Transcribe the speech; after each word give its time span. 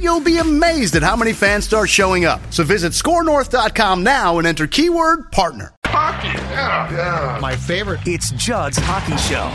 you'll 0.00 0.20
be 0.20 0.38
amazed 0.38 0.96
at 0.96 1.02
how 1.02 1.16
many 1.16 1.32
fans 1.32 1.64
start 1.64 1.88
showing 1.88 2.24
up. 2.24 2.40
So 2.50 2.64
visit 2.64 2.92
skornorth.com 2.92 4.02
now 4.02 4.38
and 4.38 4.46
enter 4.46 4.66
keyword 4.66 5.30
partner. 5.32 5.74
Hockey, 5.86 6.28
yeah, 6.28 6.92
yeah. 6.92 7.38
My 7.40 7.54
favorite. 7.56 8.00
It's 8.04 8.30
Judd's 8.32 8.78
Hockey 8.78 9.16
Show. 9.16 9.50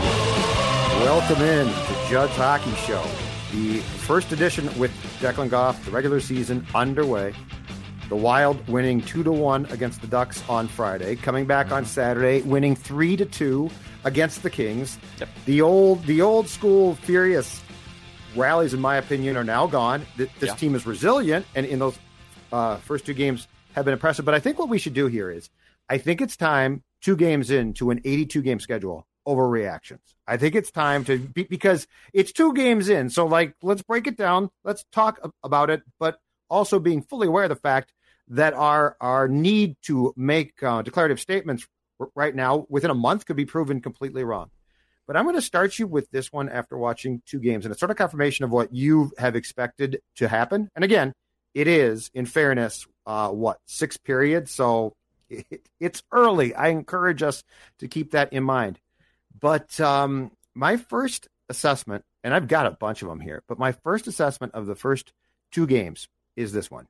Welcome 1.04 1.42
in 1.42 1.66
to 1.66 2.08
Judd's 2.10 2.36
Hockey 2.36 2.74
Show, 2.86 3.02
the 3.52 3.78
first 3.80 4.32
edition 4.32 4.66
with 4.78 4.90
Declan 5.20 5.48
Goff, 5.48 5.82
the 5.84 5.90
regular 5.90 6.20
season 6.20 6.66
underway. 6.74 7.34
The 8.08 8.16
Wild 8.16 8.66
winning 8.68 9.00
two 9.00 9.22
to 9.22 9.32
one 9.32 9.66
against 9.66 10.00
the 10.00 10.08
Ducks 10.08 10.42
on 10.48 10.66
Friday, 10.66 11.14
coming 11.16 11.46
back 11.46 11.72
on 11.72 11.84
Saturday, 11.84 12.42
winning 12.42 12.74
three 12.74 13.16
to 13.16 13.24
two 13.24 13.70
against 14.04 14.42
the 14.42 14.50
Kings. 14.50 14.98
Yep. 15.20 15.28
The 15.46 15.62
old, 15.62 16.04
the 16.06 16.20
old 16.20 16.48
school 16.48 16.96
furious 16.96 17.62
rallies, 18.36 18.74
in 18.74 18.80
my 18.80 18.96
opinion, 18.96 19.36
are 19.36 19.44
now 19.44 19.66
gone. 19.66 20.06
This 20.16 20.28
Yeah. 20.40 20.54
team 20.54 20.74
is 20.74 20.86
resilient, 20.86 21.46
and 21.54 21.66
in 21.66 21.78
those 21.78 21.98
uh, 22.52 22.76
first 22.78 23.06
two 23.06 23.14
games 23.14 23.46
have 23.74 23.84
been 23.84 23.92
impressive. 23.94 24.24
But 24.24 24.34
I 24.34 24.40
think 24.40 24.58
what 24.58 24.68
we 24.68 24.78
should 24.78 24.94
do 24.94 25.06
here 25.06 25.30
is, 25.30 25.50
I 25.88 25.98
think 25.98 26.20
it's 26.20 26.36
time 26.36 26.82
two 27.00 27.16
games 27.16 27.50
into 27.50 27.90
an 27.90 28.00
82 28.04 28.42
game 28.42 28.60
schedule 28.60 29.06
overreactions. 29.26 30.00
I 30.26 30.36
think 30.36 30.54
it's 30.54 30.70
time 30.70 31.04
to 31.04 31.18
be, 31.18 31.44
because 31.44 31.86
it's 32.12 32.32
two 32.32 32.52
games 32.54 32.88
in. 32.88 33.10
So 33.10 33.26
like, 33.26 33.54
let's 33.62 33.82
break 33.82 34.06
it 34.06 34.16
down. 34.16 34.50
Let's 34.64 34.84
talk 34.92 35.18
about 35.42 35.70
it, 35.70 35.82
but 35.98 36.20
also 36.48 36.78
being 36.78 37.02
fully 37.02 37.26
aware 37.28 37.44
of 37.44 37.48
the 37.50 37.56
fact 37.56 37.92
that 38.28 38.54
our 38.54 38.96
our 39.00 39.26
need 39.28 39.76
to 39.82 40.12
make 40.16 40.62
uh, 40.62 40.82
declarative 40.82 41.20
statements 41.20 41.66
right 42.14 42.34
now 42.34 42.66
within 42.68 42.90
a 42.90 42.94
month 42.94 43.26
could 43.26 43.36
be 43.36 43.44
proven 43.44 43.80
completely 43.80 44.24
wrong. 44.24 44.50
But 45.10 45.16
I'm 45.16 45.24
going 45.24 45.34
to 45.34 45.42
start 45.42 45.76
you 45.76 45.88
with 45.88 46.08
this 46.12 46.32
one 46.32 46.48
after 46.48 46.78
watching 46.78 47.20
two 47.26 47.40
games, 47.40 47.64
and 47.64 47.72
it's 47.72 47.80
sort 47.80 47.90
of 47.90 47.96
confirmation 47.96 48.44
of 48.44 48.52
what 48.52 48.72
you 48.72 49.10
have 49.18 49.34
expected 49.34 50.00
to 50.18 50.28
happen. 50.28 50.70
And 50.76 50.84
again, 50.84 51.14
it 51.52 51.66
is, 51.66 52.12
in 52.14 52.26
fairness, 52.26 52.86
uh, 53.06 53.30
what 53.30 53.58
six 53.66 53.96
periods, 53.96 54.52
so 54.52 54.94
it, 55.28 55.68
it's 55.80 56.04
early. 56.12 56.54
I 56.54 56.68
encourage 56.68 57.24
us 57.24 57.42
to 57.80 57.88
keep 57.88 58.12
that 58.12 58.32
in 58.32 58.44
mind. 58.44 58.78
But 59.36 59.80
um, 59.80 60.30
my 60.54 60.76
first 60.76 61.26
assessment, 61.48 62.04
and 62.22 62.32
I've 62.32 62.46
got 62.46 62.66
a 62.66 62.70
bunch 62.70 63.02
of 63.02 63.08
them 63.08 63.18
here, 63.18 63.42
but 63.48 63.58
my 63.58 63.72
first 63.72 64.06
assessment 64.06 64.54
of 64.54 64.66
the 64.66 64.76
first 64.76 65.12
two 65.50 65.66
games 65.66 66.06
is 66.36 66.52
this 66.52 66.70
one. 66.70 66.86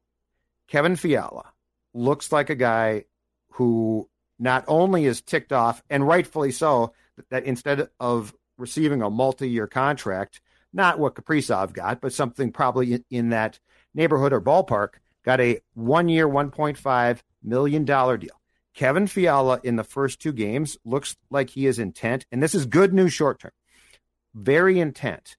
Kevin 0.69 0.97
Fiala 0.97 1.55
looks 1.95 2.31
like 2.31 2.51
a 2.51 2.55
guy 2.55 3.05
who 3.53 4.11
not 4.39 4.67
only 4.69 5.07
is 5.07 5.23
ticked 5.23 5.55
off, 5.55 5.83
and 5.89 6.07
rightfully 6.07 6.53
so, 6.53 6.93
that 7.31 7.45
instead 7.45 7.89
of 7.99 8.35
receiving 8.59 9.03
a 9.03 9.11
multi 9.11 9.49
year 9.49 9.67
contract, 9.67 10.41
not 10.73 10.99
what 10.99 11.15
Kaprizov 11.15 11.73
got, 11.73 12.01
but 12.01 12.13
something 12.13 12.53
probably 12.53 13.03
in, 13.11 13.31
that 13.31 13.59
neighborhood 13.95 14.33
or 14.33 14.41
ballpark, 14.41 14.95
got 15.25 15.41
a 15.41 15.61
one 15.75 16.09
year, 16.09 16.29
$1.5 16.29 17.19
million 17.43 17.85
deal. 17.85 18.41
Kevin 18.75 19.07
Fiala 19.07 19.61
in 19.65 19.77
the 19.77 19.85
first 19.85 20.21
two 20.21 20.33
games 20.33 20.79
looks 20.85 21.17
like 21.29 21.51
he 21.51 21.67
is 21.67 21.79
intent, 21.79 22.25
and 22.31 22.43
this 22.43 22.55
is 22.55 22.67
good 22.67 22.95
news 22.95 23.13
short 23.13 23.41
term, 23.41 23.53
very 24.35 24.79
intent 24.79 25.37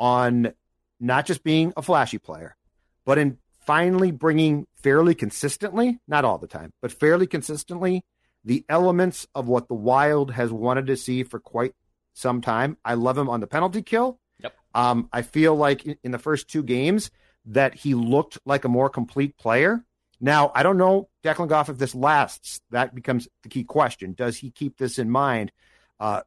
on 0.00 0.52
not 0.98 1.26
just 1.26 1.44
being 1.44 1.72
a 1.76 1.82
flashy 1.82 2.18
player, 2.18 2.56
but 3.04 3.18
in 3.18 3.38
finally 3.64 4.10
bringing 4.10 4.66
fairly 4.74 5.14
consistently, 5.14 6.00
not 6.08 6.24
all 6.24 6.38
the 6.38 6.48
time, 6.48 6.72
but 6.82 6.92
fairly 6.92 7.26
consistently, 7.26 8.02
the 8.44 8.64
elements 8.68 9.26
of 9.34 9.48
what 9.48 9.68
the 9.68 9.74
Wild 9.74 10.32
has 10.32 10.52
wanted 10.52 10.86
to 10.88 10.96
see 10.96 11.22
for 11.22 11.38
quite 11.38 11.74
some 12.12 12.40
time. 12.40 12.76
I 12.84 12.94
love 12.94 13.16
him 13.16 13.28
on 13.28 13.40
the 13.40 13.46
penalty 13.46 13.82
kill. 13.82 14.18
Yep. 14.40 14.54
Um, 14.74 15.08
I 15.12 15.22
feel 15.22 15.54
like 15.54 15.86
in, 15.86 15.96
in 16.02 16.10
the 16.10 16.18
first 16.18 16.48
two 16.48 16.62
games 16.62 17.10
that 17.46 17.74
he 17.74 17.94
looked 17.94 18.38
like 18.44 18.64
a 18.64 18.68
more 18.68 18.88
complete 18.88 19.36
player. 19.36 19.84
Now, 20.20 20.52
I 20.54 20.62
don't 20.62 20.78
know, 20.78 21.08
Declan 21.24 21.48
Goff, 21.48 21.68
if 21.68 21.78
this 21.78 21.94
lasts. 21.94 22.60
That 22.70 22.94
becomes 22.94 23.28
the 23.42 23.48
key 23.48 23.64
question. 23.64 24.12
Does 24.12 24.38
he 24.38 24.50
keep 24.50 24.78
this 24.78 24.98
in 24.98 25.10
mind 25.10 25.50
uh, 25.98 26.22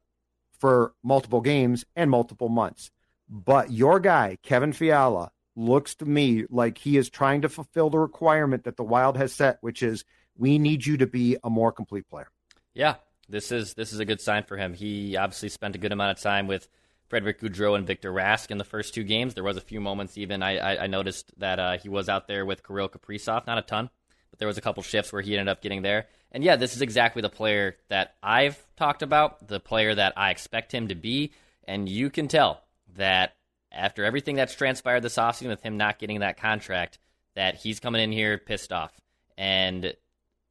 for 0.60 0.94
multiple 1.02 1.42
games 1.42 1.86
and 1.96 2.12
multiple 2.12 2.50
months? 2.50 2.92
But 3.30 3.72
your 3.72 4.00
guy, 4.00 4.38
Kevin 4.44 4.74
Fiala, 4.74 5.32
looks 5.56 5.96
to 5.96 6.06
me 6.06 6.46
like 6.50 6.78
he 6.78 6.98
is 6.98 7.10
trying 7.10 7.42
to 7.44 7.50
fulfill 7.50 7.90
the 7.90 7.98
requirement 7.98 8.66
that 8.66 8.76
the 8.76 8.84
Wild 8.84 9.16
has 9.16 9.32
set, 9.34 9.58
which 9.62 9.82
is 9.82 10.04
we 10.38 10.60
need 10.60 10.86
you 10.86 10.98
to 10.98 11.08
be 11.08 11.38
a 11.44 11.50
more 11.50 11.72
complete 11.72 12.10
player. 12.10 12.28
Yeah, 12.74 12.96
this 13.30 13.52
is 13.52 13.74
this 13.74 13.94
is 13.94 14.00
a 14.00 14.06
good 14.06 14.22
sign 14.22 14.44
for 14.44 14.58
him. 14.58 14.74
He 14.74 15.18
obviously 15.18 15.50
spent 15.50 15.76
a 15.76 15.80
good 15.80 15.92
amount 15.92 16.18
of 16.18 16.24
time 16.24 16.48
with 16.48 16.68
Frederick 17.08 17.40
Gaudreau 17.40 17.76
and 17.76 17.86
Victor 17.86 18.12
Rask 18.12 18.52
in 18.52 18.58
the 18.58 18.64
first 18.64 18.94
two 18.94 19.04
games. 19.04 19.34
There 19.34 19.44
was 19.44 19.58
a 19.58 19.62
few 19.62 19.80
moments 19.80 20.18
even 20.18 20.42
I, 20.44 20.58
I, 20.58 20.84
I 20.84 20.88
noticed 20.88 21.32
that 21.38 21.60
uh, 21.60 21.78
he 21.78 21.90
was 21.90 22.10
out 22.10 22.28
there 22.28 22.46
with 22.46 22.66
Kirill 22.66 22.90
Kaprizov, 22.90 23.48
not 23.48 23.58
a 23.58 23.62
ton, 23.62 23.90
but 24.32 24.40
there 24.40 24.48
was 24.48 24.58
a 24.58 24.62
couple 24.62 24.84
shifts 24.84 25.14
where 25.14 25.22
he 25.22 25.38
ended 25.38 25.52
up 25.52 25.62
getting 25.62 25.82
there. 25.82 26.08
And 26.32 26.44
yeah, 26.44 26.56
this 26.56 26.76
is 26.76 26.82
exactly 26.82 27.22
the 27.22 27.30
player 27.30 27.78
that 27.90 28.16
I've 28.22 28.62
talked 28.76 29.02
about, 29.02 29.48
the 29.48 29.60
player 29.60 29.96
that 29.96 30.14
I 30.18 30.32
expect 30.32 30.74
him 30.74 30.90
to 30.90 30.96
be. 30.96 31.32
And 31.66 31.88
you 31.88 32.10
can 32.10 32.28
tell 32.28 32.62
that 32.98 33.36
after 33.72 34.04
everything 34.04 34.36
that's 34.36 34.56
transpired 34.56 35.02
this 35.02 35.16
offseason 35.16 35.48
with 35.48 35.62
him 35.62 35.78
not 35.78 36.00
getting 36.00 36.20
that 36.20 36.38
contract, 36.38 37.00
that 37.36 37.56
he's 37.56 37.80
coming 37.80 38.02
in 38.02 38.12
here 38.12 38.38
pissed 38.38 38.72
off. 38.72 38.92
And 39.38 39.94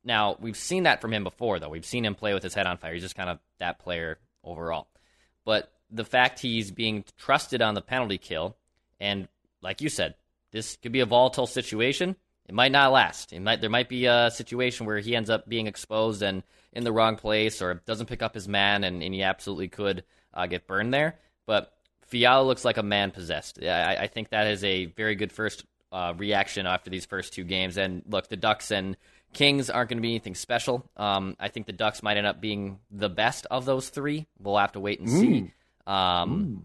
now 0.05 0.37
we've 0.41 0.57
seen 0.57 0.85
that 0.85 1.01
from 1.01 1.13
him 1.13 1.25
before, 1.25 1.59
though. 1.59 1.69
We've 1.69 1.85
seen 1.85 2.05
him 2.05 2.15
play 2.15 2.35
with 2.35 2.43
his 2.43 2.55
head 2.55 2.67
on 2.67 2.79
fire. 2.79 2.93
He's 2.93 3.03
just 3.03 3.17
kind 3.17 3.31
of 3.31 3.39
that 3.59 3.79
player 3.79 4.19
overall. 4.43 4.89
But 5.45 5.73
the 5.91 6.05
fact 6.05 6.41
he's 6.41 6.71
being 6.71 7.05
trusted 7.17 7.63
on 7.63 7.75
the 7.75 7.81
penalty 7.81 8.19
kill, 8.19 8.57
and 9.01 9.29
like 9.63 9.81
you 9.81 9.89
said, 9.89 10.15
this 10.53 10.77
could 10.77 10.93
be 10.93 11.01
a 11.01 11.07
volatile 11.07 11.47
situation. 11.47 12.17
It 12.47 12.55
might 12.55 12.73
not 12.73 12.93
last. 12.93 13.33
It 13.33 13.41
might 13.41 13.61
there 13.61 13.71
might 13.71 13.89
be 13.89 14.07
a 14.07 14.31
situation 14.31 14.87
where 14.87 14.99
he 14.99 15.17
ends 15.17 15.31
up 15.31 15.49
being 15.49 15.67
exposed 15.67 16.23
and 16.23 16.43
in 16.73 16.85
the 16.85 16.93
wrong 16.93 17.17
place, 17.17 17.63
or 17.63 17.75
doesn't 17.87 18.07
pick 18.07 18.23
up 18.23 18.35
his 18.35 18.49
man, 18.49 18.85
and, 18.85 19.03
and 19.03 19.15
he 19.15 19.23
absolutely 19.23 19.69
could 19.69 20.05
uh, 20.35 20.47
get 20.47 20.67
burned 20.67 20.93
there. 20.93 21.17
But 21.47 21.73
Fiala 22.07 22.45
looks 22.45 22.65
like 22.65 22.77
a 22.77 22.83
man 22.83 23.13
possessed. 23.13 23.63
I, 23.63 23.97
I 23.97 24.07
think 24.09 24.31
that 24.31 24.49
is 24.49 24.65
a 24.65 24.87
very 24.87 25.15
good 25.15 25.33
first 25.33 25.65
uh, 25.93 26.13
reaction 26.17 26.67
after 26.67 26.91
these 26.91 27.07
first 27.07 27.33
two 27.33 27.45
games. 27.45 27.77
And 27.77 28.03
look, 28.07 28.29
the 28.29 28.37
Ducks 28.37 28.73
and 28.73 28.97
Kings 29.35 29.69
aren't 29.69 29.91
going 29.91 29.99
to 29.99 30.03
be 30.03 30.11
anything 30.11 30.35
special. 30.35 30.89
Um, 30.97 31.37
I 31.39 31.49
think 31.49 31.67
the 31.67 31.73
Ducks 31.73 32.03
might 32.03 32.17
end 32.17 32.27
up 32.27 32.41
being 32.41 32.79
the 32.91 33.09
best 33.11 33.47
of 33.51 33.65
those 33.65 33.89
three. 33.89 34.27
We'll 34.39 34.57
have 34.57 34.73
to 34.73 34.81
wait 34.81 35.01
and 35.01 35.11
see. 35.11 35.51
Um, 35.87 36.65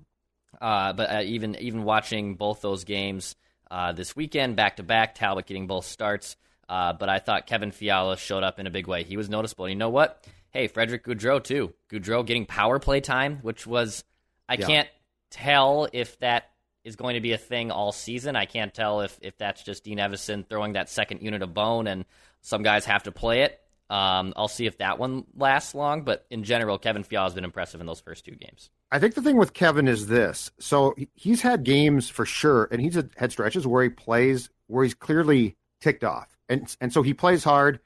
uh, 0.61 0.93
but 0.93 1.09
uh, 1.11 1.21
even 1.23 1.55
even 1.57 1.83
watching 1.83 2.35
both 2.35 2.61
those 2.61 2.83
games 2.83 3.35
uh, 3.69 3.91
this 3.91 4.15
weekend, 4.15 4.55
back 4.55 4.77
to 4.77 4.83
back, 4.83 5.15
Talbot 5.15 5.45
getting 5.45 5.67
both 5.67 5.85
starts. 5.85 6.35
Uh, 6.67 6.93
but 6.93 7.09
I 7.09 7.19
thought 7.19 7.47
Kevin 7.47 7.71
Fiala 7.71 8.15
showed 8.17 8.43
up 8.43 8.59
in 8.59 8.67
a 8.67 8.71
big 8.71 8.87
way. 8.87 9.03
He 9.03 9.17
was 9.17 9.29
noticeable. 9.29 9.65
And 9.65 9.73
you 9.73 9.77
know 9.77 9.89
what? 9.89 10.25
Hey, 10.51 10.67
Frederick 10.67 11.03
Gaudreau 11.05 11.43
too. 11.43 11.73
Gaudreau 11.91 12.25
getting 12.25 12.45
power 12.45 12.79
play 12.79 13.01
time, 13.01 13.39
which 13.41 13.65
was 13.67 14.03
I 14.47 14.53
Yeah. 14.55 14.67
can't 14.67 14.89
tell 15.31 15.87
if 15.93 16.17
that 16.19 16.49
is 16.83 16.95
going 16.95 17.15
to 17.15 17.21
be 17.21 17.33
a 17.33 17.37
thing 17.37 17.71
all 17.71 17.91
season. 17.91 18.35
I 18.35 18.45
can't 18.45 18.73
tell 18.73 19.01
if 19.01 19.17
if 19.21 19.37
that's 19.37 19.63
just 19.63 19.83
Dean 19.83 19.97
Evason 19.97 20.47
throwing 20.47 20.73
that 20.73 20.89
second 20.89 21.21
unit 21.21 21.41
of 21.41 21.53
bone, 21.53 21.87
and 21.87 22.05
some 22.41 22.63
guys 22.63 22.85
have 22.85 23.03
to 23.03 23.11
play 23.11 23.41
it. 23.41 23.59
Um, 23.89 24.33
I'll 24.35 24.47
see 24.47 24.67
if 24.67 24.77
that 24.77 24.99
one 24.99 25.25
lasts 25.35 25.73
long. 25.73 26.03
But 26.03 26.25
in 26.29 26.43
general, 26.43 26.77
Kevin 26.77 27.03
Fiala 27.03 27.25
has 27.25 27.33
been 27.33 27.43
impressive 27.43 27.81
in 27.81 27.87
those 27.87 27.99
first 27.99 28.25
two 28.25 28.35
games. 28.35 28.69
I 28.91 28.99
think 28.99 29.15
the 29.15 29.21
thing 29.21 29.37
with 29.37 29.53
Kevin 29.53 29.87
is 29.87 30.07
this. 30.07 30.51
So 30.59 30.95
he's 31.13 31.41
had 31.41 31.63
games 31.63 32.09
for 32.09 32.25
sure, 32.25 32.67
and 32.71 32.81
he's 32.81 32.97
had 33.17 33.31
stretches 33.31 33.67
where 33.67 33.83
he 33.83 33.89
plays 33.89 34.49
where 34.67 34.83
he's 34.83 34.93
clearly 34.93 35.55
ticked 35.81 36.03
off, 36.03 36.37
and 36.47 36.75
and 36.81 36.93
so 36.93 37.01
he 37.01 37.13
plays 37.13 37.43
hard. 37.43 37.79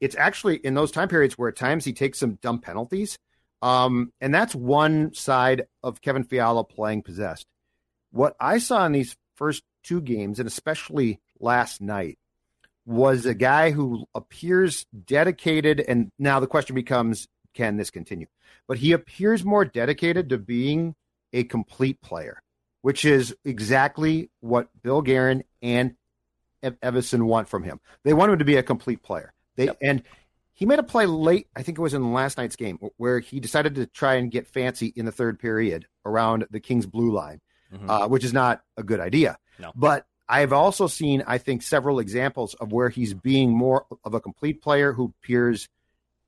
it's 0.00 0.16
actually 0.16 0.56
in 0.56 0.74
those 0.74 0.92
time 0.92 1.08
periods 1.08 1.36
where 1.36 1.48
at 1.48 1.56
times 1.56 1.84
he 1.84 1.92
takes 1.92 2.18
some 2.18 2.34
dumb 2.34 2.58
penalties. 2.58 3.18
Um, 3.62 4.12
and 4.20 4.34
that's 4.34 4.54
one 4.54 5.14
side 5.14 5.66
of 5.82 6.00
Kevin 6.00 6.24
Fiala 6.24 6.64
playing 6.64 7.02
possessed. 7.02 7.46
What 8.10 8.34
I 8.40 8.58
saw 8.58 8.84
in 8.86 8.92
these 8.92 9.16
first 9.36 9.62
two 9.84 10.00
games, 10.00 10.38
and 10.38 10.48
especially 10.48 11.20
last 11.38 11.80
night, 11.80 12.18
was 12.84 13.26
a 13.26 13.34
guy 13.34 13.70
who 13.70 14.06
appears 14.14 14.86
dedicated. 15.06 15.80
And 15.80 16.10
now 16.18 16.40
the 16.40 16.46
question 16.46 16.74
becomes 16.74 17.28
can 17.54 17.76
this 17.76 17.90
continue? 17.90 18.26
But 18.66 18.78
he 18.78 18.92
appears 18.92 19.44
more 19.44 19.64
dedicated 19.64 20.30
to 20.30 20.38
being 20.38 20.94
a 21.32 21.44
complete 21.44 22.00
player, 22.00 22.42
which 22.80 23.04
is 23.04 23.34
exactly 23.44 24.30
what 24.40 24.68
Bill 24.82 25.02
Guerin 25.02 25.44
and 25.60 25.94
Evason 26.62 27.22
want 27.22 27.48
from 27.48 27.62
him. 27.62 27.80
They 28.04 28.14
want 28.14 28.32
him 28.32 28.38
to 28.38 28.44
be 28.44 28.56
a 28.56 28.62
complete 28.62 29.02
player. 29.02 29.32
They 29.56 29.66
yep. 29.66 29.78
and 29.82 30.02
he 30.54 30.66
made 30.66 30.78
a 30.78 30.84
play 30.84 31.06
late. 31.06 31.48
I 31.56 31.62
think 31.62 31.78
it 31.78 31.82
was 31.82 31.94
in 31.94 32.12
last 32.12 32.38
night's 32.38 32.56
game 32.56 32.78
where 32.96 33.18
he 33.18 33.40
decided 33.40 33.74
to 33.76 33.86
try 33.86 34.14
and 34.14 34.30
get 34.30 34.46
fancy 34.46 34.92
in 34.94 35.04
the 35.04 35.12
third 35.12 35.38
period 35.38 35.86
around 36.04 36.46
the 36.50 36.60
Kings 36.60 36.86
blue 36.86 37.12
line, 37.12 37.40
mm-hmm. 37.72 37.90
uh, 37.90 38.08
which 38.08 38.24
is 38.24 38.32
not 38.32 38.62
a 38.76 38.82
good 38.82 39.00
idea. 39.00 39.38
No. 39.58 39.72
But 39.74 40.06
I've 40.32 40.54
also 40.54 40.86
seen, 40.86 41.22
I 41.26 41.36
think, 41.36 41.60
several 41.60 41.98
examples 41.98 42.54
of 42.54 42.72
where 42.72 42.88
he's 42.88 43.12
being 43.12 43.50
more 43.50 43.84
of 44.02 44.14
a 44.14 44.20
complete 44.20 44.62
player 44.62 44.94
who 44.94 45.12
appears 45.22 45.68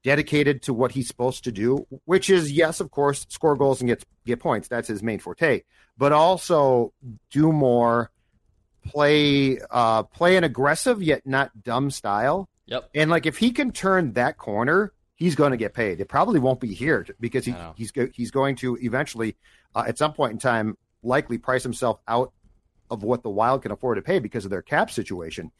dedicated 0.02 0.60
to 0.64 0.74
what 0.74 0.92
he's 0.92 1.08
supposed 1.08 1.44
to 1.44 1.52
do, 1.52 1.86
which 2.04 2.28
is 2.28 2.52
yes, 2.52 2.80
of 2.80 2.90
course, 2.90 3.24
score 3.30 3.56
goals 3.56 3.80
and 3.80 3.88
get 3.88 4.04
get 4.26 4.40
points. 4.40 4.68
That's 4.68 4.88
his 4.88 5.02
main 5.02 5.20
forte. 5.20 5.62
But 5.96 6.12
also 6.12 6.92
do 7.30 7.50
more, 7.50 8.10
play 8.84 9.58
uh, 9.70 10.02
play 10.02 10.36
an 10.36 10.44
aggressive 10.44 11.02
yet 11.02 11.26
not 11.26 11.62
dumb 11.62 11.90
style. 11.90 12.50
Yep. 12.66 12.90
And 12.94 13.10
like 13.10 13.24
if 13.24 13.38
he 13.38 13.52
can 13.52 13.72
turn 13.72 14.12
that 14.12 14.36
corner, 14.36 14.92
he's 15.14 15.34
going 15.34 15.52
to 15.52 15.56
get 15.56 15.72
paid. 15.72 15.98
It 15.98 16.10
probably 16.10 16.40
won't 16.40 16.60
be 16.60 16.74
here 16.74 17.06
because 17.20 17.46
he, 17.46 17.54
he's 17.74 17.90
he's 18.12 18.30
going 18.30 18.56
to 18.56 18.76
eventually, 18.82 19.34
uh, 19.74 19.84
at 19.88 19.96
some 19.96 20.12
point 20.12 20.32
in 20.32 20.38
time, 20.38 20.76
likely 21.02 21.38
price 21.38 21.62
himself 21.62 22.00
out 22.06 22.34
of 22.90 23.02
what 23.02 23.22
the 23.22 23.30
Wild 23.30 23.62
can 23.62 23.72
afford 23.72 23.96
to 23.96 24.02
pay 24.02 24.18
because 24.18 24.44
of 24.44 24.50
their 24.50 24.62
cap 24.62 24.90
situation. 24.90 25.50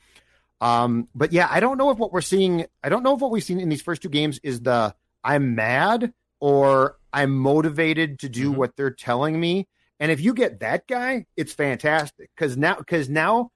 Um, 0.60 1.08
but 1.14 1.32
yeah, 1.32 1.48
I 1.50 1.60
don't 1.60 1.78
know 1.78 1.90
if 1.90 1.98
what 1.98 2.12
we're 2.12 2.20
seeing, 2.20 2.66
I 2.82 2.88
don't 2.88 3.02
know 3.02 3.14
if 3.14 3.20
what 3.20 3.30
we've 3.30 3.44
seen 3.44 3.60
in 3.60 3.68
these 3.68 3.82
first 3.82 4.02
two 4.02 4.08
games 4.08 4.40
is 4.42 4.60
the 4.60 4.94
I'm 5.22 5.54
mad 5.54 6.12
or 6.40 6.96
I'm 7.12 7.36
motivated 7.36 8.20
to 8.20 8.28
do 8.28 8.50
mm-hmm. 8.50 8.58
what 8.58 8.76
they're 8.76 8.90
telling 8.90 9.38
me. 9.38 9.68
And 10.00 10.10
if 10.10 10.20
you 10.20 10.34
get 10.34 10.60
that 10.60 10.86
guy, 10.86 11.26
it's 11.36 11.52
fantastic 11.52 12.30
because 12.36 12.56
now, 12.56 12.76
because 12.76 13.08
now 13.08 13.50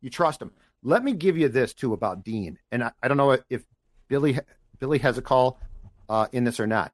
you 0.00 0.10
trust 0.10 0.42
him. 0.42 0.52
Let 0.82 1.02
me 1.02 1.12
give 1.12 1.38
you 1.38 1.48
this 1.48 1.72
too 1.72 1.94
about 1.94 2.24
Dean, 2.24 2.58
and 2.70 2.84
I, 2.84 2.92
I 3.02 3.08
don't 3.08 3.16
know 3.16 3.38
if 3.48 3.64
Billy 4.08 4.38
Billy 4.78 4.98
has 4.98 5.16
a 5.16 5.22
call 5.22 5.58
uh, 6.08 6.26
in 6.32 6.44
this 6.44 6.60
or 6.60 6.66
not. 6.66 6.92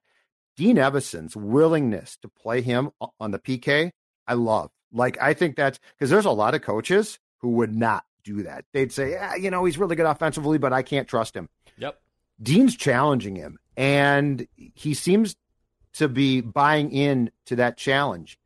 Dean 0.56 0.76
Evason's 0.76 1.35
willingness 1.35 2.17
to 2.19 2.29
play 2.29 2.61
him 2.61 2.91
on 3.19 3.31
the 3.31 3.38
PK, 3.38 3.91
I 4.26 4.35
love. 4.35 4.71
Like 4.93 5.21
I 5.21 5.35
think 5.35 5.57
that's 5.57 5.79
because 5.97 6.11
there's 6.11 6.25
a 6.25 6.31
lot 6.31 6.55
of 6.55 6.63
coaches 6.63 7.19
who 7.39 7.51
would 7.51 7.75
not 7.75 8.05
do 8.25 8.43
that. 8.43 8.65
They'd 8.73 8.93
say, 8.93 9.13
yeah, 9.13 9.35
you 9.35 9.51
know, 9.51 9.65
he's 9.65 9.79
really 9.79 9.97
good 9.97 10.07
offensively, 10.07 10.59
but 10.59 10.73
I 10.73 10.83
can't 10.83 11.09
trust 11.09 11.35
him. 11.35 11.49
Yep. 11.79 12.01
Dean's 12.43 12.77
challenging 12.77 13.37
him, 13.37 13.59
and 13.77 14.47
he 14.57 14.95
seems 14.95 15.37
to 15.95 16.09
be 16.09 16.41
buying 16.41 16.91
in 16.93 17.31
to 17.47 17.57
that 17.57 17.77
challenge. 17.77 18.39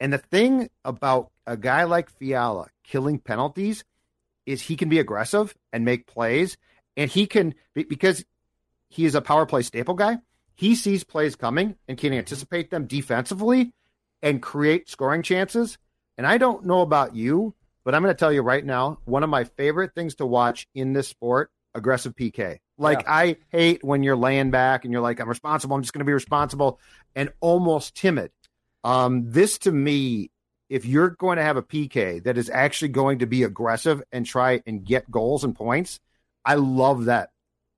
And 0.00 0.12
the 0.12 0.18
thing 0.18 0.68
about 0.84 1.30
a 1.46 1.56
guy 1.56 1.84
like 1.84 2.10
Fiala 2.10 2.68
killing 2.84 3.18
penalties 3.18 3.84
is 4.46 4.62
he 4.62 4.76
can 4.76 4.88
be 4.88 4.98
aggressive 4.98 5.54
and 5.72 5.84
make 5.84 6.06
plays, 6.06 6.56
and 6.96 7.10
he 7.10 7.26
can 7.26 7.54
because 7.74 8.24
he 8.88 9.04
is 9.04 9.14
a 9.14 9.22
power 9.22 9.46
play 9.46 9.62
staple 9.62 9.94
guy. 9.94 10.18
He 10.54 10.74
sees 10.74 11.04
plays 11.04 11.36
coming 11.36 11.76
and 11.88 11.96
can 11.98 12.10
mm-hmm. 12.10 12.18
anticipate 12.18 12.70
them 12.70 12.86
defensively 12.86 13.72
and 14.22 14.42
create 14.42 14.88
scoring 14.88 15.22
chances. 15.22 15.78
And 16.18 16.26
I 16.26 16.38
don't 16.38 16.66
know 16.66 16.82
about 16.82 17.16
you, 17.16 17.54
but 17.84 17.94
I'm 17.94 18.02
going 18.02 18.14
to 18.14 18.18
tell 18.18 18.32
you 18.32 18.42
right 18.42 18.64
now, 18.64 18.98
one 19.04 19.22
of 19.22 19.30
my 19.30 19.44
favorite 19.44 19.94
things 19.94 20.16
to 20.16 20.26
watch 20.26 20.66
in 20.74 20.92
this 20.92 21.08
sport, 21.08 21.50
aggressive 21.74 22.14
PK. 22.14 22.58
Like 22.78 23.02
yeah. 23.02 23.12
I 23.12 23.36
hate 23.50 23.82
when 23.84 24.02
you're 24.02 24.16
laying 24.16 24.50
back 24.50 24.84
and 24.84 24.92
you're 24.92 25.02
like, 25.02 25.20
I'm 25.20 25.28
responsible. 25.28 25.76
I'm 25.76 25.82
just 25.82 25.92
going 25.92 26.00
to 26.00 26.06
be 26.06 26.12
responsible 26.12 26.80
and 27.14 27.30
almost 27.40 27.94
timid. 27.94 28.30
Um, 28.84 29.30
this 29.30 29.58
to 29.58 29.72
me, 29.72 30.30
if 30.68 30.86
you're 30.86 31.10
going 31.10 31.36
to 31.36 31.42
have 31.42 31.56
a 31.56 31.62
PK 31.62 32.22
that 32.24 32.38
is 32.38 32.50
actually 32.50 32.88
going 32.88 33.18
to 33.18 33.26
be 33.26 33.42
aggressive 33.42 34.02
and 34.10 34.24
try 34.24 34.62
and 34.66 34.84
get 34.84 35.10
goals 35.10 35.44
and 35.44 35.54
points, 35.54 36.00
I 36.44 36.54
love 36.54 37.06
that. 37.06 37.30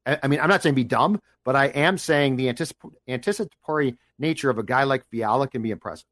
I 0.07 0.29
mean, 0.29 0.41
I'm 0.41 0.49
not 0.49 0.63
saying 0.63 0.75
be 0.75 0.85
dumb, 0.85 1.21
but 1.45 1.57
I 1.57 1.67
am 1.67 1.99
saying 1.99 2.37
the 2.37 2.47
anticip- 2.47 2.93
anticipatory 3.09 3.97
nature 4.19 4.51
of 4.51 4.59
a 4.59 4.63
guy 4.63 4.85
like 4.85 5.07
Fiala 5.11 5.49
can 5.49 5.63
be 5.63 5.71
impressive. 5.71 6.07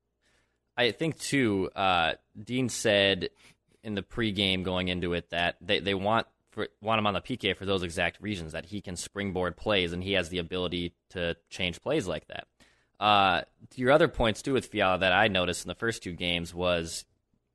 I 0.76 0.90
think 0.92 1.18
too. 1.18 1.70
Uh, 1.74 2.14
Dean 2.42 2.68
said 2.68 3.30
in 3.84 3.94
the 3.94 4.02
pregame 4.02 4.62
going 4.62 4.88
into 4.88 5.12
it 5.12 5.30
that 5.30 5.56
they, 5.60 5.80
they 5.80 5.94
want 5.94 6.26
for, 6.50 6.68
want 6.80 6.98
him 6.98 7.06
on 7.06 7.14
the 7.14 7.20
PK 7.20 7.56
for 7.56 7.64
those 7.64 7.82
exact 7.82 8.20
reasons 8.20 8.52
that 8.52 8.66
he 8.66 8.80
can 8.80 8.96
springboard 8.96 9.56
plays 9.56 9.92
and 9.92 10.02
he 10.02 10.12
has 10.12 10.28
the 10.28 10.38
ability 10.38 10.94
to 11.10 11.36
change 11.50 11.80
plays 11.82 12.06
like 12.06 12.26
that. 12.28 12.46
Uh, 13.00 13.42
your 13.74 13.90
other 13.90 14.08
points 14.08 14.42
too 14.42 14.52
with 14.52 14.66
Fiala 14.66 14.98
that 14.98 15.12
I 15.12 15.28
noticed 15.28 15.64
in 15.64 15.68
the 15.68 15.74
first 15.74 16.02
two 16.02 16.12
games 16.12 16.54
was, 16.54 17.04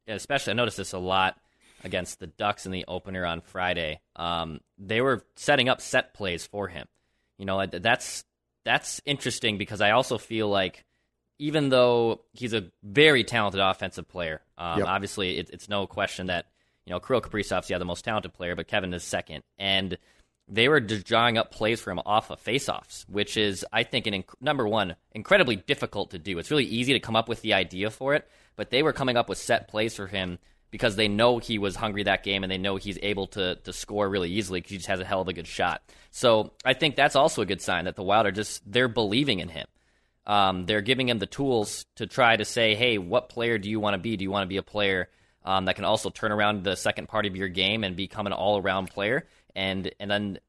especially 0.07 0.51
I 0.51 0.55
noticed 0.55 0.77
this 0.77 0.93
a 0.93 0.99
lot 0.99 1.37
against 1.83 2.19
the 2.19 2.27
Ducks 2.27 2.65
in 2.65 2.71
the 2.71 2.85
opener 2.87 3.25
on 3.25 3.41
Friday. 3.41 4.01
Um, 4.15 4.59
they 4.77 4.99
were 4.99 5.23
setting 5.35 5.69
up 5.69 5.79
set 5.79 6.13
plays 6.13 6.45
for 6.45 6.67
him. 6.67 6.87
You 7.37 7.45
know 7.45 7.65
that's 7.65 8.25
that's 8.65 8.99
interesting 9.05 9.57
because 9.57 9.79
I 9.79 9.91
also 9.91 10.17
feel 10.17 10.49
like 10.49 10.83
even 11.39 11.69
though 11.69 12.21
he's 12.33 12.53
a 12.53 12.71
very 12.83 13.23
talented 13.23 13.61
offensive 13.61 14.07
player, 14.07 14.41
um, 14.57 14.79
yep. 14.79 14.87
obviously 14.87 15.37
it, 15.37 15.49
it's 15.51 15.69
no 15.69 15.87
question 15.87 16.27
that 16.27 16.47
you 16.85 16.91
know 16.91 16.99
Kirill 16.99 17.21
Kaprizov's 17.21 17.69
yeah 17.69 17.77
the 17.77 17.85
most 17.85 18.03
talented 18.03 18.33
player, 18.33 18.55
but 18.55 18.67
Kevin 18.67 18.93
is 18.93 19.03
second, 19.03 19.43
and 19.57 19.97
they 20.47 20.69
were 20.69 20.79
just 20.79 21.05
drawing 21.05 21.37
up 21.37 21.51
plays 21.51 21.81
for 21.81 21.91
him 21.91 21.99
off 22.05 22.29
of 22.29 22.43
faceoffs, 22.43 23.07
which 23.09 23.37
is 23.37 23.65
I 23.71 23.83
think 23.83 24.07
an 24.07 24.13
inc- 24.13 24.41
number 24.41 24.67
one 24.67 24.95
incredibly 25.11 25.57
difficult 25.57 26.11
to 26.11 26.19
do. 26.19 26.39
It's 26.39 26.51
really 26.51 26.65
easy 26.65 26.93
to 26.93 26.99
come 26.99 27.15
up 27.15 27.27
with 27.27 27.41
the 27.41 27.53
idea 27.53 27.89
for 27.89 28.13
it, 28.15 28.27
but 28.55 28.69
they 28.69 28.83
were 28.83 28.93
coming 28.93 29.17
up 29.17 29.29
with 29.29 29.37
set 29.37 29.67
plays 29.67 29.95
for 29.95 30.07
him 30.07 30.39
because 30.71 30.95
they 30.95 31.07
know 31.07 31.37
he 31.37 31.57
was 31.57 31.75
hungry 31.75 32.03
that 32.03 32.23
game 32.23 32.43
and 32.43 32.51
they 32.51 32.57
know 32.57 32.75
he's 32.77 32.99
able 33.01 33.27
to 33.27 33.55
to 33.55 33.73
score 33.73 34.07
really 34.09 34.29
easily 34.29 34.59
because 34.59 34.71
he 34.71 34.77
just 34.77 34.87
has 34.87 34.99
a 34.99 35.05
hell 35.05 35.21
of 35.21 35.27
a 35.27 35.33
good 35.33 35.47
shot. 35.47 35.81
So 36.11 36.53
I 36.65 36.73
think 36.73 36.95
that's 36.95 37.15
also 37.15 37.41
a 37.41 37.45
good 37.45 37.61
sign 37.61 37.85
that 37.85 37.95
the 37.95 38.03
Wild 38.03 38.25
are 38.25 38.31
just 38.31 38.69
they're 38.69 38.87
believing 38.87 39.39
in 39.39 39.49
him. 39.49 39.67
Um, 40.27 40.65
they're 40.65 40.81
giving 40.81 41.07
him 41.07 41.19
the 41.19 41.25
tools 41.25 41.85
to 41.95 42.05
try 42.05 42.35
to 42.35 42.43
say, 42.43 42.75
hey, 42.75 42.97
what 42.97 43.29
player 43.29 43.57
do 43.57 43.69
you 43.69 43.79
want 43.79 43.93
to 43.93 43.97
be? 43.97 44.17
Do 44.17 44.23
you 44.23 44.29
want 44.29 44.43
to 44.43 44.47
be 44.47 44.57
a 44.57 44.63
player 44.63 45.07
um, 45.45 45.65
that 45.65 45.75
can 45.75 45.85
also 45.85 46.09
turn 46.09 46.33
around 46.33 46.65
the 46.65 46.75
second 46.75 47.07
part 47.07 47.25
of 47.25 47.37
your 47.37 47.47
game 47.47 47.85
and 47.85 47.95
become 47.95 48.27
an 48.27 48.33
all 48.33 48.61
around 48.61 48.89
player? 48.89 49.25
And 49.55 49.89
and 50.01 50.11
then 50.11 50.39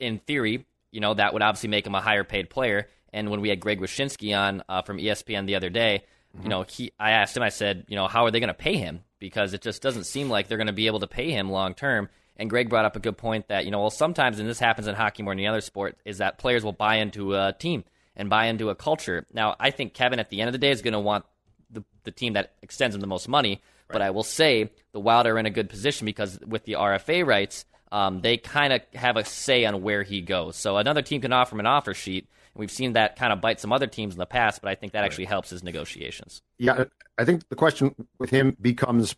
in 0.00 0.18
theory, 0.20 0.66
you 0.90 1.00
know 1.00 1.12
that 1.14 1.34
would 1.34 1.42
obviously 1.42 1.68
make 1.68 1.86
him 1.86 1.94
a 1.94 2.00
higher 2.00 2.24
paid 2.24 2.48
player. 2.48 2.88
And 3.12 3.30
when 3.30 3.42
we 3.42 3.50
had 3.50 3.60
Greg 3.60 3.80
Wyshynski 3.80 4.36
on 4.36 4.62
uh, 4.68 4.82
from 4.82 4.96
ESPN 4.96 5.46
the 5.46 5.56
other 5.56 5.68
day, 5.68 6.04
mm-hmm. 6.34 6.44
you 6.44 6.48
know, 6.48 6.62
he 6.62 6.92
I 6.98 7.10
asked 7.10 7.36
him, 7.36 7.42
I 7.42 7.50
said, 7.50 7.84
you 7.88 7.96
know, 7.96 8.08
how 8.08 8.24
are 8.24 8.30
they 8.30 8.40
going 8.40 8.48
to 8.48 8.54
pay 8.54 8.76
him? 8.76 9.04
Because 9.18 9.52
it 9.52 9.60
just 9.60 9.82
doesn't 9.82 10.04
seem 10.04 10.30
like 10.30 10.48
they're 10.48 10.56
going 10.56 10.66
to 10.66 10.72
be 10.72 10.86
able 10.86 11.00
to 11.00 11.06
pay 11.06 11.30
him 11.30 11.50
long 11.50 11.74
term. 11.74 12.08
And 12.38 12.48
Greg 12.48 12.70
brought 12.70 12.86
up 12.86 12.96
a 12.96 13.00
good 13.00 13.18
point 13.18 13.48
that 13.48 13.66
you 13.66 13.70
know, 13.70 13.80
well, 13.80 13.90
sometimes, 13.90 14.38
and 14.38 14.48
this 14.48 14.58
happens 14.58 14.86
in 14.86 14.94
hockey 14.94 15.22
more 15.22 15.34
than 15.34 15.40
any 15.40 15.48
other 15.48 15.60
sport, 15.60 15.98
is 16.06 16.18
that 16.18 16.38
players 16.38 16.64
will 16.64 16.72
buy 16.72 16.96
into 16.96 17.34
a 17.34 17.52
team 17.52 17.84
and 18.16 18.28
buy 18.28 18.46
into 18.46 18.70
a 18.70 18.74
culture. 18.74 19.26
Now, 19.32 19.56
I 19.58 19.70
think 19.70 19.94
Kevin 19.94 20.18
at 20.18 20.30
the 20.30 20.40
end 20.40 20.48
of 20.48 20.52
the 20.52 20.58
day 20.58 20.70
is 20.70 20.82
going 20.82 20.92
to 20.92 21.00
want 21.00 21.24
the, 21.70 21.84
the 22.04 22.10
team 22.10 22.34
that 22.34 22.54
extends 22.62 22.94
him 22.94 23.00
the 23.00 23.06
most 23.06 23.28
money. 23.28 23.50
Right. 23.88 23.94
But 23.94 24.02
I 24.02 24.10
will 24.10 24.22
say 24.22 24.70
the 24.92 25.00
Wild 25.00 25.26
are 25.26 25.38
in 25.38 25.46
a 25.46 25.50
good 25.50 25.68
position 25.68 26.04
because 26.04 26.38
with 26.40 26.64
the 26.64 26.74
RFA 26.74 27.26
rights, 27.26 27.64
um, 27.92 28.20
they 28.20 28.36
kind 28.36 28.72
of 28.72 28.82
have 28.94 29.16
a 29.16 29.24
say 29.24 29.64
on 29.64 29.82
where 29.82 30.02
he 30.02 30.20
goes. 30.20 30.56
So 30.56 30.76
another 30.76 31.02
team 31.02 31.20
can 31.20 31.32
offer 31.32 31.54
him 31.54 31.60
an 31.60 31.66
offer 31.66 31.94
sheet. 31.94 32.28
We've 32.54 32.70
seen 32.70 32.94
that 32.94 33.16
kind 33.16 33.32
of 33.32 33.40
bite 33.40 33.60
some 33.60 33.72
other 33.72 33.86
teams 33.86 34.14
in 34.14 34.18
the 34.18 34.26
past, 34.26 34.60
but 34.60 34.70
I 34.70 34.74
think 34.74 34.92
that 34.92 35.04
actually 35.04 35.24
helps 35.24 35.50
his 35.50 35.62
negotiations. 35.62 36.42
Yeah, 36.58 36.84
I 37.16 37.24
think 37.24 37.48
the 37.48 37.56
question 37.56 37.94
with 38.18 38.30
him 38.30 38.56
becomes 38.60 39.14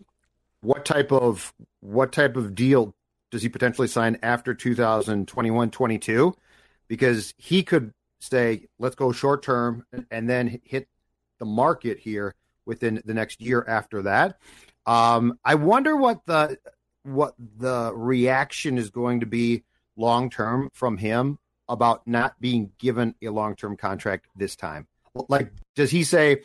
what 0.60 0.84
type 0.84 1.12
of 1.12 1.52
what 1.80 2.12
type 2.12 2.36
of 2.36 2.54
deal 2.54 2.94
does 3.30 3.42
he 3.42 3.48
potentially 3.48 3.88
sign 3.88 4.18
after 4.22 4.54
2021-22 4.54 6.34
because 6.88 7.34
he 7.38 7.62
could 7.62 7.92
say, 8.22 8.66
let's 8.78 8.94
go 8.94 9.12
short 9.12 9.42
term 9.42 9.84
and 10.10 10.28
then 10.28 10.60
hit 10.64 10.88
the 11.38 11.44
market 11.44 11.98
here 11.98 12.34
within 12.64 13.02
the 13.04 13.14
next 13.14 13.40
year 13.40 13.64
after 13.66 14.02
that. 14.02 14.38
Um, 14.86 15.38
I 15.44 15.56
wonder 15.56 15.96
what 15.96 16.24
the 16.26 16.58
what 17.04 17.34
the 17.38 17.92
reaction 17.94 18.78
is 18.78 18.90
going 18.90 19.20
to 19.20 19.26
be 19.26 19.64
long 19.96 20.30
term 20.30 20.70
from 20.72 20.96
him 20.96 21.38
about 21.68 22.06
not 22.06 22.40
being 22.40 22.70
given 22.78 23.14
a 23.22 23.28
long 23.28 23.56
term 23.56 23.76
contract 23.76 24.26
this 24.36 24.56
time. 24.56 24.86
Like, 25.28 25.52
does 25.74 25.90
he 25.90 26.04
say 26.04 26.42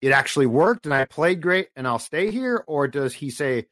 it 0.00 0.12
actually 0.12 0.46
worked 0.46 0.84
and 0.84 0.94
I 0.94 1.04
played 1.04 1.40
great 1.40 1.68
and 1.74 1.86
I'll 1.86 1.98
stay 1.98 2.30
here, 2.30 2.62
or 2.66 2.86
does 2.86 3.14
he 3.14 3.30
say 3.30 3.66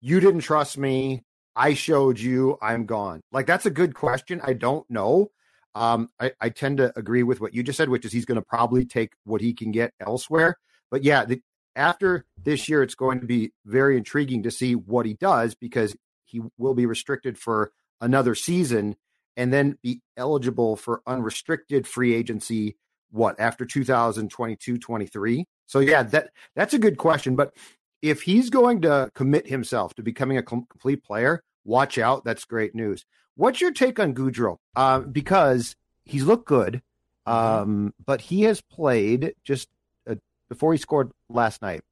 you 0.00 0.20
didn't 0.20 0.40
trust 0.40 0.76
me 0.76 1.22
I 1.56 1.74
showed 1.74 2.18
you, 2.18 2.58
I'm 2.60 2.84
gone? 2.84 3.20
Like 3.30 3.46
that's 3.46 3.66
a 3.66 3.70
good 3.70 3.94
question. 3.94 4.40
I 4.42 4.54
don't 4.54 4.88
know. 4.90 5.30
Um, 5.74 6.10
I, 6.20 6.32
I 6.40 6.48
tend 6.50 6.78
to 6.78 6.96
agree 6.96 7.22
with 7.22 7.40
what 7.40 7.54
you 7.54 7.62
just 7.62 7.76
said, 7.76 7.88
which 7.88 8.04
is 8.04 8.12
he's 8.12 8.24
going 8.24 8.36
to 8.36 8.46
probably 8.46 8.84
take 8.84 9.12
what 9.24 9.40
he 9.40 9.52
can 9.52 9.72
get 9.72 9.92
elsewhere. 10.00 10.56
But 10.90 11.02
yeah, 11.02 11.24
the, 11.24 11.42
after 11.74 12.24
this 12.42 12.68
year, 12.68 12.82
it's 12.82 12.94
going 12.94 13.20
to 13.20 13.26
be 13.26 13.52
very 13.66 13.96
intriguing 13.96 14.44
to 14.44 14.50
see 14.50 14.74
what 14.74 15.06
he 15.06 15.14
does 15.14 15.54
because 15.54 15.96
he 16.24 16.40
will 16.58 16.74
be 16.74 16.86
restricted 16.86 17.38
for 17.38 17.72
another 18.00 18.34
season 18.34 18.96
and 19.36 19.52
then 19.52 19.78
be 19.82 20.00
eligible 20.16 20.76
for 20.76 21.02
unrestricted 21.06 21.86
free 21.86 22.14
agency 22.14 22.76
what 23.10 23.38
after 23.38 23.64
2022 23.64 24.76
23 24.76 25.46
so 25.66 25.78
yeah 25.78 26.02
that 26.02 26.30
that's 26.56 26.74
a 26.74 26.78
good 26.78 26.98
question. 26.98 27.36
But 27.36 27.54
if 28.02 28.22
he's 28.22 28.50
going 28.50 28.82
to 28.82 29.10
commit 29.14 29.48
himself 29.48 29.94
to 29.94 30.02
becoming 30.02 30.36
a 30.36 30.42
complete 30.42 31.02
player 31.02 31.42
watch 31.64 31.98
out. 31.98 32.24
That's 32.24 32.44
great 32.44 32.74
news 32.74 33.04
what's 33.36 33.60
your 33.60 33.72
take 33.72 33.98
on 33.98 34.14
Gaudreau? 34.14 34.58
Uh, 34.76 35.00
because 35.00 35.76
he's 36.04 36.24
looked 36.24 36.46
good 36.46 36.82
um, 37.26 37.94
but 38.04 38.20
he 38.20 38.42
has 38.42 38.60
played 38.60 39.34
just 39.44 39.68
uh, 40.08 40.14
before 40.48 40.72
he 40.72 40.78
scored 40.78 41.10
last 41.28 41.62
night 41.62 41.82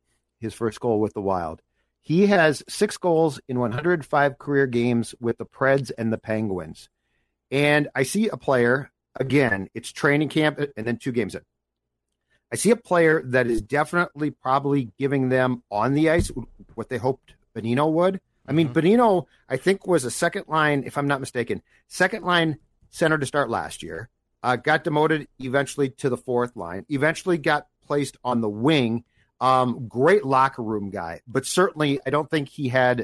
his 0.40 0.54
first 0.54 0.80
goal 0.80 1.00
with 1.00 1.14
the 1.14 1.20
wild 1.20 1.62
he 2.00 2.26
has 2.26 2.62
six 2.68 2.96
goals 2.96 3.40
in 3.48 3.58
105 3.58 4.38
career 4.38 4.66
games 4.66 5.14
with 5.20 5.38
the 5.38 5.46
preds 5.46 5.90
and 5.96 6.12
the 6.12 6.18
penguins 6.18 6.88
and 7.52 7.88
I 7.94 8.04
see 8.04 8.28
a 8.28 8.38
player, 8.38 8.90
again, 9.14 9.68
it's 9.74 9.92
training 9.92 10.30
camp 10.30 10.58
and 10.74 10.86
then 10.86 10.96
two 10.96 11.12
games 11.12 11.34
in. 11.34 11.42
I 12.50 12.56
see 12.56 12.70
a 12.70 12.76
player 12.76 13.22
that 13.26 13.46
is 13.46 13.60
definitely 13.60 14.30
probably 14.30 14.90
giving 14.98 15.28
them 15.28 15.62
on 15.70 15.92
the 15.92 16.08
ice 16.08 16.30
what 16.74 16.88
they 16.88 16.96
hoped 16.96 17.34
Bonino 17.54 17.92
would. 17.92 18.20
I 18.46 18.52
mean, 18.52 18.68
mm-hmm. 18.68 18.78
Bonino, 18.78 19.26
I 19.48 19.56
think, 19.56 19.86
was 19.86 20.04
a 20.04 20.10
second 20.10 20.44
line, 20.48 20.82
if 20.86 20.98
I'm 20.98 21.06
not 21.06 21.20
mistaken, 21.20 21.62
second 21.88 22.24
line 22.24 22.58
center 22.90 23.18
to 23.18 23.26
start 23.26 23.50
last 23.50 23.82
year. 23.82 24.08
Uh, 24.44 24.56
got 24.56 24.82
demoted 24.82 25.28
eventually 25.38 25.90
to 25.90 26.08
the 26.08 26.16
fourth 26.16 26.56
line, 26.56 26.84
eventually 26.88 27.38
got 27.38 27.68
placed 27.86 28.16
on 28.24 28.40
the 28.40 28.48
wing. 28.48 29.04
Um, 29.40 29.88
great 29.88 30.24
locker 30.24 30.62
room 30.62 30.90
guy, 30.90 31.20
but 31.26 31.46
certainly 31.46 31.98
I 32.06 32.10
don't 32.10 32.30
think 32.30 32.48
he 32.48 32.68
had, 32.68 33.00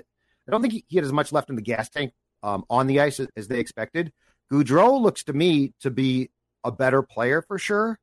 I 0.47 0.51
don't 0.53 0.63
think 0.63 0.73
he, 0.73 0.85
he 0.87 0.97
had 0.97 1.05
as 1.05 1.13
much 1.13 1.33
left 1.33 1.51
in 1.51 1.57
the 1.57 1.63
gas 1.63 1.89
tank 1.89 2.13
um, 2.45 2.65
on 2.71 2.87
the 2.87 3.01
ice 3.01 3.19
as, 3.19 3.27
as 3.37 3.49
they 3.49 3.59
expected. 3.59 4.13
Gaudreau 4.53 5.01
looks 5.01 5.25
to 5.25 5.33
me 5.33 5.75
to 5.81 5.91
be 5.91 6.31
a 6.63 6.71
better 6.71 7.03
player 7.03 7.43
for 7.43 7.59
sure, 7.59 7.99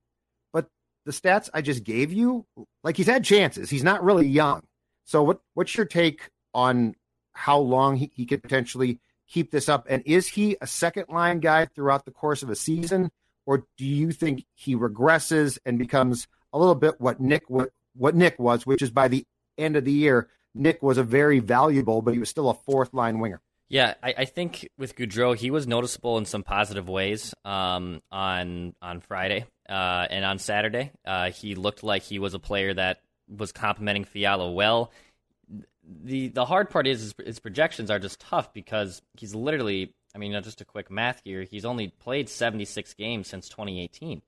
but 0.51 0.67
the 1.05 1.13
stats 1.13 1.49
I 1.53 1.61
just 1.61 1.85
gave 1.85 2.11
you, 2.11 2.45
like 2.83 2.97
he's 2.97 3.07
had 3.07 3.23
chances. 3.23 3.69
He's 3.69 3.85
not 3.85 4.03
really 4.03 4.27
young. 4.27 4.63
So 5.05 5.23
what 5.23 5.39
what's 5.53 5.75
your 5.75 5.85
take 5.85 6.29
on 6.53 6.95
how 7.35 7.59
long 7.59 7.97
he, 7.97 8.11
he 8.13 8.25
could 8.25 8.41
potentially 8.41 8.99
keep 9.27 9.51
this 9.51 9.69
up? 9.69 9.85
And 9.89 10.01
is 10.05 10.27
he 10.27 10.57
a 10.61 10.67
second 10.67 11.05
line 11.09 11.39
guy 11.39 11.65
throughout 11.65 12.05
the 12.05 12.11
course 12.11 12.41
of 12.41 12.49
a 12.49 12.55
season? 12.55 13.11
Or 13.45 13.65
do 13.77 13.85
you 13.85 14.11
think 14.11 14.45
he 14.53 14.75
regresses 14.75 15.59
and 15.65 15.77
becomes 15.77 16.27
a 16.51 16.57
little 16.57 16.75
bit 16.75 16.99
what 16.99 17.19
Nick 17.19 17.49
what, 17.49 17.69
what 17.95 18.15
Nick 18.15 18.39
was, 18.39 18.65
which 18.65 18.81
is 18.81 18.89
by 18.89 19.07
the 19.07 19.25
end 19.57 19.75
of 19.75 19.85
the 19.85 19.91
year, 19.91 20.29
Nick 20.53 20.81
was 20.81 20.97
a 20.97 21.03
very 21.03 21.39
valuable, 21.39 22.01
but 22.01 22.13
he 22.13 22.19
was 22.19 22.29
still 22.29 22.49
a 22.49 22.53
fourth 22.53 22.93
line 22.93 23.19
winger. 23.19 23.41
Yeah, 23.67 23.95
I, 24.01 24.13
I, 24.19 24.25
think 24.25 24.69
with 24.77 24.95
Gaudreau, 24.95 25.35
he 25.35 25.49
was 25.49 25.65
noticeable 25.65 26.19
in 26.19 26.25
some 26.25 26.43
positive 26.43 26.87
ways 26.87 27.33
um, 27.43 28.01
on 28.11 28.75
on 28.79 29.01
Friday 29.01 29.45
uh, 29.67 30.05
and 30.09 30.23
on 30.23 30.37
Saturday. 30.37 30.91
Uh, 31.03 31.31
he 31.31 31.55
looked 31.55 31.83
like 31.83 32.03
he 32.03 32.19
was 32.19 32.35
a 32.35 32.39
player 32.39 32.73
that 32.75 32.99
was 33.27 33.51
complimenting 33.51 34.05
Fiala 34.05 34.51
well. 34.51 34.91
The 36.03 36.29
The 36.29 36.45
hard 36.45 36.69
part 36.69 36.87
is 36.87 37.01
his, 37.01 37.15
his, 37.25 37.39
projections 37.39 37.91
are 37.91 37.99
just 37.99 38.19
tough 38.19 38.53
because 38.53 39.01
he's 39.13 39.35
literally. 39.35 39.93
I 40.13 40.17
mean, 40.17 40.31
just 40.43 40.61
a 40.61 40.65
quick 40.65 40.89
math 40.89 41.21
here. 41.25 41.43
He's 41.43 41.65
only 41.65 41.89
played 41.89 42.29
seventy 42.29 42.65
six 42.65 42.93
games 42.93 43.27
since 43.27 43.49
twenty 43.49 43.81
eighteen, 43.81 44.21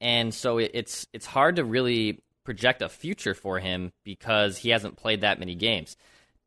and 0.00 0.32
so 0.32 0.58
it, 0.58 0.70
it's 0.74 1.06
it's 1.12 1.26
hard 1.26 1.56
to 1.56 1.64
really 1.64 2.22
project 2.44 2.82
a 2.82 2.88
future 2.88 3.34
for 3.34 3.58
him 3.58 3.92
because 4.04 4.58
he 4.58 4.70
hasn't 4.70 4.96
played 4.96 5.22
that 5.22 5.38
many 5.38 5.54
games. 5.54 5.96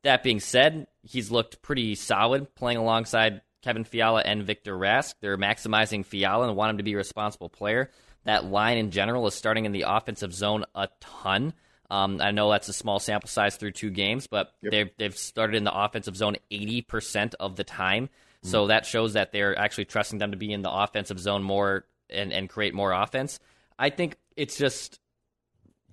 That 0.03 0.23
being 0.23 0.39
said, 0.39 0.87
he's 1.01 1.31
looked 1.31 1.61
pretty 1.61 1.95
solid 1.95 2.53
playing 2.55 2.77
alongside 2.77 3.41
Kevin 3.63 3.83
Fiala 3.83 4.21
and 4.21 4.43
Victor 4.43 4.77
Rask. 4.77 5.15
They're 5.19 5.37
maximizing 5.37 6.05
Fiala 6.05 6.47
and 6.47 6.55
want 6.55 6.69
him 6.71 6.77
to 6.77 6.83
be 6.83 6.93
a 6.93 6.97
responsible 6.97 7.49
player. 7.49 7.91
That 8.23 8.45
line 8.45 8.77
in 8.77 8.91
general 8.91 9.27
is 9.27 9.33
starting 9.33 9.65
in 9.65 9.71
the 9.71 9.85
offensive 9.87 10.33
zone 10.33 10.65
a 10.75 10.89
ton. 10.99 11.53
Um, 11.89 12.20
I 12.22 12.32
know 12.32 12.51
that's 12.51 12.67
a 12.67 12.74
small 12.74 13.00
sample 13.00 13.29
size 13.29 13.56
through 13.56 13.72
two 13.72 13.89
games, 13.89 14.27
but 14.27 14.51
yep. 14.62 14.72
they've 14.72 14.89
they've 14.98 15.17
started 15.17 15.56
in 15.56 15.63
the 15.63 15.74
offensive 15.74 16.17
zone 16.17 16.36
eighty 16.51 16.82
percent 16.82 17.36
of 17.39 17.56
the 17.56 17.63
time. 17.63 18.06
Mm-hmm. 18.08 18.50
So 18.50 18.67
that 18.67 18.86
shows 18.86 19.13
that 19.13 19.32
they're 19.32 19.58
actually 19.58 19.86
trusting 19.86 20.20
them 20.20 20.32
to 20.32 20.38
be 20.38 20.51
in 20.51 20.62
the 20.62 20.72
offensive 20.72 21.20
zone 21.20 21.44
more 21.44 21.86
and, 22.10 22.34
and 22.34 22.50
create 22.50 22.74
more 22.74 22.91
offense. 22.91 23.39
I 23.79 23.89
think 23.89 24.17
it's 24.36 24.58
just 24.58 25.00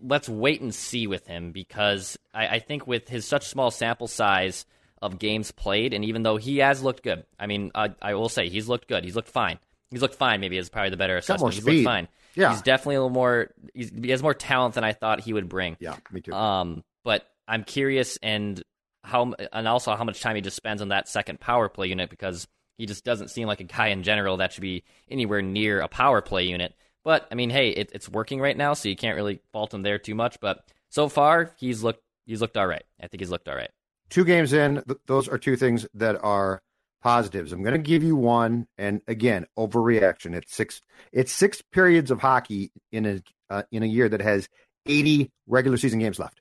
let's 0.00 0.28
wait 0.28 0.60
and 0.60 0.74
see 0.74 1.06
with 1.06 1.26
him 1.26 1.52
because 1.52 2.18
I, 2.32 2.46
I, 2.48 2.58
think 2.58 2.86
with 2.86 3.08
his 3.08 3.24
such 3.24 3.46
small 3.46 3.70
sample 3.70 4.06
size 4.06 4.66
of 5.00 5.18
games 5.18 5.50
played, 5.50 5.94
and 5.94 6.04
even 6.04 6.22
though 6.22 6.36
he 6.36 6.58
has 6.58 6.82
looked 6.82 7.02
good, 7.02 7.24
I 7.38 7.46
mean, 7.46 7.70
I, 7.74 7.94
I 8.02 8.14
will 8.14 8.28
say 8.28 8.48
he's 8.48 8.68
looked 8.68 8.88
good. 8.88 9.04
He's 9.04 9.16
looked 9.16 9.28
fine. 9.30 9.58
He's 9.90 10.02
looked 10.02 10.16
fine. 10.16 10.40
Maybe 10.40 10.58
is 10.58 10.68
probably 10.68 10.90
the 10.90 10.96
better 10.96 11.16
assessment. 11.16 11.54
He's 11.54 11.64
looked 11.64 11.84
fine. 11.84 12.08
Yeah, 12.34 12.52
he's 12.52 12.62
definitely 12.62 12.96
a 12.96 13.00
little 13.00 13.10
more. 13.10 13.50
he 13.74 14.10
has 14.10 14.22
more 14.22 14.34
talent 14.34 14.74
than 14.74 14.84
I 14.84 14.92
thought 14.92 15.20
he 15.20 15.32
would 15.32 15.48
bring. 15.48 15.76
Yeah, 15.80 15.96
me 16.10 16.20
too. 16.20 16.32
Um, 16.32 16.82
but 17.04 17.26
I'm 17.46 17.64
curious 17.64 18.18
and 18.22 18.62
how 19.02 19.34
and 19.52 19.68
also 19.68 19.94
how 19.94 20.04
much 20.04 20.20
time 20.20 20.36
he 20.36 20.42
just 20.42 20.56
spends 20.56 20.80
on 20.82 20.88
that 20.88 21.08
second 21.08 21.40
power 21.40 21.68
play 21.68 21.88
unit 21.88 22.10
because 22.10 22.46
he 22.78 22.86
just 22.86 23.04
doesn't 23.04 23.28
seem 23.28 23.46
like 23.46 23.60
a 23.60 23.64
guy 23.64 23.88
in 23.88 24.02
general 24.02 24.38
that 24.38 24.52
should 24.52 24.62
be 24.62 24.82
anywhere 25.10 25.42
near 25.42 25.80
a 25.80 25.88
power 25.88 26.20
play 26.22 26.44
unit. 26.44 26.74
But 27.04 27.28
I 27.30 27.34
mean, 27.34 27.50
hey, 27.50 27.68
it, 27.68 27.90
it's 27.92 28.08
working 28.08 28.40
right 28.40 28.56
now, 28.56 28.72
so 28.72 28.88
you 28.88 28.96
can't 28.96 29.16
really 29.16 29.40
fault 29.52 29.74
him 29.74 29.82
there 29.82 29.98
too 29.98 30.14
much. 30.14 30.40
But 30.40 30.64
so 30.88 31.08
far, 31.08 31.52
he's 31.58 31.82
looked 31.82 32.02
he's 32.26 32.40
looked 32.40 32.56
all 32.56 32.66
right. 32.66 32.84
I 33.00 33.06
think 33.06 33.20
he's 33.20 33.30
looked 33.30 33.48
all 33.48 33.56
right. 33.56 33.70
Two 34.10 34.24
games 34.24 34.52
in, 34.52 34.82
th- 34.86 34.98
those 35.06 35.28
are 35.28 35.38
two 35.38 35.56
things 35.56 35.86
that 35.94 36.22
are 36.22 36.62
positives. 37.04 37.52
I'm 37.52 37.62
going 37.62 37.74
to 37.74 37.78
give 37.78 38.02
you 38.02 38.16
one, 38.16 38.66
and 38.78 39.02
again, 39.06 39.46
overreaction. 39.56 40.34
It's 40.34 40.54
six. 40.56 40.82
It's 41.12 41.30
six 41.30 41.62
periods 41.62 42.10
of 42.10 42.20
hockey 42.20 42.72
in 42.90 43.06
a 43.06 43.22
uh, 43.50 43.62
in 43.70 43.82
a 43.82 43.86
year 43.86 44.08
that 44.08 44.22
has 44.22 44.48
80 44.86 45.30
regular 45.46 45.76
season 45.76 46.00
games 46.00 46.18
left. 46.18 46.40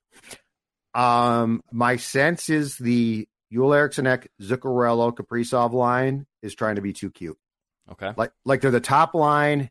Um, 0.95 1.61
my 1.71 1.97
sense 1.97 2.49
is 2.49 2.77
the 2.77 3.27
Joel 3.51 3.73
Eriksson 3.73 4.07
Ek, 4.07 4.29
Zuccarello, 4.41 5.13
Kaprizov 5.13 5.73
line 5.73 6.25
is 6.41 6.55
trying 6.55 6.75
to 6.75 6.81
be 6.81 6.93
too 6.93 7.11
cute. 7.11 7.37
Okay, 7.91 8.13
like 8.15 8.31
like 8.45 8.61
they're 8.61 8.71
the 8.71 8.79
top 8.79 9.13
line 9.13 9.69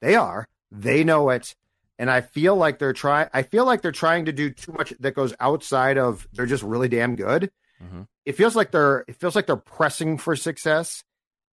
they 0.00 0.14
are. 0.14 0.46
They 0.70 1.04
know 1.04 1.30
it. 1.30 1.54
And 1.98 2.08
I 2.10 2.20
feel 2.20 2.54
like 2.54 2.78
they're 2.78 2.92
trying 2.92 3.28
I 3.32 3.42
feel 3.42 3.64
like 3.64 3.82
they're 3.82 3.92
trying 3.92 4.26
to 4.26 4.32
do 4.32 4.50
too 4.50 4.72
much 4.72 4.92
that 5.00 5.14
goes 5.14 5.34
outside 5.40 5.98
of 5.98 6.28
they're 6.32 6.46
just 6.46 6.62
really 6.62 6.88
damn 6.88 7.16
good. 7.16 7.50
Mm-hmm. 7.82 8.02
It 8.28 8.36
feels 8.36 8.54
like 8.54 8.72
they're 8.72 9.06
it 9.08 9.16
feels 9.16 9.34
like 9.34 9.46
they're 9.46 9.56
pressing 9.56 10.18
for 10.18 10.36
success 10.36 11.02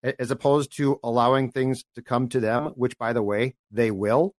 as 0.02 0.32
opposed 0.32 0.76
to 0.78 0.98
allowing 1.04 1.52
things 1.52 1.84
to 1.94 2.02
come 2.02 2.28
to 2.30 2.40
them, 2.40 2.72
which 2.74 2.98
by 2.98 3.12
the 3.12 3.22
way, 3.22 3.54
they 3.70 3.92
will. 3.92 4.34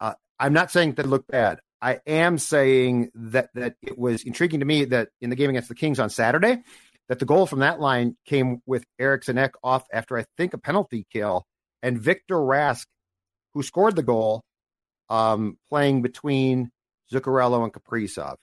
Uh, 0.00 0.14
I'm 0.40 0.54
not 0.54 0.72
saying 0.72 0.94
they 0.94 1.04
look 1.04 1.28
bad. 1.28 1.60
I 1.80 2.00
am 2.04 2.38
saying 2.38 3.12
that 3.14 3.50
that 3.54 3.76
it 3.80 3.96
was 3.96 4.24
intriguing 4.24 4.58
to 4.58 4.66
me 4.66 4.86
that 4.86 5.10
in 5.20 5.30
the 5.30 5.36
game 5.36 5.50
against 5.50 5.68
the 5.68 5.76
Kings 5.76 6.00
on 6.00 6.10
Saturday, 6.10 6.64
that 7.08 7.20
the 7.20 7.26
goal 7.26 7.46
from 7.46 7.60
that 7.60 7.78
line 7.78 8.16
came 8.26 8.60
with 8.66 8.84
Eriksson 8.98 9.38
Ek 9.38 9.52
off 9.62 9.84
after 9.92 10.18
I 10.18 10.24
think 10.36 10.54
a 10.54 10.58
penalty 10.58 11.06
kill, 11.12 11.46
and 11.80 11.96
Victor 11.96 12.34
Rask 12.34 12.86
who 13.54 13.62
scored 13.62 13.94
the 13.94 14.02
goal, 14.02 14.42
um, 15.08 15.58
playing 15.68 16.02
between 16.02 16.72
Zuccarello 17.12 17.62
and 17.62 17.72
Kaprizov. 17.72 18.34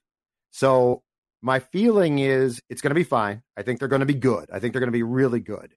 So 0.52 1.04
my 1.42 1.60
feeling 1.60 2.20
is 2.20 2.62
it's 2.70 2.82
going 2.82 2.92
to 2.92 2.96
be 2.96 3.04
fine. 3.04 3.42
I 3.58 3.64
think 3.64 3.80
they're 3.80 3.88
going 3.88 4.02
to 4.02 4.06
be 4.06 4.14
good. 4.14 4.50
I 4.52 4.60
think 4.60 4.74
they're 4.74 4.82
going 4.82 4.92
to 4.92 4.98
be 4.98 5.04
really 5.04 5.40
good. 5.40 5.74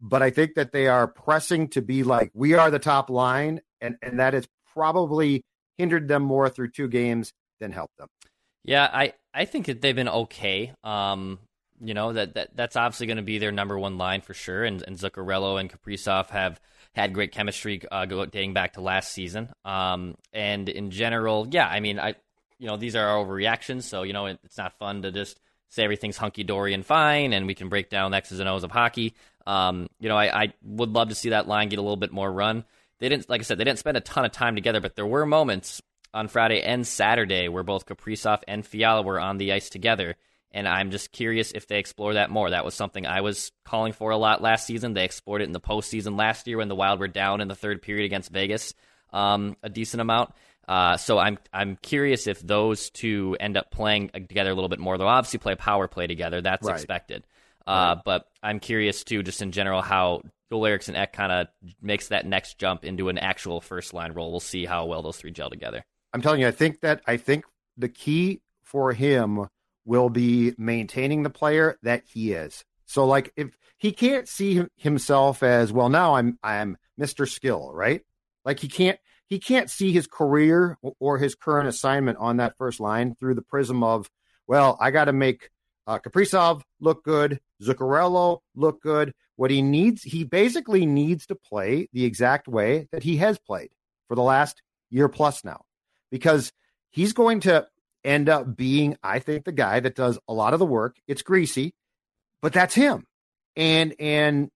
But 0.00 0.22
I 0.22 0.30
think 0.30 0.54
that 0.54 0.72
they 0.72 0.88
are 0.88 1.06
pressing 1.06 1.68
to 1.68 1.82
be 1.82 2.02
like, 2.02 2.30
we 2.34 2.54
are 2.54 2.70
the 2.70 2.78
top 2.78 3.08
line, 3.08 3.60
and, 3.80 3.96
and 4.02 4.18
that 4.18 4.34
has 4.34 4.48
probably 4.74 5.44
hindered 5.78 6.08
them 6.08 6.22
more 6.22 6.48
through 6.48 6.70
two 6.70 6.88
games 6.88 7.32
than 7.60 7.72
helped 7.72 7.96
them. 7.98 8.08
Yeah, 8.64 8.88
I, 8.92 9.12
I 9.32 9.44
think 9.44 9.66
that 9.66 9.80
they've 9.80 9.94
been 9.94 10.08
okay. 10.08 10.72
Um, 10.82 11.38
you 11.80 11.94
know, 11.94 12.12
that, 12.12 12.34
that 12.34 12.56
that's 12.56 12.76
obviously 12.76 13.06
going 13.06 13.16
to 13.18 13.22
be 13.22 13.38
their 13.38 13.52
number 13.52 13.78
one 13.78 13.98
line 13.98 14.20
for 14.22 14.34
sure. 14.34 14.64
And, 14.64 14.82
and 14.86 14.96
Zuccarello 14.96 15.60
and 15.60 15.70
Kaprizov 15.70 16.30
have– 16.30 16.60
had 16.94 17.14
great 17.14 17.32
chemistry 17.32 17.80
uh, 17.90 18.04
dating 18.04 18.52
back 18.52 18.74
to 18.74 18.80
last 18.80 19.12
season. 19.12 19.50
Um, 19.64 20.14
and 20.32 20.68
in 20.68 20.90
general, 20.90 21.48
yeah, 21.50 21.66
I 21.66 21.80
mean, 21.80 21.98
I, 21.98 22.14
you 22.62 22.68
know, 22.68 22.76
these 22.76 22.94
are 22.94 23.04
our 23.04 23.24
overreactions, 23.24 23.82
so 23.82 24.04
you 24.04 24.12
know, 24.12 24.26
it, 24.26 24.38
it's 24.44 24.56
not 24.56 24.78
fun 24.78 25.02
to 25.02 25.10
just 25.10 25.40
say 25.70 25.82
everything's 25.82 26.16
hunky 26.16 26.44
dory 26.44 26.74
and 26.74 26.86
fine, 26.86 27.32
and 27.32 27.48
we 27.48 27.56
can 27.56 27.68
break 27.68 27.90
down 27.90 28.14
X's 28.14 28.38
and 28.38 28.48
O's 28.48 28.62
of 28.62 28.70
hockey. 28.70 29.14
Um, 29.48 29.88
you 29.98 30.08
know, 30.08 30.16
I, 30.16 30.44
I 30.44 30.52
would 30.62 30.90
love 30.90 31.08
to 31.08 31.16
see 31.16 31.30
that 31.30 31.48
line 31.48 31.70
get 31.70 31.80
a 31.80 31.82
little 31.82 31.96
bit 31.96 32.12
more 32.12 32.30
run. 32.30 32.64
They 33.00 33.08
didn't, 33.08 33.28
like 33.28 33.40
I 33.40 33.42
said, 33.42 33.58
they 33.58 33.64
didn't 33.64 33.80
spend 33.80 33.96
a 33.96 34.00
ton 34.00 34.24
of 34.24 34.30
time 34.30 34.54
together, 34.54 34.80
but 34.80 34.94
there 34.94 35.04
were 35.04 35.26
moments 35.26 35.82
on 36.14 36.28
Friday 36.28 36.62
and 36.62 36.86
Saturday 36.86 37.48
where 37.48 37.64
both 37.64 37.84
Kaprizov 37.84 38.42
and 38.46 38.64
Fiala 38.64 39.02
were 39.02 39.18
on 39.18 39.38
the 39.38 39.52
ice 39.52 39.68
together, 39.68 40.14
And 40.52 40.68
I'm 40.68 40.92
just 40.92 41.10
curious 41.10 41.50
if 41.50 41.66
they 41.66 41.80
explore 41.80 42.14
that 42.14 42.30
more. 42.30 42.50
That 42.50 42.64
was 42.64 42.74
something 42.74 43.06
I 43.06 43.22
was 43.22 43.50
calling 43.64 43.92
for 43.92 44.12
a 44.12 44.16
lot 44.16 44.40
last 44.40 44.66
season. 44.66 44.94
They 44.94 45.04
explored 45.04 45.42
it 45.42 45.46
in 45.46 45.52
the 45.52 45.58
postseason 45.58 46.16
last 46.16 46.46
year 46.46 46.58
when 46.58 46.68
the 46.68 46.76
Wild 46.76 47.00
were 47.00 47.08
down 47.08 47.40
in 47.40 47.48
the 47.48 47.56
third 47.56 47.82
period 47.82 48.04
against 48.04 48.30
Vegas 48.30 48.72
um, 49.12 49.56
a 49.62 49.68
decent 49.68 50.00
amount. 50.00 50.32
Uh, 50.68 50.96
so 50.96 51.18
I'm 51.18 51.38
I'm 51.52 51.76
curious 51.82 52.26
if 52.26 52.40
those 52.40 52.90
two 52.90 53.36
end 53.40 53.56
up 53.56 53.70
playing 53.70 54.10
together 54.10 54.50
a 54.50 54.54
little 54.54 54.68
bit 54.68 54.78
more. 54.78 54.96
They'll 54.96 55.06
obviously 55.08 55.38
play 55.38 55.54
power 55.56 55.88
play 55.88 56.06
together. 56.06 56.40
That's 56.40 56.66
Right. 56.66 56.74
expected. 56.76 57.24
Uh, 57.66 57.96
But 58.04 58.26
I'm 58.42 58.60
curious 58.60 59.04
too, 59.04 59.22
just 59.22 59.42
in 59.42 59.52
general, 59.52 59.82
how 59.82 60.22
Joel 60.50 60.66
Eriksson 60.66 60.96
Ek 60.96 61.12
kind 61.12 61.32
of 61.32 61.48
makes 61.80 62.08
that 62.08 62.26
next 62.26 62.58
jump 62.58 62.84
into 62.84 63.08
an 63.08 63.18
actual 63.18 63.60
first 63.60 63.92
line 63.94 64.12
role. 64.12 64.30
We'll 64.30 64.40
see 64.40 64.64
how 64.66 64.86
well 64.86 65.02
those 65.02 65.16
three 65.16 65.30
gel 65.30 65.50
together. 65.50 65.84
I'm 66.12 66.22
telling 66.22 66.40
you, 66.40 66.48
I 66.48 66.52
think 66.52 66.80
that 66.80 67.02
I 67.06 67.16
think 67.16 67.44
the 67.76 67.88
key 67.88 68.40
for 68.62 68.92
him 68.92 69.46
will 69.84 70.10
be 70.10 70.54
maintaining 70.58 71.22
the 71.24 71.30
player 71.30 71.76
that 71.82 72.04
he 72.06 72.32
is. 72.32 72.64
So 72.86 73.04
like 73.06 73.32
if 73.36 73.56
he 73.78 73.90
can't 73.92 74.28
see 74.28 74.62
himself 74.76 75.42
as 75.42 75.72
well 75.72 75.88
now 75.88 76.14
I'm 76.14 76.38
I'm 76.42 76.76
Mr. 77.00 77.28
Skill, 77.28 77.70
right? 77.72 78.02
Like 78.44 78.60
he 78.60 78.68
can't 78.68 78.98
he 79.32 79.38
can't 79.38 79.70
see 79.70 79.92
his 79.92 80.06
career 80.06 80.76
or 81.00 81.16
his 81.16 81.34
current 81.34 81.66
assignment 81.66 82.18
on 82.18 82.36
that 82.36 82.54
first 82.58 82.80
line 82.80 83.14
through 83.14 83.34
the 83.34 83.40
prism 83.40 83.82
of 83.82 84.10
well, 84.46 84.76
I 84.78 84.90
got 84.90 85.06
to 85.06 85.14
make 85.14 85.48
uh, 85.86 86.00
Kaprizov 86.00 86.60
look 86.80 87.02
good, 87.02 87.40
Zuccarello 87.62 88.40
look 88.54 88.82
good. 88.82 89.14
What 89.36 89.50
he 89.50 89.62
needs, 89.62 90.02
he 90.02 90.24
basically 90.24 90.84
needs 90.84 91.28
to 91.28 91.34
play 91.34 91.88
the 91.94 92.04
exact 92.04 92.46
way 92.46 92.88
that 92.92 93.04
he 93.04 93.16
has 93.18 93.38
played 93.38 93.70
for 94.06 94.16
the 94.16 94.22
last 94.22 94.60
year 94.90 95.08
plus 95.08 95.42
now, 95.46 95.62
because 96.10 96.52
he's 96.90 97.14
going 97.14 97.40
to 97.40 97.66
end 98.04 98.28
up 98.28 98.54
being, 98.54 98.98
I 99.02 99.18
think, 99.18 99.46
the 99.46 99.52
guy 99.52 99.80
that 99.80 99.96
does 99.96 100.18
a 100.28 100.34
lot 100.34 100.52
of 100.52 100.58
the 100.58 100.66
work. 100.66 100.96
It's 101.06 101.22
greasy, 101.22 101.72
but 102.42 102.52
that's 102.52 102.74
him. 102.74 103.06
And 103.56 103.94
and 103.98 104.50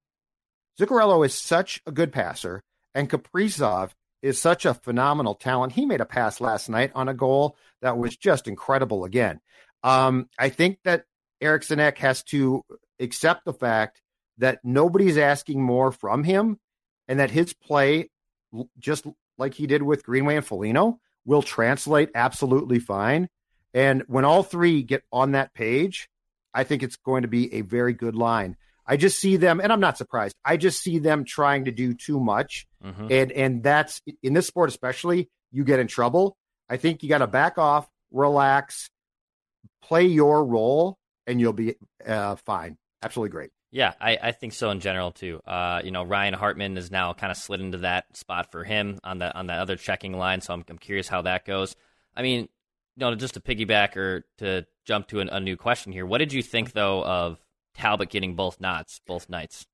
Zuccarello 0.79 1.25
is 1.25 1.33
such 1.33 1.81
a 1.87 1.93
good 1.93 2.13
passer, 2.13 2.63
and 2.95 3.09
Kaprizov 3.09 3.93
is 4.27 4.41
such 4.41 4.67
a 4.67 4.75
phenomenal 4.75 5.35
talent. 5.35 5.73
He 5.73 5.87
made 5.87 6.01
a 6.01 6.07
pass 6.07 6.41
last 6.41 6.69
night 6.69 6.91
on 6.95 7.09
a 7.09 7.15
goal 7.15 7.57
that 7.81 7.97
was 7.97 8.17
just 8.17 8.49
incredible 8.49 9.05
again. 9.05 9.41
Um, 9.83 10.29
I 10.39 10.49
think 10.49 10.79
that 10.85 11.05
Eriksson 11.41 11.81
Ek 11.81 11.99
has 11.99 12.23
to 12.25 12.65
accept 12.99 13.45
the 13.45 13.53
fact 13.53 14.03
that 14.39 14.61
nobody's 14.65 15.17
asking 15.17 15.63
more 15.63 15.93
from 15.93 16.25
him 16.25 16.59
and 17.09 17.21
that 17.21 17.31
his 17.31 17.53
play, 17.55 18.11
just 18.79 19.07
like 19.39 19.55
he 19.55 19.67
did 19.67 19.83
with 19.83 20.05
Greenway 20.05 20.37
and 20.37 20.47
Foligno, 20.47 20.99
will 21.25 21.43
translate 21.43 22.11
absolutely 22.15 22.79
fine. 22.79 23.29
And 23.75 24.03
when 24.09 24.25
all 24.25 24.43
three 24.43 24.83
get 24.83 25.05
on 25.13 25.33
that 25.33 25.55
page, 25.55 26.09
I 26.53 26.65
think 26.65 26.83
it's 26.83 26.97
going 26.97 27.23
to 27.23 27.29
be 27.29 27.53
a 27.55 27.61
very 27.61 27.93
good 27.93 28.17
line. 28.17 28.57
I 28.87 28.97
just 28.97 29.19
see 29.19 29.37
them, 29.37 29.61
and 29.61 29.73
I'm 29.73 29.81
not 29.81 29.99
surprised. 29.99 30.37
I 30.45 30.57
just 30.57 30.81
see 30.83 30.99
them 30.99 31.25
trying 31.25 31.65
to 31.65 31.73
do 31.73 31.93
too 31.95 32.21
much, 32.21 32.67
Mhm. 32.85 33.11
and 33.11 33.33
and 33.33 33.63
that's 33.63 34.01
in 34.23 34.33
this 34.35 34.47
sport 34.47 34.69
especially. 34.69 35.29
You 35.53 35.65
get 35.65 35.81
in 35.81 35.87
trouble. 35.89 36.37
I 36.69 36.77
think 36.77 37.03
you 37.03 37.09
got 37.09 37.19
to 37.19 37.27
back 37.27 37.59
off, 37.59 37.89
relax, 38.11 38.89
play 39.83 40.05
your 40.05 40.45
role, 40.45 40.99
and 41.27 41.41
you'll 41.41 41.53
be 41.53 41.75
uh, 42.07 42.37
fine. 42.37 42.77
Absolutely 43.03 43.31
great. 43.31 43.51
Yeah, 43.73 43.93
I, 44.01 44.19
I 44.23 44.33
think 44.33 44.53
so 44.53 44.71
in 44.71 44.81
general 44.81 45.11
too. 45.11 45.41
Uh, 45.47 45.83
you 45.85 45.91
know, 45.91 46.03
Ryan 46.05 46.35
Hartman 46.35 46.77
is 46.79 46.91
now 46.91 47.13
kind 47.13 47.31
of 47.31 47.37
slid 47.37 47.61
into 47.61 47.79
that 47.79 48.17
spot 48.17 48.51
for 48.53 48.65
him 48.65 48.99
on 49.05 49.19
the 49.19 49.35
on 49.37 49.49
that 49.49 49.59
other 49.59 49.77
checking 49.77 50.13
line. 50.17 50.41
So 50.41 50.55
I'm 50.55 50.65
I'm 50.69 50.79
curious 50.79 51.09
how 51.09 51.23
that 51.23 51.45
goes. 51.45 51.75
I 52.17 52.23
mean, 52.23 52.43
you 52.43 52.49
know, 52.99 53.15
just 53.15 53.35
to 53.35 53.41
piggyback 53.41 53.97
or 53.97 54.25
to 54.39 54.67
jump 54.85 55.09
to 55.09 55.21
an, 55.21 55.29
a 55.29 55.41
new 55.41 55.57
question 55.57 55.93
here. 55.93 56.07
What 56.07 56.19
did 56.19 56.33
you 56.33 56.43
think 56.43 56.73
though 56.73 57.05
of 57.05 57.39
Talbot 57.77 58.09
getting 58.11 58.35
both 58.35 58.61
knots 58.61 59.01
both 59.07 59.29
nights? 59.29 59.67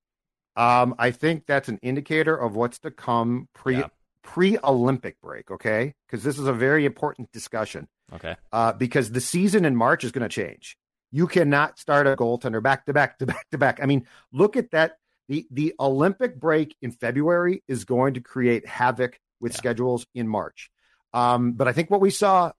Um, 0.57 0.95
I 0.99 1.11
think 1.13 1.47
that's 1.47 1.69
an 1.69 1.79
indicator 1.83 2.37
of 2.37 2.55
what's 2.55 2.79
to 2.81 2.91
come 2.91 3.49
pre 3.55 3.79
Yeah. 3.79 3.89
pre 4.23 4.59
Olympic 4.63 5.21
break. 5.21 5.51
Okay, 5.51 5.95
because 6.07 6.23
this 6.23 6.39
is 6.39 6.47
a 6.47 6.53
very 6.53 6.85
important 6.85 7.33
discussion. 7.33 7.89
Okay, 8.13 8.37
uh, 8.53 8.73
because 8.75 9.11
the 9.13 9.21
season 9.21 9.65
in 9.65 9.75
March 9.77 10.05
is 10.05 10.13
going 10.13 10.29
to 10.29 10.29
change. 10.29 10.77
You 11.11 11.27
cannot 11.27 11.79
start 11.79 12.07
a 12.07 12.17
goaltender 12.17 12.63
back 12.63 12.87
to 12.87 12.93
back 12.93 13.19
to 13.19 13.27
back 13.27 13.47
to 13.51 13.59
back. 13.59 13.81
I 13.83 13.87
mean, 13.87 14.07
look 14.33 14.57
at 14.57 14.71
that. 14.73 14.99
The 15.29 15.47
the 15.51 15.75
Olympic 15.81 16.39
break 16.39 16.77
in 16.83 16.91
February 16.91 17.63
is 17.69 17.85
going 17.85 18.15
to 18.15 18.21
create 18.21 18.67
havoc 18.67 19.19
with 19.41 19.53
Yeah. 19.53 19.59
schedules 19.59 20.07
in 20.15 20.29
March. 20.29 20.71
Um, 21.15 21.53
but 21.53 21.69
I 21.69 21.73
think 21.73 21.91
what 21.91 22.01
we 22.01 22.11
saw 22.11 22.53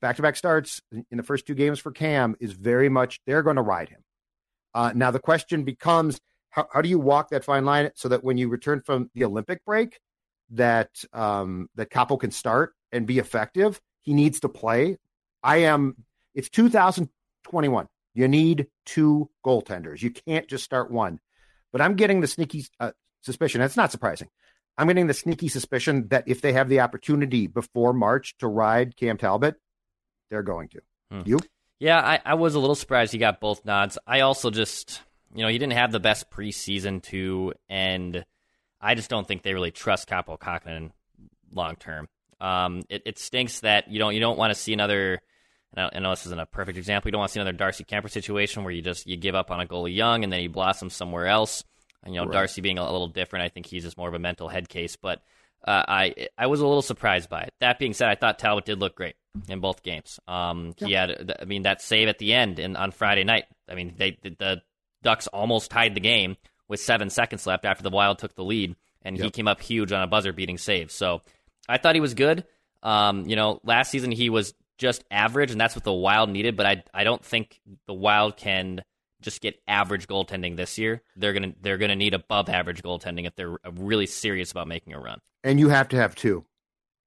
back 0.00 0.16
to 0.16 0.22
back 0.22 0.36
starts 0.36 0.80
in 0.92 1.04
in 1.10 1.16
the 1.18 1.22
first 1.22 1.46
two 1.46 1.54
games 1.54 1.78
for 1.78 1.90
Cam 1.92 2.36
is 2.40 2.52
very 2.52 2.88
much 2.88 3.20
they're 3.26 3.42
going 3.42 3.56
to 3.56 3.62
ride 3.62 3.88
him. 3.90 4.00
Uh, 4.74 4.92
now 4.94 5.10
the 5.10 5.20
question 5.20 5.64
becomes 5.64 6.20
how, 6.50 6.68
how 6.72 6.82
do 6.82 6.88
you 6.88 6.98
walk 6.98 7.30
that 7.30 7.44
fine 7.44 7.64
line 7.64 7.90
so 7.94 8.08
that 8.08 8.22
when 8.24 8.38
you 8.38 8.48
return 8.48 8.80
from 8.80 9.10
the 9.14 9.24
Olympic 9.24 9.64
break, 9.64 9.98
that 10.50 11.04
um, 11.12 11.68
that 11.74 11.90
Kaapo 11.90 12.18
can 12.18 12.30
start 12.30 12.74
and 12.92 13.06
be 13.06 13.18
effective. 13.18 13.80
He 14.02 14.14
needs 14.14 14.40
to 14.40 14.48
play. 14.48 14.98
I 15.42 15.58
am. 15.58 15.96
It's 16.34 16.48
2021. 16.50 17.88
You 18.14 18.28
need 18.28 18.68
two 18.86 19.30
goaltenders. 19.44 20.02
You 20.02 20.10
can't 20.10 20.48
just 20.48 20.64
start 20.64 20.90
one. 20.90 21.20
But 21.72 21.80
I'm 21.80 21.96
getting 21.96 22.20
the 22.20 22.28
sneaky 22.28 22.66
uh, 22.78 22.92
suspicion. 23.22 23.60
That's 23.60 23.76
not 23.76 23.90
surprising. 23.90 24.28
I'm 24.78 24.86
getting 24.88 25.06
the 25.06 25.14
sneaky 25.14 25.48
suspicion 25.48 26.08
that 26.08 26.24
if 26.26 26.40
they 26.40 26.52
have 26.52 26.68
the 26.68 26.80
opportunity 26.80 27.46
before 27.46 27.92
March 27.92 28.36
to 28.38 28.48
ride 28.48 28.96
Cam 28.96 29.16
Talbot, 29.16 29.56
they're 30.30 30.42
going 30.42 30.68
to. 30.68 30.80
Hmm. 31.10 31.22
You? 31.24 31.38
Yeah, 31.84 32.00
I, 32.00 32.18
I 32.24 32.34
was 32.34 32.54
a 32.54 32.58
little 32.58 32.74
surprised 32.74 33.12
he 33.12 33.18
got 33.18 33.40
both 33.40 33.66
nods. 33.66 33.98
I 34.06 34.20
also 34.20 34.50
just 34.50 35.02
you 35.34 35.42
know 35.42 35.48
he 35.48 35.58
didn't 35.58 35.74
have 35.74 35.92
the 35.92 36.00
best 36.00 36.30
preseason 36.30 37.02
too, 37.02 37.52
and 37.68 38.24
I 38.80 38.94
just 38.94 39.10
don't 39.10 39.28
think 39.28 39.42
they 39.42 39.52
really 39.52 39.70
trust 39.70 40.08
Kaapo 40.08 40.38
Kähkönen 40.38 40.92
long 41.52 41.76
term. 41.76 42.08
Um, 42.40 42.84
it, 42.88 43.02
it 43.04 43.18
stinks 43.18 43.60
that 43.60 43.90
you 43.90 43.98
don't 43.98 44.14
you 44.14 44.20
don't 44.20 44.38
want 44.38 44.50
to 44.50 44.58
see 44.58 44.72
another. 44.72 45.20
and 45.76 45.90
I 45.94 45.98
know 45.98 46.08
this 46.08 46.24
isn't 46.24 46.40
a 46.40 46.46
perfect 46.46 46.78
example. 46.78 47.08
You 47.08 47.12
don't 47.12 47.18
want 47.18 47.28
to 47.28 47.34
see 47.34 47.40
another 47.40 47.52
Darcy 47.52 47.84
Kuemper 47.84 48.10
situation 48.10 48.64
where 48.64 48.72
you 48.72 48.80
just 48.80 49.06
you 49.06 49.18
give 49.18 49.34
up 49.34 49.50
on 49.50 49.60
a 49.60 49.66
goalie 49.66 49.94
young 49.94 50.24
and 50.24 50.32
then 50.32 50.40
he 50.40 50.46
blossoms 50.48 50.94
somewhere 50.94 51.26
else. 51.26 51.64
And 52.02 52.14
you 52.14 52.20
know, 52.22 52.26
Right. 52.26 52.32
Darcy 52.32 52.62
being 52.62 52.78
a, 52.78 52.82
a 52.82 52.90
little 52.92 53.08
different, 53.08 53.44
I 53.44 53.50
think 53.50 53.66
he's 53.66 53.84
just 53.84 53.98
more 53.98 54.08
of 54.08 54.14
a 54.14 54.18
mental 54.18 54.48
head 54.48 54.70
case. 54.70 54.96
But 54.96 55.20
uh, 55.66 55.84
I 55.88 56.28
I 56.36 56.46
was 56.46 56.60
a 56.60 56.66
little 56.66 56.82
surprised 56.82 57.28
by 57.28 57.42
it. 57.42 57.54
That 57.60 57.78
being 57.78 57.94
said, 57.94 58.08
I 58.08 58.14
thought 58.14 58.38
Talbot 58.38 58.64
did 58.64 58.78
look 58.78 58.94
great 58.94 59.16
in 59.48 59.60
both 59.60 59.82
games. 59.82 60.20
Um, 60.28 60.74
he 60.76 60.92
had, 60.92 61.36
I 61.40 61.44
mean, 61.44 61.62
that 61.62 61.82
save 61.82 62.08
at 62.08 62.18
the 62.18 62.32
end 62.34 62.58
in, 62.58 62.76
on 62.76 62.90
Friday 62.90 63.24
night. 63.24 63.44
I 63.68 63.74
mean, 63.74 63.94
they 63.96 64.18
the, 64.22 64.30
the 64.38 64.62
Ducks 65.02 65.26
almost 65.28 65.70
tied 65.70 65.94
the 65.94 66.00
game 66.00 66.36
with 66.68 66.80
seven 66.80 67.10
seconds 67.10 67.46
left 67.46 67.64
after 67.64 67.82
the 67.82 67.90
Wild 67.90 68.18
took 68.18 68.34
the 68.34 68.44
lead, 68.44 68.76
and 69.02 69.16
he 69.16 69.30
came 69.30 69.48
up 69.48 69.60
huge 69.60 69.92
on 69.92 70.02
a 70.02 70.06
buzzer-beating 70.06 70.58
save. 70.58 70.90
So 70.90 71.20
I 71.68 71.78
thought 71.78 71.94
he 71.94 72.00
was 72.00 72.14
good. 72.14 72.44
Um, 72.82 73.26
you 73.26 73.36
know, 73.36 73.60
last 73.64 73.90
season 73.90 74.10
he 74.10 74.30
was 74.30 74.54
just 74.78 75.04
average, 75.10 75.50
and 75.50 75.60
that's 75.60 75.74
what 75.74 75.84
the 75.84 75.92
Wild 75.92 76.30
needed. 76.30 76.56
But 76.56 76.66
I 76.66 76.84
I 76.92 77.04
don't 77.04 77.24
think 77.24 77.60
the 77.86 77.94
Wild 77.94 78.36
can 78.36 78.82
just 79.24 79.40
get 79.40 79.60
average 79.66 80.06
goaltending 80.06 80.56
this 80.56 80.78
year. 80.78 81.02
They're 81.16 81.32
gonna 81.32 81.54
they're 81.60 81.78
gonna 81.78 81.96
need 81.96 82.14
above 82.14 82.48
average 82.48 82.82
goaltending 82.82 83.26
if 83.26 83.34
they're 83.34 83.56
really 83.72 84.06
serious 84.06 84.52
about 84.52 84.68
making 84.68 84.92
a 84.92 85.00
run. 85.00 85.20
And 85.42 85.58
you 85.58 85.68
have 85.70 85.88
to 85.88 85.96
have 85.96 86.14
two. 86.14 86.44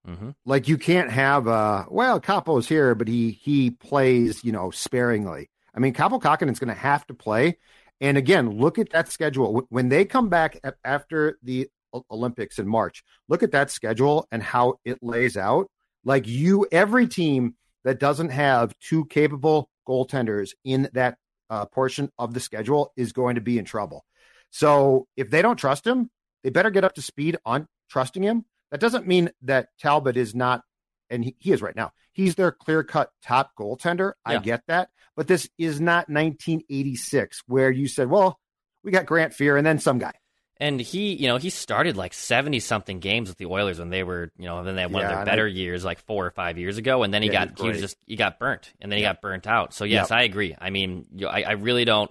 Mm-hmm. 0.07 0.31
Like 0.45 0.67
you 0.67 0.77
can't 0.77 1.11
have 1.11 1.47
uh 1.47 1.85
well, 1.89 2.19
Kaapo's 2.19 2.67
here, 2.67 2.95
but 2.95 3.07
he 3.07 3.31
he 3.31 3.71
plays, 3.71 4.43
you 4.43 4.51
know, 4.51 4.71
sparingly. 4.71 5.49
I 5.77 5.79
mean, 5.79 5.93
Capo 5.93 6.17
going 6.17 6.55
to 6.55 6.73
have 6.73 7.05
to 7.05 7.13
play. 7.13 7.59
And 8.01 8.17
again, 8.17 8.49
look 8.49 8.79
at 8.79 8.89
that 8.91 9.11
schedule. 9.11 9.67
When 9.69 9.89
they 9.89 10.05
come 10.05 10.27
back 10.27 10.59
after 10.83 11.37
the 11.43 11.69
Olympics 12.09 12.57
in 12.57 12.67
March, 12.67 13.03
look 13.29 13.43
at 13.43 13.51
that 13.51 13.69
schedule 13.69 14.27
and 14.31 14.41
how 14.41 14.79
it 14.85 14.97
lays 15.03 15.37
out. 15.37 15.67
Like 16.03 16.27
you, 16.27 16.67
every 16.71 17.07
team 17.07 17.55
that 17.83 17.99
doesn't 17.99 18.29
have 18.29 18.73
two 18.79 19.05
capable 19.05 19.69
goaltenders 19.87 20.51
in 20.65 20.89
that 20.93 21.19
uh, 21.49 21.65
portion 21.65 22.11
of 22.17 22.33
the 22.33 22.39
schedule 22.39 22.91
is 22.95 23.13
going 23.13 23.35
to 23.35 23.41
be 23.41 23.57
in 23.57 23.65
trouble. 23.65 24.05
So 24.49 25.07
if 25.15 25.29
they 25.29 25.41
don't 25.41 25.57
trust 25.57 25.85
him, 25.85 26.09
they 26.43 26.49
better 26.49 26.69
get 26.69 26.83
up 26.83 26.95
to 26.95 27.01
speed 27.01 27.37
on 27.45 27.67
trusting 27.89 28.23
him. 28.23 28.45
That 28.71 28.79
doesn't 28.79 29.07
mean 29.07 29.31
that 29.43 29.69
Talbot 29.79 30.17
is 30.17 30.35
not, 30.35 30.61
and 31.09 31.23
he, 31.23 31.35
he 31.39 31.51
is 31.51 31.61
right 31.61 31.75
now. 31.75 31.91
He's 32.11 32.35
their 32.35 32.51
clear 32.51 32.83
cut 32.83 33.11
top 33.21 33.51
goaltender. 33.57 34.13
I 34.25 34.33
get 34.39 34.63
that. 34.67 34.89
But 35.15 35.27
this 35.27 35.49
is 35.57 35.79
not 35.79 36.09
1986 36.09 37.43
where 37.47 37.71
you 37.71 37.87
said, 37.87 38.09
well, 38.09 38.39
we 38.83 38.91
got 38.91 39.05
Grant 39.05 39.33
Fuhr 39.33 39.57
and 39.57 39.65
then 39.65 39.79
some 39.79 39.99
guy. 39.99 40.13
And 40.59 40.79
he, 40.79 41.13
you 41.13 41.27
know, 41.27 41.37
he 41.37 41.49
started 41.51 41.95
like 41.97 42.13
seventy 42.13 42.59
something 42.59 42.99
games 42.99 43.29
with 43.29 43.37
the 43.37 43.45
Oilers 43.45 43.77
when 43.79 43.89
they 43.89 44.03
were, 44.03 44.31
you 44.37 44.45
know, 44.45 44.63
then 44.63 44.75
they 44.75 44.81
had 44.81 44.91
one 44.91 45.03
Yeah, 45.03 45.11
of 45.11 45.17
their 45.17 45.25
better 45.25 45.45
I- 45.45 45.49
years, 45.51 45.85
like 45.85 45.99
four 45.99 46.25
or 46.25 46.31
five 46.31 46.57
years 46.57 46.77
ago, 46.77 47.03
and 47.03 47.13
then 47.13 47.21
he 47.21 47.29
Yeah, 47.29 47.45
got 47.45 47.59
he 47.59 47.67
was 47.69 47.79
just 47.79 47.97
he 48.07 48.15
got 48.15 48.39
burnt, 48.39 48.73
and 48.81 48.91
then 48.91 48.97
he 48.97 49.03
got 49.03 49.21
burnt 49.21 49.45
out. 49.45 49.73
So 49.73 49.83
yes. 49.83 50.09
I 50.09 50.23
agree. 50.23 50.55
I 50.59 50.69
mean, 50.71 51.05
you, 51.15 51.27
I, 51.27 51.41
I 51.41 51.51
really 51.51 51.85
don't 51.85 52.09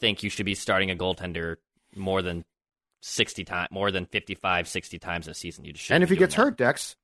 think 0.00 0.22
you 0.22 0.30
should 0.30 0.46
be 0.46 0.54
starting 0.54 0.90
a 0.90 0.96
goaltender 0.96 1.56
more 1.94 2.22
than 2.22 2.44
sixty 3.02 3.44
times, 3.44 3.68
more 3.70 3.90
than 3.90 4.06
55, 4.06 4.66
60 4.66 4.98
times 4.98 5.28
a 5.28 5.34
season. 5.34 5.66
You 5.66 5.74
just 5.74 5.90
and 5.90 6.02
if 6.02 6.08
he 6.08 6.16
gets 6.16 6.34
that. 6.36 6.40
hurt, 6.42 6.56
Dex, 6.56 6.96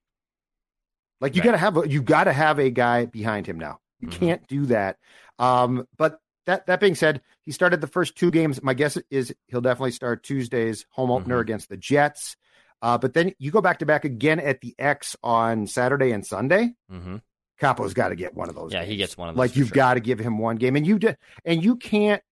like 1.20 1.34
you 1.36 1.40
Right. 1.42 1.46
gotta 1.48 1.58
have 1.58 1.76
a, 1.76 1.86
you 1.88 2.00
gotta 2.02 2.32
have 2.32 2.58
a 2.58 2.70
guy 2.70 3.04
behind 3.04 3.46
him 3.46 3.58
now. 3.58 3.80
You 3.98 4.08
Mhm. 4.08 4.12
can't 4.12 4.46
do 4.48 4.64
that. 4.66 4.96
Um, 5.38 5.86
but 5.98 6.20
that 6.50 6.66
that 6.66 6.80
being 6.80 6.94
said, 6.94 7.20
he 7.42 7.52
started 7.52 7.80
the 7.80 7.86
first 7.86 8.16
two 8.16 8.30
games. 8.30 8.62
My 8.62 8.74
guess 8.74 8.98
is 9.10 9.34
he'll 9.46 9.60
definitely 9.60 9.92
start 9.92 10.22
Tuesday's 10.22 10.84
home 10.90 11.10
opener 11.10 11.38
Mhm. 11.38 11.42
against 11.42 11.68
the 11.68 11.76
Jets. 11.76 12.36
Uh, 12.82 12.98
but 12.98 13.12
then 13.14 13.32
you 13.38 13.50
go 13.50 13.60
back 13.60 13.78
to 13.80 13.86
back 13.86 14.04
again 14.04 14.40
at 14.40 14.60
the 14.60 14.74
X 14.78 15.16
on 15.22 15.66
Saturday 15.66 16.12
and 16.12 16.26
Sunday. 16.26 16.74
hmm 16.88 17.16
Kaapo's 17.60 17.92
got 17.92 18.08
to 18.08 18.14
get 18.16 18.34
one 18.34 18.48
of 18.48 18.54
those. 18.54 18.72
Yeah, 18.72 18.84
he 18.84 18.96
gets 18.96 19.18
one 19.18 19.28
of 19.28 19.34
those. 19.34 19.38
like 19.38 19.54
you've 19.54 19.68
sure. 19.68 19.74
got 19.74 19.94
to 19.94 20.00
give 20.00 20.18
him 20.18 20.38
one 20.38 20.56
game, 20.56 20.76
and 20.76 20.86
you 20.86 20.98
did, 20.98 21.18
and 21.44 21.62
you 21.62 21.76
can't 21.76 22.22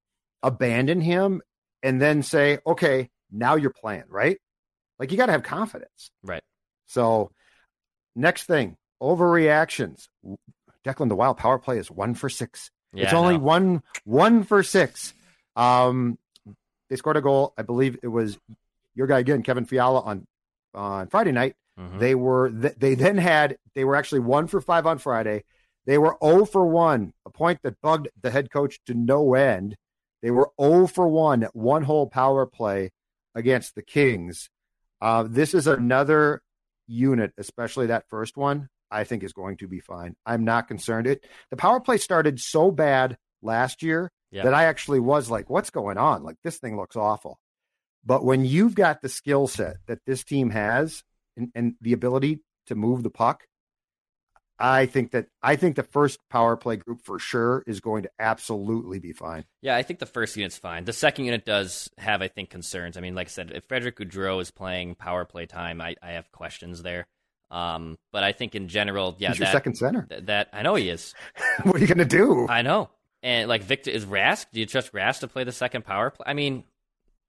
abandon 0.42 1.02
him 1.02 1.42
and 1.82 2.00
then 2.00 2.22
say, 2.22 2.58
okay, 2.66 3.10
now 3.30 3.54
you're 3.56 3.68
playing, 3.72 4.04
right? 4.08 4.38
Like 4.98 5.10
you 5.12 5.18
got 5.18 5.26
to 5.26 5.32
have 5.32 5.42
confidence. 5.42 6.10
Right. 6.22 6.42
So, 6.86 7.30
next 8.16 8.44
thing, 8.44 8.76
overreactions. 9.02 10.08
Declan, 10.84 11.08
the 11.10 11.16
Wild 11.16 11.36
power 11.36 11.58
play 11.58 11.76
is 11.78 11.90
one 11.90 12.14
for 12.14 12.30
six. 12.30 12.70
Yeah, 12.92 13.04
it's 13.04 13.12
only 13.12 13.34
know. 13.36 13.44
one 13.44 13.82
one 14.04 14.44
for 14.44 14.62
six. 14.62 15.14
Um, 15.56 16.18
they 16.88 16.96
scored 16.96 17.16
a 17.16 17.20
goal. 17.20 17.52
I 17.58 17.62
believe 17.62 17.98
it 18.02 18.08
was 18.08 18.38
your 18.94 19.06
guy 19.06 19.18
again, 19.18 19.42
Kevin 19.42 19.64
Fiala 19.64 20.00
on 20.00 20.26
on 20.74 21.08
Friday 21.08 21.32
night. 21.32 21.56
Mhm. 21.78 21.98
They 21.98 22.14
were 22.14 22.50
they 22.50 22.94
then 22.94 23.18
had 23.18 23.58
they 23.74 23.84
were 23.84 23.96
actually 23.96 24.20
one 24.20 24.46
for 24.46 24.60
five 24.60 24.86
on 24.86 24.98
Friday. 24.98 25.44
They 25.86 25.96
were 25.96 26.18
0 26.22 26.44
for 26.44 26.66
one, 26.66 27.14
a 27.24 27.30
point 27.30 27.60
that 27.62 27.80
bugged 27.80 28.08
the 28.20 28.30
head 28.30 28.50
coach 28.50 28.78
to 28.84 28.92
no 28.94 29.32
end. 29.34 29.76
They 30.20 30.30
were 30.30 30.50
0 30.60 30.86
for 30.86 31.08
one, 31.08 31.48
one 31.54 31.84
whole 31.84 32.06
power 32.06 32.44
play 32.44 32.90
against 33.34 33.74
the 33.74 33.80
Kings. 33.82 34.50
Uh, 35.00 35.22
this 35.26 35.54
is 35.54 35.66
another 35.66 36.42
unit, 36.86 37.32
especially 37.38 37.86
that 37.86 38.08
first 38.10 38.36
one. 38.36 38.68
I 38.90 39.04
think 39.04 39.22
is 39.22 39.32
going 39.32 39.56
to 39.58 39.68
be 39.68 39.80
fine. 39.80 40.16
I'm 40.26 40.44
not 40.44 40.68
concerned. 40.68 41.06
It 41.06 41.24
the 41.50 41.56
power 41.56 41.80
play 41.80 41.98
started 41.98 42.40
so 42.40 42.70
bad 42.70 43.16
last 43.42 43.82
year 43.82 44.10
Yeah. 44.30 44.44
that 44.44 44.54
I 44.54 44.64
actually 44.64 45.00
was 45.00 45.30
like, 45.30 45.48
"What's 45.50 45.70
going 45.70 45.98
on? 45.98 46.22
Like 46.22 46.36
this 46.44 46.58
thing 46.58 46.76
looks 46.76 46.96
awful." 46.96 47.38
But 48.04 48.24
when 48.24 48.44
you've 48.44 48.74
got 48.74 49.02
the 49.02 49.08
skill 49.08 49.48
set 49.48 49.76
that 49.86 49.98
this 50.06 50.24
team 50.24 50.50
has 50.50 51.02
and, 51.36 51.50
and 51.54 51.74
the 51.80 51.92
ability 51.92 52.40
to 52.66 52.74
move 52.74 53.02
the 53.02 53.10
puck, 53.10 53.44
I 54.60 54.86
think 54.86 55.12
that 55.12 55.26
I 55.40 55.54
think 55.56 55.76
the 55.76 55.84
first 55.84 56.18
power 56.30 56.56
play 56.56 56.76
group 56.76 57.00
for 57.04 57.18
sure 57.20 57.62
is 57.66 57.80
going 57.80 58.02
to 58.02 58.10
absolutely 58.18 58.98
be 58.98 59.12
fine. 59.12 59.44
Yeah, 59.62 59.76
I 59.76 59.82
think 59.84 60.00
the 60.00 60.06
first 60.06 60.36
unit's 60.36 60.58
fine. 60.58 60.84
The 60.84 60.92
second 60.92 61.26
unit 61.26 61.44
does 61.44 61.88
have, 61.98 62.22
I 62.22 62.28
think, 62.28 62.50
concerns. 62.50 62.96
I 62.96 63.00
mean, 63.00 63.14
like 63.14 63.28
I 63.28 63.30
said, 63.30 63.52
if 63.52 63.64
Frederick 63.68 63.98
Gaudreau 63.98 64.40
is 64.40 64.50
playing 64.50 64.96
power 64.96 65.24
play 65.24 65.46
time, 65.46 65.80
I, 65.80 65.94
I 66.02 66.12
have 66.12 66.32
questions 66.32 66.82
there. 66.82 67.06
Um, 67.50 67.96
but 68.12 68.22
I 68.24 68.32
think 68.32 68.54
in 68.54 68.68
general, 68.68 69.16
yeah, 69.18 69.28
He's 69.30 69.38
your 69.38 69.46
that, 69.46 69.52
second 69.52 69.76
center. 69.76 70.02
th- 70.08 70.26
that 70.26 70.48
I 70.52 70.62
know 70.62 70.74
he 70.74 70.88
is. 70.90 71.14
what 71.62 71.76
are 71.76 71.78
you 71.78 71.86
going 71.86 71.98
to 71.98 72.04
do? 72.04 72.46
I 72.48 72.62
know. 72.62 72.90
And 73.22 73.48
like 73.48 73.62
Victor 73.62 73.90
is 73.90 74.04
Rask. 74.04 74.46
Do 74.52 74.60
you 74.60 74.66
trust 74.66 74.92
Rask 74.92 75.20
to 75.20 75.28
play 75.28 75.44
the 75.44 75.52
second 75.52 75.84
power 75.84 76.10
play? 76.10 76.24
I 76.28 76.34
mean, 76.34 76.64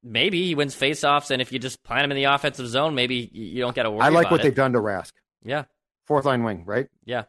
maybe 0.04 0.46
he 0.46 0.56
wins 0.56 0.76
faceoffs, 0.76 1.32
and 1.32 1.42
if 1.42 1.52
you 1.52 1.60
just 1.60 1.82
plant 1.84 2.04
him 2.06 2.12
in 2.12 2.16
the 2.18 2.26
offensive 2.26 2.68
zone, 2.68 2.96
maybe 2.96 3.30
you 3.34 3.62
don't 3.62 3.74
get 3.76 3.84
to 3.84 3.92
worry. 3.92 4.02
I 4.02 4.10
like 4.10 4.30
what 4.30 4.42
it. 4.42 4.44
they've 4.44 4.56
done 4.56 4.74
to 4.74 4.80
Rask. 4.80 5.14
Yeah, 5.44 5.64
Fourth 6.06 6.26
line 6.26 6.44
wing, 6.44 6.64
right? 6.66 6.88
yeah. 7.06 7.24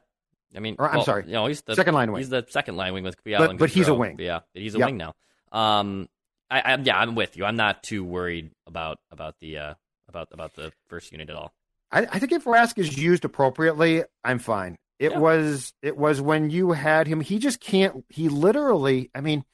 I 0.54 0.58
mean, 0.58 0.74
Or, 0.80 0.88
I'm 0.88 0.96
well, 0.96 1.04
sorry, 1.04 1.26
You 1.26 1.32
know, 1.34 1.46
he's 1.46 1.62
the 1.62 1.76
second 1.76 1.94
line 1.94 2.10
wing. 2.10 2.18
He's 2.18 2.28
the 2.28 2.44
second 2.48 2.76
line 2.76 2.92
wing 2.92 3.04
with 3.04 3.16
Kwiatkowski 3.24 3.38
But- 3.38 3.50
and 3.50 3.58
but 3.60 3.70
he's 3.70 3.86
a 3.86 3.94
wing. 3.94 4.16
Yeah, 4.18 4.40
he's 4.52 4.74
a 4.74 4.78
Yep. 4.78 4.86
wing 4.86 4.96
now. 4.96 5.14
Um, 5.52 6.08
I, 6.50 6.60
I 6.60 6.76
yeah, 6.76 6.98
I'm 6.98 7.14
with 7.14 7.36
you. 7.36 7.44
I'm 7.44 7.54
not 7.54 7.84
too 7.84 8.02
worried 8.02 8.50
about 8.66 8.98
about 9.12 9.38
the 9.38 9.58
uh 9.58 9.74
about 10.08 10.28
about 10.32 10.54
the 10.56 10.72
first 10.88 11.12
unit 11.12 11.30
at 11.30 11.36
all. 11.36 11.54
I, 11.92 12.00
I 12.10 12.18
think 12.18 12.32
if 12.32 12.44
Rask 12.44 12.78
is 12.78 12.96
used 12.96 13.24
appropriately, 13.24 14.04
I'm 14.24 14.38
fine. 14.38 14.76
It 14.98 15.12
Yeah. 15.12 15.18
was 15.18 15.72
it 15.82 15.96
was 15.96 16.20
when 16.20 16.50
you 16.50 16.72
had 16.72 17.06
him. 17.06 17.20
He 17.20 17.38
just 17.38 17.60
can't. 17.60 18.04
He 18.08 18.28
literally. 18.28 19.10
I 19.14 19.20
mean, 19.20 19.44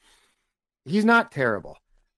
he's 0.85 1.05
not 1.05 1.31
terrible. 1.31 1.77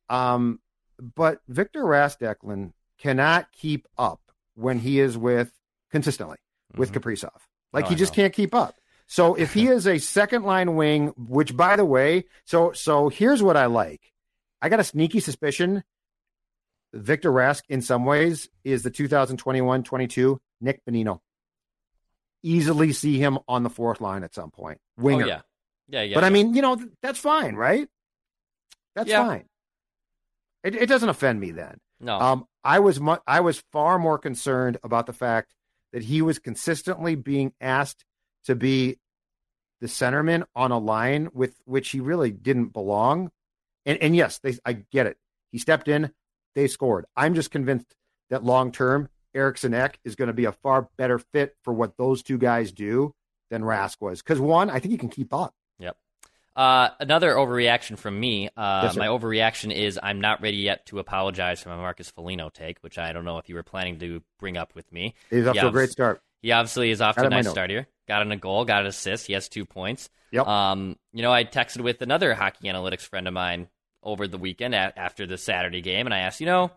Um, 0.09 0.59
but 0.99 1.39
Victor 1.47 1.83
Rask, 1.83 2.19
Declan, 2.19 2.73
cannot 2.97 3.51
keep 3.51 3.87
up 3.97 4.19
when 4.55 4.79
he 4.79 4.99
is 4.99 5.17
with 5.17 5.51
consistently 5.91 6.37
with 6.75 6.91
Mhm. 6.91 6.95
Kaprizov. 7.01 7.39
Like 7.71 7.85
Oh, 7.85 7.89
he 7.89 7.95
just 7.95 8.13
can't 8.13 8.33
keep 8.33 8.53
up. 8.53 8.75
So 9.07 9.35
if 9.35 9.53
he 9.53 9.67
is 9.75 9.87
a 9.87 9.99
second 9.99 10.43
line 10.43 10.75
wing, 10.75 11.13
which 11.15 11.55
by 11.55 11.75
the 11.75 11.85
way, 11.85 12.25
so 12.45 12.71
so 12.73 13.09
here's 13.09 13.41
what 13.43 13.55
I 13.57 13.67
like. 13.67 14.11
I 14.61 14.67
got 14.69 14.79
a 14.79 14.83
sneaky 14.83 15.19
suspicion 15.19 15.83
Victor 16.93 17.31
Rask 17.31 17.61
in 17.69 17.81
some 17.81 18.05
ways 18.05 18.49
is 18.63 18.83
the 18.83 18.91
2021-22 18.91 20.37
Nick 20.61 20.81
Bonino. 20.85 21.19
Easily 22.41 22.93
see 22.93 23.19
him 23.19 23.37
on 23.47 23.63
the 23.63 23.69
fourth 23.69 23.99
line 24.01 24.23
at 24.23 24.33
some 24.33 24.49
point. 24.49 24.79
Winger. 24.97 25.23
Oh 25.25 25.27
yeah, 25.27 25.41
yeah, 25.89 26.01
yeah. 26.03 26.15
but 26.15 26.23
I 26.23 26.29
mean, 26.29 26.53
you 26.53 26.61
know, 26.61 26.77
that's 27.01 27.19
fine, 27.19 27.55
right? 27.55 27.87
That's 28.95 29.09
Yeah. 29.09 29.25
fine. 29.27 29.45
It, 30.63 30.75
it 30.75 30.85
doesn't 30.87 31.09
offend 31.09 31.39
me 31.39 31.51
then. 31.51 31.79
no, 31.99 32.17
Um, 32.19 32.45
I 32.63 32.79
was 32.79 32.99
mu- 32.99 33.17
I 33.27 33.41
was 33.41 33.61
far 33.71 33.99
more 33.99 34.17
concerned 34.17 34.77
about 34.83 35.05
the 35.05 35.13
fact 35.13 35.53
that 35.91 36.03
he 36.03 36.21
was 36.21 36.39
consistently 36.39 37.15
being 37.15 37.53
asked 37.59 38.05
to 38.45 38.55
be 38.55 38.99
the 39.81 39.87
centerman 39.87 40.45
on 40.55 40.71
a 40.71 40.77
line 40.77 41.29
with 41.33 41.55
which 41.65 41.89
he 41.89 41.99
really 41.99 42.31
didn't 42.31 42.67
belong. 42.73 43.31
And 43.85 43.97
and 44.01 44.15
yes, 44.15 44.39
they 44.39 44.57
I 44.65 44.73
get 44.73 45.07
it. 45.07 45.17
He 45.51 45.57
stepped 45.57 45.87
in, 45.89 46.11
they 46.55 46.67
scored. 46.67 47.05
I'm 47.15 47.35
just 47.35 47.51
convinced 47.51 47.95
that 48.29 48.43
long 48.43 48.71
term, 48.71 49.09
Eriksson 49.33 49.73
Ek 49.73 49.99
is 50.03 50.15
going 50.15 50.27
to 50.27 50.33
be 50.33 50.45
a 50.45 50.51
far 50.51 50.89
better 50.97 51.19
fit 51.19 51.55
for 51.63 51.73
what 51.73 51.97
those 51.97 52.23
two 52.23 52.37
guys 52.37 52.71
do 52.71 53.13
than 53.49 53.61
Rask 53.63 53.97
was. 54.01 54.21
Because 54.21 54.39
one, 54.39 54.69
I 54.69 54.79
think 54.79 54.91
he 54.91 54.97
can 54.97 55.09
keep 55.09 55.33
up. 55.33 55.53
Yep. 55.79 55.97
Uh, 56.55 56.89
another 56.99 57.33
overreaction 57.35 57.97
from 57.97 58.19
me. 58.19 58.49
Uh, 58.57 58.81
Yes, 58.83 58.95
my 58.95 59.07
overreaction 59.07 59.73
is 59.73 59.99
I'm 60.01 60.19
not 60.19 60.41
ready 60.41 60.57
yet 60.57 60.85
to 60.87 60.99
apologize 60.99 61.61
for 61.61 61.69
my 61.69 61.77
Marcus 61.77 62.09
Foligno 62.11 62.49
take, 62.49 62.79
which 62.81 62.97
I 62.97 63.13
don't 63.13 63.25
know 63.25 63.37
if 63.37 63.47
you 63.49 63.55
were 63.55 63.63
planning 63.63 63.99
to 63.99 64.21
bring 64.39 64.57
up 64.57 64.75
with 64.75 64.91
me. 64.91 65.15
He's 65.29 65.47
up 65.47 65.55
Yeah, 65.55 65.63
to 65.63 65.67
a 65.69 65.71
great 65.71 65.89
start. 65.89 66.21
He 66.41 66.51
obviously 66.51 66.89
is 66.91 67.01
off 67.01 67.15
to 67.15 67.25
a 67.25 67.29
nice 67.29 67.49
start 67.49 67.69
here. 67.69 67.87
Got 68.07 68.23
in 68.23 68.31
a 68.31 68.37
goal, 68.37 68.65
got 68.65 68.81
an 68.81 68.87
assist. 68.87 69.27
He 69.27 69.33
has 69.33 69.49
two 69.49 69.65
points. 69.65 70.09
Yep. 70.31 70.47
Um, 70.47 70.95
you 71.13 71.21
know, 71.21 71.31
I 71.31 71.43
texted 71.43 71.81
with 71.81 72.01
another 72.01 72.33
hockey 72.33 72.67
analytics 72.67 73.01
friend 73.01 73.27
of 73.27 73.33
mine 73.33 73.67
over 74.03 74.27
the 74.27 74.37
weekend 74.37 74.73
a- 74.73 74.97
after 74.97 75.25
the 75.25 75.37
Saturday 75.37 75.81
game, 75.81 76.07
and 76.07 76.13
I 76.13 76.19
asked, 76.19 76.39
you 76.39 76.45
know, 76.45 76.71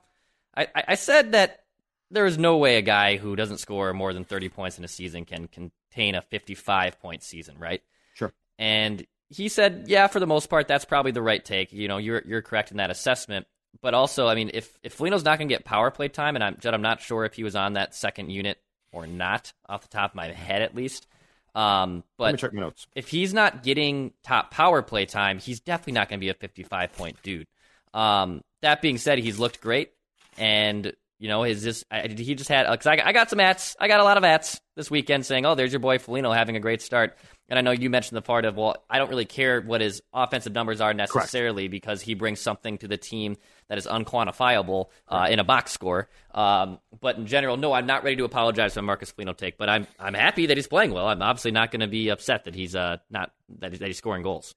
I, 0.56 0.68
I 0.74 0.94
said 0.96 1.32
that 1.32 1.64
there 2.10 2.26
is 2.26 2.38
no 2.38 2.58
way 2.58 2.76
a 2.76 2.82
guy 2.82 3.16
who 3.16 3.34
doesn't 3.36 3.58
score 3.58 3.92
more 3.94 4.12
than 4.12 4.24
30 4.24 4.50
points 4.50 4.78
in 4.78 4.84
a 4.84 4.88
season 4.88 5.24
can 5.24 5.48
contain 5.48 6.14
a 6.14 6.22
55 6.22 7.00
point 7.00 7.22
season, 7.22 7.56
right? 7.58 7.82
Sure. 8.14 8.32
And 8.58 9.06
he 9.30 9.48
said, 9.48 9.84
yeah, 9.88 10.06
for 10.08 10.20
the 10.20 10.26
most 10.26 10.50
part, 10.50 10.68
that's 10.68 10.84
probably 10.84 11.12
the 11.12 11.22
right 11.22 11.42
take. 11.42 11.72
You 11.72 11.88
know, 11.88 11.96
you're 11.96 12.22
you're 12.26 12.42
correct 12.42 12.70
in 12.70 12.76
that 12.76 12.90
assessment. 12.90 13.46
But 13.80 13.94
also, 13.94 14.28
I 14.28 14.34
mean, 14.34 14.50
if 14.52 14.78
if 14.82 14.92
Foligno's 14.92 15.24
not 15.24 15.38
going 15.38 15.48
to 15.48 15.54
get 15.54 15.64
power 15.64 15.90
play 15.90 16.08
time, 16.08 16.34
and 16.34 16.44
I'm 16.44 16.58
Judd, 16.60 16.74
I'm 16.74 16.82
not 16.82 17.00
sure 17.00 17.24
if 17.24 17.34
he 17.34 17.42
was 17.42 17.56
on 17.56 17.72
that 17.72 17.94
second 17.94 18.30
unit 18.30 18.58
or 18.92 19.06
not, 19.06 19.54
off 19.66 19.80
the 19.80 19.88
top 19.88 20.10
of 20.10 20.14
my 20.14 20.26
head 20.26 20.60
at 20.60 20.74
least. 20.74 21.06
Um, 21.54 22.02
Let 22.18 22.28
me 22.28 22.32
but 22.32 22.38
check 22.38 22.52
my 22.54 22.62
notes. 22.62 22.86
if 22.94 23.08
he's 23.08 23.34
not 23.34 23.62
getting 23.62 24.12
top 24.24 24.50
power 24.50 24.82
play 24.82 25.04
time, 25.06 25.38
he's 25.38 25.60
definitely 25.60 25.94
not 25.94 26.08
going 26.08 26.18
to 26.18 26.24
be 26.24 26.30
a 26.30 26.34
55 26.34 26.92
point 26.94 27.22
dude. 27.22 27.46
Um, 27.92 28.42
that 28.62 28.80
being 28.80 28.96
said, 28.98 29.18
he's 29.18 29.38
looked 29.38 29.60
great, 29.60 29.90
and 30.38 30.92
you 31.18 31.28
know, 31.28 31.42
his 31.42 31.62
just 31.62 31.84
I, 31.90 32.08
he 32.08 32.34
just 32.34 32.48
had 32.48 32.70
because 32.70 32.86
I, 32.86 33.00
I 33.04 33.12
got 33.12 33.28
some 33.30 33.38
ads. 33.38 33.76
I 33.78 33.86
got 33.86 34.00
a 34.00 34.04
lot 34.04 34.16
of 34.16 34.24
ads 34.24 34.60
this 34.76 34.90
weekend 34.90 35.26
saying, 35.26 35.44
"Oh, 35.46 35.54
there's 35.54 35.72
your 35.72 35.80
boy 35.80 35.98
Foligno 35.98 36.32
having 36.32 36.56
a 36.56 36.60
great 36.60 36.80
start." 36.82 37.16
And 37.48 37.58
I 37.58 37.62
know 37.62 37.70
you 37.72 37.90
mentioned 37.90 38.16
the 38.16 38.22
part 38.22 38.44
of, 38.46 38.56
well, 38.56 38.76
I 38.88 38.98
don't 38.98 39.10
really 39.10 39.26
care 39.26 39.60
what 39.60 39.80
his 39.82 40.00
offensive 40.14 40.54
numbers 40.54 40.80
are 40.80 40.94
necessarily 40.94 41.68
because 41.68 42.00
he 42.00 42.14
brings 42.14 42.40
something 42.40 42.78
to 42.78 42.88
the 42.88 42.96
team 42.96 43.36
that 43.68 43.76
is 43.76 43.86
unquantifiable 43.86 44.86
uh, 45.08 45.26
in 45.28 45.38
a 45.38 45.44
box 45.44 45.72
score. 45.72 46.08
Um, 46.32 46.78
but 47.00 47.16
in 47.18 47.26
general, 47.26 47.56
no, 47.58 47.72
I'm 47.74 47.84
not 47.86 48.04
ready 48.04 48.16
to 48.16 48.24
apologize 48.24 48.74
for 48.74 48.82
Marcus 48.82 49.10
Foligno 49.10 49.34
take, 49.34 49.58
but 49.58 49.68
I'm 49.68 49.86
I'm 49.98 50.14
happy 50.14 50.46
that 50.46 50.56
he's 50.56 50.68
playing 50.68 50.92
well. 50.94 51.08
I'm 51.08 51.20
obviously 51.20 51.50
not 51.50 51.70
going 51.70 51.80
to 51.80 51.88
be 51.88 52.08
upset 52.08 52.44
that 52.44 52.54
he's 52.54 52.74
uh 52.74 52.98
not 53.10 53.32
that, 53.58 53.72
that 53.78 53.86
he's 53.86 53.98
scoring 53.98 54.22
goals. 54.22 54.54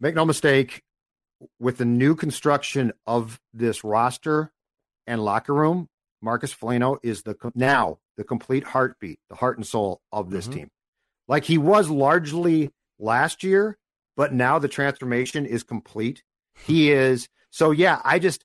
make 0.00 0.14
no 0.14 0.24
mistake, 0.24 0.82
with 1.60 1.76
the 1.78 1.84
new 1.84 2.14
construction 2.14 2.92
of 3.06 3.40
this 3.52 3.84
roster 3.84 4.52
and 5.06 5.22
locker 5.22 5.52
room, 5.54 5.88
Marcus 6.22 6.52
Foligno 6.52 6.98
is 7.02 7.22
the 7.24 7.36
now 7.54 7.98
the 8.16 8.24
complete 8.24 8.64
heartbeat, 8.64 9.18
the 9.28 9.36
heart 9.36 9.58
and 9.58 9.66
soul 9.66 10.00
of 10.12 10.30
this 10.30 10.48
Mhm. 10.48 10.52
team. 10.54 10.70
Like 11.28 11.44
he 11.44 11.58
was 11.58 11.90
largely 11.90 12.70
last 12.98 13.44
year, 13.44 13.78
but 14.16 14.32
now 14.32 14.58
the 14.58 14.68
transformation 14.68 15.46
is 15.46 15.62
complete. 15.62 16.22
He 16.66 16.90
is 16.90 17.28
so 17.50 17.70
yeah. 17.70 18.00
I 18.04 18.18
just 18.18 18.44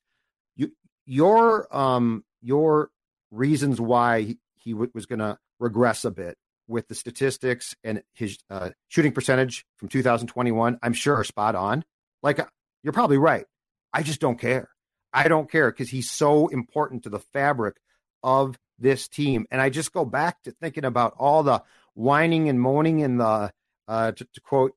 you 0.54 0.70
your 1.06 1.74
um 1.74 2.24
your 2.42 2.90
reasons 3.30 3.80
why 3.80 4.20
he, 4.22 4.38
he 4.54 4.72
w- 4.72 4.90
was 4.94 5.06
going 5.06 5.18
to 5.18 5.38
regress 5.58 6.04
a 6.04 6.10
bit 6.10 6.36
with 6.68 6.88
the 6.88 6.94
statistics 6.94 7.74
and 7.84 8.02
his 8.14 8.38
uh, 8.50 8.70
shooting 8.88 9.12
percentage 9.12 9.66
from 9.76 9.88
2021, 9.88 10.78
I'm 10.82 10.92
sure 10.92 11.16
are 11.16 11.24
spot 11.24 11.54
on. 11.54 11.84
Like 12.22 12.40
you're 12.82 12.92
probably 12.92 13.18
right. 13.18 13.44
I 13.92 14.02
just 14.02 14.20
don't 14.20 14.38
care. 14.38 14.68
I 15.12 15.28
don't 15.28 15.50
care 15.50 15.70
because 15.70 15.90
he's 15.90 16.10
so 16.10 16.48
important 16.48 17.04
to 17.04 17.10
the 17.10 17.18
fabric 17.18 17.76
of 18.22 18.58
this 18.78 19.08
team. 19.08 19.46
And 19.50 19.60
I 19.60 19.70
just 19.70 19.92
go 19.92 20.04
back 20.04 20.42
to 20.42 20.50
thinking 20.50 20.84
about 20.84 21.14
all 21.18 21.42
the 21.42 21.62
whining 21.94 22.48
and 22.48 22.60
moaning 22.60 23.02
and 23.02 23.20
the 23.20 23.50
uh, 23.88 24.12
to, 24.12 24.24
to 24.24 24.40
quote 24.40 24.72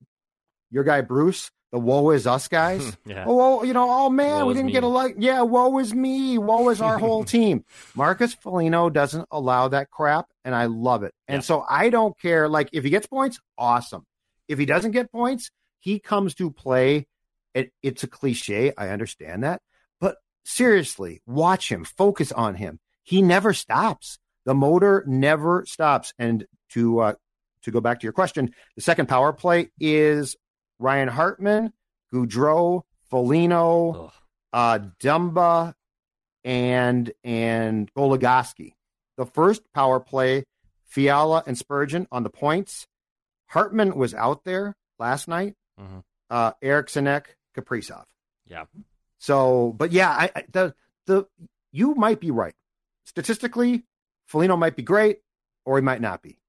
your 0.69 0.83
guy 0.83 1.01
Bruce, 1.01 1.49
the 1.71 1.79
woe 1.79 2.09
is 2.11 2.27
us 2.27 2.47
guys. 2.47 2.97
Yeah. 3.05 3.23
Oh, 3.27 3.63
you 3.63 3.73
know, 3.73 3.87
oh 3.89 4.09
man, 4.09 4.41
Woe 4.41 4.47
we 4.47 4.53
didn't 4.53 4.67
me. 4.67 4.71
get 4.73 4.83
a 4.83 4.87
like. 4.87 5.15
Yeah, 5.17 5.41
woe 5.41 5.77
is 5.79 5.93
me. 5.93 6.37
Woe 6.37 6.69
is 6.69 6.81
our 6.81 6.97
whole 6.97 7.23
team. 7.35 7.63
Marcus 7.95 8.33
Foligno 8.33 8.89
doesn't 8.89 9.27
allow 9.31 9.69
that 9.69 9.89
crap, 9.89 10.27
and 10.43 10.53
I 10.53 10.65
love 10.65 11.03
it. 11.03 11.13
And 11.27 11.37
Yeah. 11.37 11.41
so 11.45 11.65
I 11.69 11.89
don't 11.89 12.19
care. 12.19 12.49
Like 12.49 12.69
if 12.73 12.83
he 12.83 12.89
gets 12.89 13.07
points, 13.07 13.39
awesome. 13.57 14.05
If 14.49 14.59
he 14.59 14.65
doesn't 14.65 14.91
get 14.91 15.11
points, 15.11 15.49
he 15.79 15.99
comes 15.99 16.35
to 16.35 16.51
play. 16.51 17.07
It, 17.53 17.71
it's 17.81 18.03
a 18.03 18.07
cliche. 18.07 18.71
I 18.77 18.89
understand 18.89 19.43
that, 19.43 19.61
but 19.99 20.17
seriously, 20.45 21.21
watch 21.25 21.71
him. 21.71 21.85
Focus 21.85 22.31
on 22.31 22.55
him. 22.55 22.79
He 23.03 23.21
never 23.21 23.53
stops. 23.53 24.19
The 24.45 24.53
motor 24.53 25.03
never 25.07 25.65
stops. 25.65 26.13
And 26.19 26.45
to 26.71 26.99
uh, 26.99 27.13
to 27.63 27.71
go 27.71 27.81
back 27.81 27.99
to 27.99 28.03
your 28.03 28.13
question, 28.13 28.51
the 28.75 28.81
second 28.81 29.07
power 29.07 29.33
play 29.33 29.69
is 29.79 30.35
Ryan 30.79 31.07
Hartman, 31.07 31.73
Gaudreau, 32.13 32.83
Foligno, 33.09 34.05
Ugh. 34.05 34.13
uh, 34.53 34.79
Dumba, 35.01 35.73
and 36.43 37.11
and 37.23 37.91
Goligoski. 37.93 38.73
The 39.17 39.25
first 39.25 39.61
power 39.73 39.99
play, 39.99 40.43
Fiala 40.85 41.43
and 41.47 41.57
Spurgeon 41.57 42.07
on 42.11 42.23
the 42.23 42.29
points. 42.29 42.87
Hartman 43.47 43.95
was 43.95 44.13
out 44.13 44.43
there 44.43 44.75
last 44.99 45.27
night. 45.27 45.55
Mhm. 45.79 46.03
Uh, 46.29 46.51
Eriksson 46.61 47.07
Ek, 47.07 47.35
Kaprizov. 47.55 48.03
Yeah. 48.45 48.65
So, 49.19 49.73
but 49.77 49.91
yeah, 49.91 50.09
I, 50.11 50.31
I 50.35 50.43
the 50.51 50.75
the 51.05 51.25
you 51.71 51.95
might 51.95 52.19
be 52.19 52.31
right. 52.31 52.53
Statistically, 53.05 53.83
Foligno 54.27 54.57
might 54.57 54.75
be 54.75 54.83
great, 54.83 55.19
or 55.65 55.77
he 55.77 55.81
might 55.81 56.01
not 56.01 56.21
be. 56.21 56.39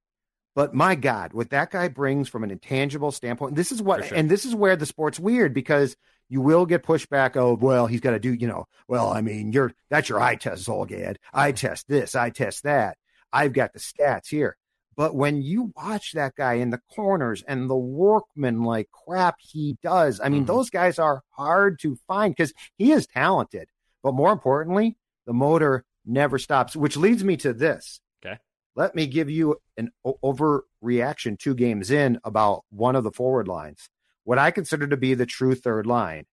But 0.59 0.75
my 0.75 0.97
God, 0.97 1.35
what 1.35 1.51
that 1.51 1.71
guy 1.71 1.87
brings 1.87 2.29
from 2.29 2.43
an 2.43 2.51
intangible 2.51 3.13
standpoint, 3.13 3.55
this 3.55 3.71
is 3.71 3.81
what, 3.81 4.05
sure. 4.05 4.19
and 4.19 4.29
this 4.29 4.45
is 4.45 4.57
where 4.57 4.75
the 4.75 4.87
sport's 4.87 5.21
weird 5.21 5.55
because 5.55 5.95
you 6.29 6.41
will 6.41 6.67
get 6.67 6.83
pushback. 6.83 7.37
Oh, 7.37 7.55
well, 7.55 7.87
he's 7.87 8.01
got 8.01 8.11
to 8.11 8.19
do, 8.19 8.35
you 8.35 8.49
know, 8.49 8.65
well, 8.89 9.09
I 9.09 9.21
mean, 9.21 9.53
you're 9.53 9.73
that's 9.89 10.09
your 10.09 10.21
eye 10.21 10.35
test, 10.35 10.67
Zulgad. 10.67 11.19
I 11.33 11.53
test 11.53 11.87
this, 11.87 12.17
I 12.17 12.31
test 12.31 12.65
that. 12.65 12.99
I've 13.33 13.53
got 13.53 13.73
the 13.73 13.79
stats 13.79 14.31
here. 14.31 14.57
But 14.97 15.15
when 15.15 15.43
you 15.43 15.73
watch 15.77 16.11
that 16.15 16.35
guy 16.35 16.55
in 16.55 16.71
the 16.71 16.81
corners 16.93 17.45
and 17.47 17.71
the 17.71 17.77
workman 17.77 18.65
like 18.65 18.89
crap 18.91 19.37
he 19.39 19.79
does, 19.81 20.21
I 20.21 20.29
mean, 20.29 20.43
Mhm. 20.43 20.49
those 20.49 20.71
guys 20.71 20.99
are 20.99 21.23
hard 21.37 21.79
to 21.83 21.95
find 22.09 22.35
because 22.35 22.53
he 22.77 22.91
is 22.91 23.07
talented. 23.07 23.69
But 24.03 24.15
more 24.15 24.33
importantly, 24.33 24.97
the 25.25 25.33
motor 25.35 25.85
never 26.05 26.37
stops, 26.37 26.75
which 26.75 26.97
leads 26.97 27.23
me 27.23 27.37
to 27.37 27.53
this. 27.53 28.01
Okay. 28.27 28.41
Let 28.79 28.95
me 28.95 29.09
give 29.09 29.29
you 29.29 29.57
an 29.77 29.91
overreaction 30.07 31.37
two 31.37 31.57
games 31.57 31.91
in 31.91 32.21
about 32.23 32.63
one 32.71 32.95
of 32.95 33.03
the 33.03 33.11
forward 33.11 33.49
lines. 33.49 33.89
What 34.23 34.39
I 34.39 34.53
consider 34.53 34.87
to 34.87 34.97
be 34.97 35.15
the 35.15 35.27
true 35.27 35.57
third 35.57 35.85
line. 35.85 36.27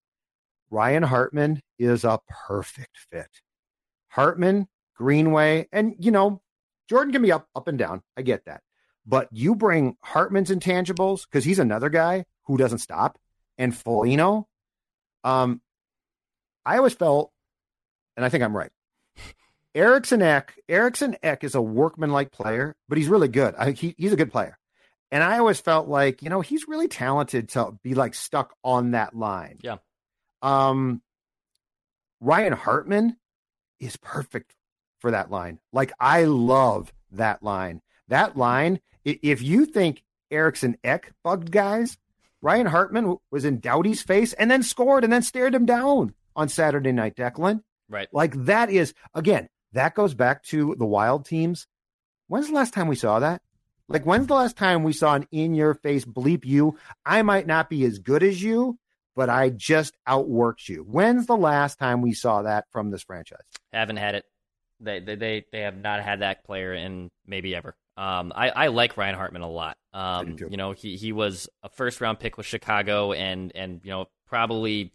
Ryan 0.69 1.01
Hartman 1.01 1.63
is 1.79 2.03
a 2.03 2.19
perfect 2.47 2.99
fit. 3.09 3.41
Hartman, 4.09 4.67
Greenway, 4.95 5.67
and 5.71 5.95
you 5.97 6.11
know, 6.11 6.43
Jordan 6.87 7.13
can 7.13 7.23
be 7.23 7.31
up 7.31 7.47
up 7.55 7.67
and 7.67 7.79
down. 7.79 8.03
I 8.15 8.21
get 8.21 8.45
that. 8.45 8.61
But 9.07 9.27
you 9.31 9.55
bring 9.55 9.97
Hartman's 10.03 10.51
intangibles 10.51 11.23
because 11.23 11.45
he's 11.45 11.57
another 11.57 11.89
guy 11.89 12.25
who 12.43 12.57
doesn't 12.57 12.77
stop, 12.77 13.17
and 13.57 13.75
Foligno. 13.75 14.47
Um, 15.23 15.61
I 16.63 16.77
always 16.77 16.93
felt, 16.93 17.31
and 18.15 18.23
I 18.23 18.29
think 18.29 18.43
I'm 18.43 18.55
right. 18.55 18.69
Eriksson 19.75 20.21
Ek, 20.21 20.53
Eriksson 20.69 21.17
Ek 21.21 21.43
is 21.43 21.53
a 21.53 21.61
workmanlike 21.61 22.31
player, 22.31 22.75
but 22.87 22.97
he's 22.97 23.09
really 23.09 23.27
good. 23.27 23.53
I, 23.55 23.71
he, 23.71 23.93
he's 23.97 24.13
a 24.13 24.17
good 24.17 24.31
player. 24.31 24.57
And 25.11 25.21
I 25.21 25.37
always 25.37 25.59
felt 25.59 25.87
like, 25.87 26.23
you 26.23 26.29
know, 26.29 26.41
he's 26.41 26.67
really 26.67 26.87
talented 26.87 27.49
to 27.49 27.77
be 27.83 27.93
like 27.93 28.15
stuck 28.15 28.55
on 28.63 28.91
that 28.91 29.15
line. 29.15 29.59
Yeah. 29.61 29.77
Um, 30.41 31.01
Ryan 32.21 32.53
Hartman 32.53 33.17
is 33.79 33.97
perfect 33.97 34.55
for 34.99 35.11
that 35.11 35.29
line. 35.29 35.59
Like 35.73 35.91
I 35.99 36.23
love 36.23 36.93
that 37.11 37.43
line. 37.43 37.81
That 38.07 38.37
line, 38.37 38.79
if 39.03 39.41
you 39.41 39.65
think 39.65 40.03
Eriksson 40.31 40.77
Ek 40.83 41.11
bugged 41.23 41.51
guys, 41.51 41.97
Ryan 42.41 42.67
Hartman 42.67 43.17
was 43.31 43.45
in 43.45 43.59
Doughty's 43.59 44.01
face 44.01 44.33
and 44.33 44.49
then 44.49 44.63
scored 44.63 45.03
and 45.03 45.11
then 45.11 45.21
stared 45.21 45.53
him 45.53 45.65
down 45.65 46.13
on 46.35 46.49
Saturday 46.49 46.91
night, 46.91 47.15
Declan. 47.15 47.61
Right. 47.89 48.07
Like 48.11 48.33
that 48.45 48.69
is 48.69 48.93
again, 49.13 49.49
that 49.75 49.95
goes 49.95 50.13
back 50.13 50.43
to 50.43 50.75
the 50.77 50.85
wild 50.85 51.25
teams. 51.25 51.67
When's 52.27 52.47
the 52.47 52.53
last 52.53 52.73
time 52.73 52.87
we 52.87 52.95
saw 52.95 53.19
that? 53.19 53.41
Like 53.87 54.05
when's 54.05 54.27
the 54.27 54.33
last 54.33 54.57
time 54.57 54.83
we 54.83 54.93
saw 54.93 55.13
an 55.13 55.27
in 55.31 55.53
your 55.53 55.75
face 55.75 56.05
bleep 56.05 56.43
you? 56.43 56.77
I 57.05 57.21
might 57.21 57.45
not 57.45 57.69
be 57.69 57.85
as 57.85 57.99
good 57.99 58.23
as 58.23 58.41
you, 58.41 58.79
but 59.15 59.29
I 59.29 59.49
just 59.49 59.95
outworked 60.07 60.67
you. 60.67 60.81
When's 60.81 61.27
the 61.27 61.37
last 61.37 61.77
time 61.77 62.01
we 62.01 62.13
saw 62.13 62.41
that 62.41 62.65
from 62.71 62.89
this 62.89 63.03
franchise? 63.03 63.43
Haven't 63.71 63.97
had 63.97 64.15
it. 64.15 64.25
They 64.79 64.99
they 64.99 65.15
they, 65.15 65.45
they 65.51 65.59
have 65.61 65.77
not 65.77 66.01
had 66.01 66.21
that 66.21 66.43
player 66.45 66.73
in 66.73 67.11
maybe 67.27 67.55
ever. 67.55 67.75
Um, 67.97 68.33
I, 68.35 68.49
I 68.49 68.67
like 68.67 68.97
Ryan 68.97 69.15
Hartman 69.15 69.41
a 69.41 69.49
lot. 69.49 69.77
Um, 69.93 70.35
you 70.49 70.57
know, 70.57 70.71
he 70.71 70.97
he 70.97 71.11
was 71.13 71.47
a 71.63 71.69
first 71.69 72.01
round 72.01 72.19
pick 72.19 72.37
with 72.37 72.45
Chicago, 72.45 73.13
and 73.13 73.51
and 73.55 73.81
you 73.83 73.91
know 73.91 74.07
probably 74.27 74.91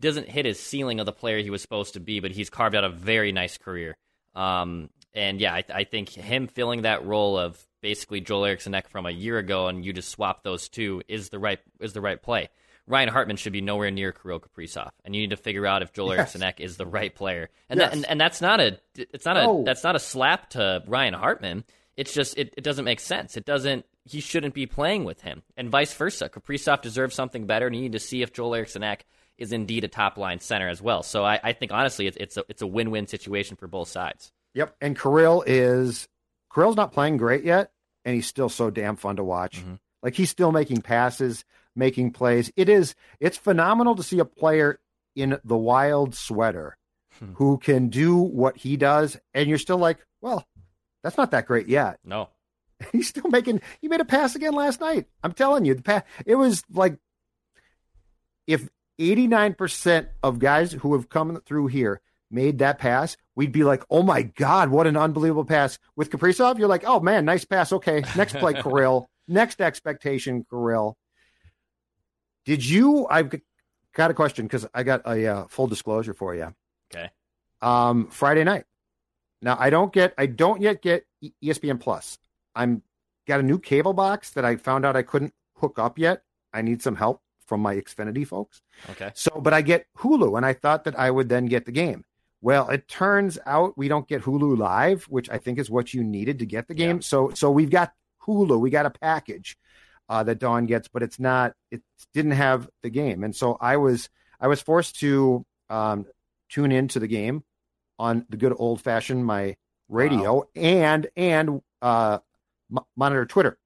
doesn't 0.00 0.28
hit 0.28 0.44
his 0.44 0.58
ceiling 0.58 0.98
of 0.98 1.06
the 1.06 1.12
player 1.12 1.38
he 1.38 1.50
was 1.50 1.62
supposed 1.62 1.94
to 1.94 2.00
be, 2.00 2.18
but 2.18 2.32
he's 2.32 2.50
carved 2.50 2.74
out 2.74 2.82
a 2.82 2.88
very 2.88 3.30
nice 3.30 3.58
career. 3.58 3.96
Um, 4.34 4.90
and 5.14 5.40
yeah, 5.40 5.54
I, 5.54 5.64
I 5.72 5.84
think 5.84 6.08
him 6.08 6.46
filling 6.46 6.82
that 6.82 7.04
role 7.04 7.38
of 7.38 7.62
basically 7.82 8.20
Joel 8.20 8.46
Eriksson 8.46 8.74
Ek 8.74 8.88
from 8.88 9.06
a 9.06 9.10
year 9.10 9.38
ago, 9.38 9.68
and 9.68 9.84
you 9.84 9.92
just 9.92 10.08
swap 10.08 10.42
those 10.42 10.68
two 10.68 11.02
is 11.08 11.28
the 11.28 11.38
right 11.38 11.58
is 11.80 11.92
the 11.92 12.00
right 12.00 12.20
play. 12.20 12.48
Ryan 12.86 13.10
Hartman 13.10 13.36
should 13.36 13.52
be 13.52 13.60
nowhere 13.60 13.90
near 13.92 14.10
Kirill 14.12 14.40
Kaprizov, 14.40 14.90
and 15.04 15.14
you 15.14 15.20
need 15.22 15.30
to 15.30 15.36
figure 15.36 15.66
out 15.66 15.82
if 15.82 15.92
Joel 15.92 16.08
Yes. 16.10 16.18
Eriksson 16.18 16.42
Ek 16.42 16.60
is 16.60 16.76
the 16.76 16.86
right 16.86 17.14
player. 17.14 17.48
And, 17.68 17.78
Yes. 17.78 17.90
that, 17.90 17.96
and 17.96 18.06
and 18.10 18.20
that's 18.20 18.40
not 18.40 18.60
a 18.60 18.78
it's 18.96 19.24
not 19.24 19.36
a 19.36 19.42
No. 19.42 19.62
that's 19.64 19.84
not 19.84 19.94
a 19.96 20.00
slap 20.00 20.50
to 20.50 20.82
Ryan 20.86 21.14
Hartman. 21.14 21.64
It's 21.96 22.12
just 22.14 22.36
it, 22.38 22.54
it 22.56 22.64
doesn't 22.64 22.84
make 22.86 23.00
sense. 23.00 23.36
It 23.36 23.44
doesn't 23.44 23.84
he 24.04 24.20
shouldn't 24.20 24.54
be 24.54 24.66
playing 24.66 25.04
with 25.04 25.20
him, 25.20 25.42
and 25.56 25.68
vice 25.70 25.94
versa. 25.94 26.28
Kaprizov 26.28 26.80
deserves 26.82 27.14
something 27.14 27.46
better, 27.46 27.66
and 27.68 27.76
you 27.76 27.82
need 27.82 27.92
to 27.92 28.00
see 28.00 28.22
if 28.22 28.32
Joel 28.32 28.54
Eriksson 28.56 28.82
Ek 28.82 29.04
is 29.38 29.52
indeed 29.52 29.84
a 29.84 29.88
top 29.88 30.16
line 30.18 30.40
center 30.40 30.68
as 30.68 30.80
well. 30.82 31.02
So 31.02 31.24
I, 31.24 31.40
I 31.42 31.52
think 31.52 31.72
honestly, 31.72 32.06
it's 32.06 32.16
it's 32.18 32.36
a 32.36 32.44
it's 32.48 32.62
a 32.62 32.66
win 32.66 32.90
win 32.90 33.06
situation 33.06 33.56
for 33.56 33.66
both 33.66 33.88
sides. 33.88 34.32
Yep. 34.54 34.76
And 34.80 34.98
Kirill 34.98 35.42
is 35.46 36.08
Kirill's 36.50 36.76
not 36.76 36.92
playing 36.92 37.16
great 37.16 37.44
yet, 37.44 37.72
and 38.04 38.14
he's 38.14 38.26
still 38.26 38.48
so 38.48 38.70
damn 38.70 38.96
fun 38.96 39.16
to 39.16 39.24
watch. 39.24 39.64
Mhm. 39.64 39.78
Like 40.02 40.14
he's 40.14 40.30
still 40.30 40.52
making 40.52 40.82
passes, 40.82 41.44
making 41.74 42.12
plays. 42.12 42.52
It 42.56 42.68
is 42.68 42.94
it's 43.20 43.38
phenomenal 43.38 43.94
to 43.96 44.02
see 44.02 44.18
a 44.18 44.24
player 44.24 44.78
in 45.16 45.38
the 45.44 45.56
wild 45.56 46.14
sweater 46.14 46.76
Hmm. 47.18 47.34
who 47.34 47.58
can 47.58 47.88
do 47.90 48.16
what 48.16 48.56
he 48.56 48.78
does, 48.78 49.18
and 49.34 49.46
you're 49.46 49.58
still 49.58 49.76
like, 49.76 49.98
well, 50.22 50.46
that's 51.02 51.18
not 51.18 51.30
that 51.32 51.44
great 51.46 51.68
yet. 51.68 51.98
No, 52.04 52.30
He's 52.92 53.08
still 53.08 53.28
making. 53.28 53.60
He 53.82 53.88
made 53.88 54.00
a 54.00 54.04
pass 54.06 54.34
again 54.34 54.54
last 54.54 54.80
night. 54.80 55.06
I'm 55.22 55.32
telling 55.32 55.66
you, 55.66 55.74
the 55.74 55.82
pass. 55.82 56.04
It 56.24 56.36
was 56.36 56.62
like 56.72 56.96
if 58.46 58.68
89 58.98 59.54
percent 59.54 60.08
of 60.22 60.38
guys 60.38 60.72
who 60.72 60.94
have 60.94 61.08
come 61.08 61.40
through 61.46 61.68
here 61.68 62.00
made 62.30 62.58
that 62.58 62.78
pass, 62.78 63.16
we'd 63.36 63.52
be 63.52 63.64
like, 63.64 63.84
oh 63.90 64.02
my 64.02 64.22
god, 64.22 64.70
what 64.70 64.86
an 64.86 64.96
unbelievable 64.96 65.44
pass. 65.44 65.78
With 65.96 66.10
Kaprizov, 66.10 66.58
you're 66.58 66.68
like, 66.68 66.84
oh 66.86 67.00
man, 67.00 67.24
nice 67.24 67.44
pass. 67.44 67.72
Okay, 67.72 68.02
next 68.16 68.36
play, 68.36 68.54
Kirill. 68.62 69.08
Next 69.28 69.60
expectation, 69.60 70.44
Kirill. 70.50 70.96
Did 72.44 72.66
you? 72.66 73.06
I've 73.08 73.32
got 73.94 74.10
a 74.10 74.14
question 74.14 74.46
because 74.46 74.66
I 74.74 74.82
got 74.82 75.06
a 75.06 75.26
uh, 75.26 75.44
full 75.48 75.66
disclosure 75.66 76.14
for 76.14 76.34
you 76.34 76.54
okay, 76.92 77.10
um, 77.60 78.08
Friday 78.08 78.44
night. 78.44 78.64
Now 79.40 79.56
I 79.58 79.70
don't 79.70 79.92
get 79.92 80.14
I 80.18 80.26
don't 80.26 80.60
yet 80.60 80.82
get 80.82 81.06
ESPN 81.42 81.80
Plus. 81.80 82.18
I'm 82.54 82.82
got 83.26 83.40
a 83.40 83.42
new 83.42 83.58
cable 83.58 83.92
box 83.92 84.30
that 84.30 84.44
I 84.44 84.56
found 84.56 84.84
out 84.84 84.96
I 84.96 85.02
couldn't 85.02 85.34
hook 85.56 85.78
up 85.78 85.98
yet. 85.98 86.22
I 86.52 86.62
need 86.62 86.82
some 86.82 86.96
help 86.96 87.22
from 87.52 87.60
my 87.60 87.74
Xfinity 87.76 88.26
folks. 88.26 88.62
okay, 88.88 89.10
So, 89.14 89.38
but 89.42 89.52
I 89.52 89.60
get 89.60 89.84
Hulu, 89.98 90.38
and 90.38 90.46
I 90.46 90.54
thought 90.54 90.84
that 90.84 90.98
I 90.98 91.10
would 91.10 91.28
then 91.28 91.44
get 91.44 91.66
the 91.66 91.70
game. 91.70 92.02
Well, 92.40 92.70
it 92.70 92.88
turns 92.88 93.38
out 93.44 93.76
we 93.76 93.88
don't 93.88 94.08
get 94.08 94.22
Hulu 94.22 94.56
live, 94.56 95.04
which 95.04 95.28
I 95.28 95.36
think 95.36 95.58
is 95.58 95.70
what 95.70 95.92
you 95.92 96.02
needed 96.02 96.38
to 96.38 96.46
get 96.46 96.66
the 96.66 96.72
game. 96.72 96.96
Yeah. 96.96 97.02
So, 97.02 97.30
so 97.34 97.50
we've 97.50 97.68
got 97.68 97.92
Hulu. 98.26 98.58
We 98.58 98.70
got 98.70 98.86
a 98.86 98.90
package 98.90 99.58
uh, 100.08 100.22
that 100.22 100.38
Dawn 100.38 100.64
gets, 100.64 100.88
but 100.88 101.02
it's 101.02 101.20
not. 101.20 101.52
It 101.70 101.82
didn't 102.14 102.30
have 102.30 102.70
the 102.82 102.88
game, 102.88 103.22
and 103.22 103.36
so 103.36 103.58
I 103.60 103.76
was 103.76 104.08
I 104.40 104.46
was 104.48 104.62
forced 104.62 104.98
to 105.00 105.44
um, 105.68 106.06
tune 106.48 106.72
into 106.72 107.00
the 107.00 107.06
game 107.06 107.44
on 107.98 108.24
the 108.30 108.38
good 108.38 108.54
old 108.56 108.80
fashioned 108.80 109.26
my 109.26 109.56
radio 109.90 110.48
and 110.56 111.06
and 111.16 111.60
uh, 111.82 112.18
m- 112.74 112.84
monitor 112.96 113.26
Twitter. 113.26 113.58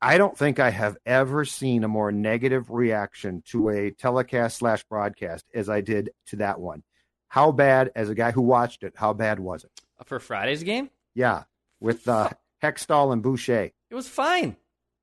I 0.00 0.18
don't 0.18 0.36
think 0.36 0.58
I 0.60 0.70
have 0.70 0.96
ever 1.06 1.44
seen 1.44 1.82
a 1.84 1.88
more 1.88 2.12
negative 2.12 2.70
reaction 2.70 3.42
to 3.46 3.70
a 3.70 3.90
telecast 3.90 4.58
slash 4.58 4.84
broadcast 4.84 5.46
as 5.54 5.68
I 5.68 5.80
did 5.80 6.10
to 6.26 6.36
that 6.36 6.60
one. 6.60 6.82
How 7.28 7.50
bad, 7.52 7.90
as 7.96 8.08
a 8.08 8.14
guy 8.14 8.30
who 8.30 8.42
watched 8.42 8.82
it, 8.82 8.94
how 8.96 9.12
bad 9.12 9.40
was 9.40 9.64
it? 9.64 9.70
for 10.04 10.20
Friday's 10.20 10.62
game, 10.62 10.90
Yeah, 11.14 11.44
with 11.80 12.06
uh, 12.06 12.30
Hextall 12.62 13.12
and 13.12 13.22
Boucher. 13.22 13.70
it 13.90 13.94
was 13.94 14.08
fine. 14.08 14.56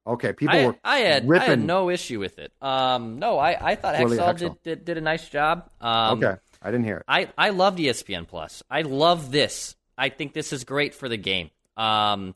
Okay, 0.06 0.34
people 0.34 0.56
I, 0.56 0.66
were 0.68 0.76
I 0.84 0.98
had 1.00 1.28
ripping. 1.28 1.48
I 1.48 1.50
had 1.52 1.60
no 1.64 1.90
issue 1.90 2.20
with 2.20 2.38
it. 2.38 2.52
Um, 2.62 3.20
no, 3.20 3.40
I, 3.40 3.72
I 3.72 3.76
thought 3.76 3.96
Hexall 3.96 4.18
Hextall. 4.18 4.38
did, 4.38 4.64
did 4.64 4.86
did 4.86 4.98
a 4.98 5.02
nice 5.02 5.28
job. 5.30 5.70
Um, 5.82 6.18
okay, 6.24 6.36
I 6.62 6.72
didn't 6.72 6.84
hear 6.86 6.98
it. 6.98 7.04
I, 7.08 7.30
I 7.38 7.50
loved 7.50 7.80
ESPN 7.80 8.28
Plus. 8.28 8.64
I 8.70 8.82
love 8.82 9.32
this. 9.32 9.76
I 9.98 10.10
think 10.10 10.34
this 10.34 10.52
is 10.54 10.64
great 10.66 10.94
for 10.94 11.08
the 11.08 11.18
game. 11.18 11.50
Um, 11.78 12.36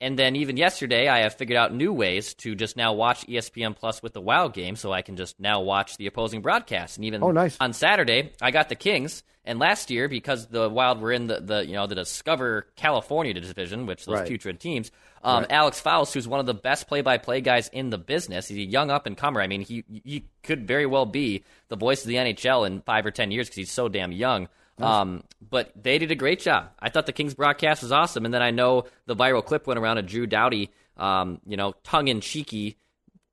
and 0.00 0.18
then 0.18 0.36
even 0.36 0.56
yesterday, 0.56 1.08
I 1.08 1.20
have 1.20 1.34
figured 1.34 1.56
out 1.56 1.72
new 1.74 1.92
ways 1.92 2.34
to 2.34 2.54
just 2.54 2.76
now 2.76 2.92
watch 2.92 3.26
ESPN 3.26 3.74
Plus 3.76 4.02
with 4.02 4.12
the 4.12 4.20
Wild 4.20 4.52
game, 4.52 4.76
so 4.76 4.92
I 4.92 5.02
can 5.02 5.16
just 5.16 5.38
now 5.40 5.60
watch 5.60 5.96
the 5.96 6.06
opposing 6.06 6.42
broadcast. 6.42 6.96
And 6.98 7.04
even 7.04 7.22
Oh, 7.22 7.30
nice. 7.32 7.56
on 7.60 7.72
Saturday, 7.72 8.32
I 8.42 8.50
got 8.50 8.68
the 8.68 8.74
Kings. 8.74 9.22
And 9.48 9.60
last 9.60 9.90
year, 9.92 10.08
because 10.08 10.48
the 10.48 10.68
Wild 10.68 11.00
were 11.00 11.12
in 11.12 11.28
the, 11.28 11.40
the 11.40 11.64
you 11.64 11.74
know 11.74 11.86
the 11.86 11.94
Discover 11.94 12.66
California 12.74 13.32
division, 13.32 13.86
which 13.86 14.04
those 14.04 14.16
Right. 14.18 14.28
putrid 14.28 14.58
teams, 14.58 14.90
um, 15.22 15.46
Alex 15.50 15.78
Faust, 15.80 16.14
who's 16.14 16.26
one 16.26 16.40
of 16.40 16.46
the 16.46 16.54
best 16.54 16.88
play-by-play 16.88 17.42
guys 17.42 17.68
in 17.68 17.90
the 17.90 17.98
business, 17.98 18.48
he's 18.48 18.58
a 18.58 18.68
young 18.68 18.90
up-and-comer. 18.90 19.40
I 19.40 19.46
mean, 19.46 19.60
he 19.60 19.84
he 20.04 20.24
could 20.42 20.66
very 20.66 20.84
well 20.84 21.06
be 21.06 21.44
the 21.68 21.76
voice 21.76 22.02
of 22.02 22.08
the 22.08 22.16
NHL 22.16 22.66
in 22.66 22.80
five 22.82 23.06
or 23.06 23.12
ten 23.12 23.30
years 23.30 23.46
because 23.46 23.56
he's 23.56 23.70
so 23.70 23.88
damn 23.88 24.10
young. 24.10 24.48
Um, 24.78 25.24
but 25.48 25.72
they 25.80 25.98
did 25.98 26.10
a 26.10 26.14
great 26.14 26.40
job. 26.40 26.70
I 26.78 26.90
thought 26.90 27.06
the 27.06 27.12
Kings 27.12 27.34
broadcast 27.34 27.82
was 27.82 27.92
awesome, 27.92 28.24
and 28.24 28.34
then 28.34 28.42
I 28.42 28.50
know 28.50 28.84
the 29.06 29.16
viral 29.16 29.44
clip 29.44 29.66
went 29.66 29.78
around 29.78 29.98
of 29.98 30.06
Drew 30.06 30.26
Doughty, 30.26 30.70
um, 30.96 31.40
you 31.46 31.56
know, 31.56 31.72
tongue 31.84 32.08
in 32.08 32.20
cheeky, 32.20 32.76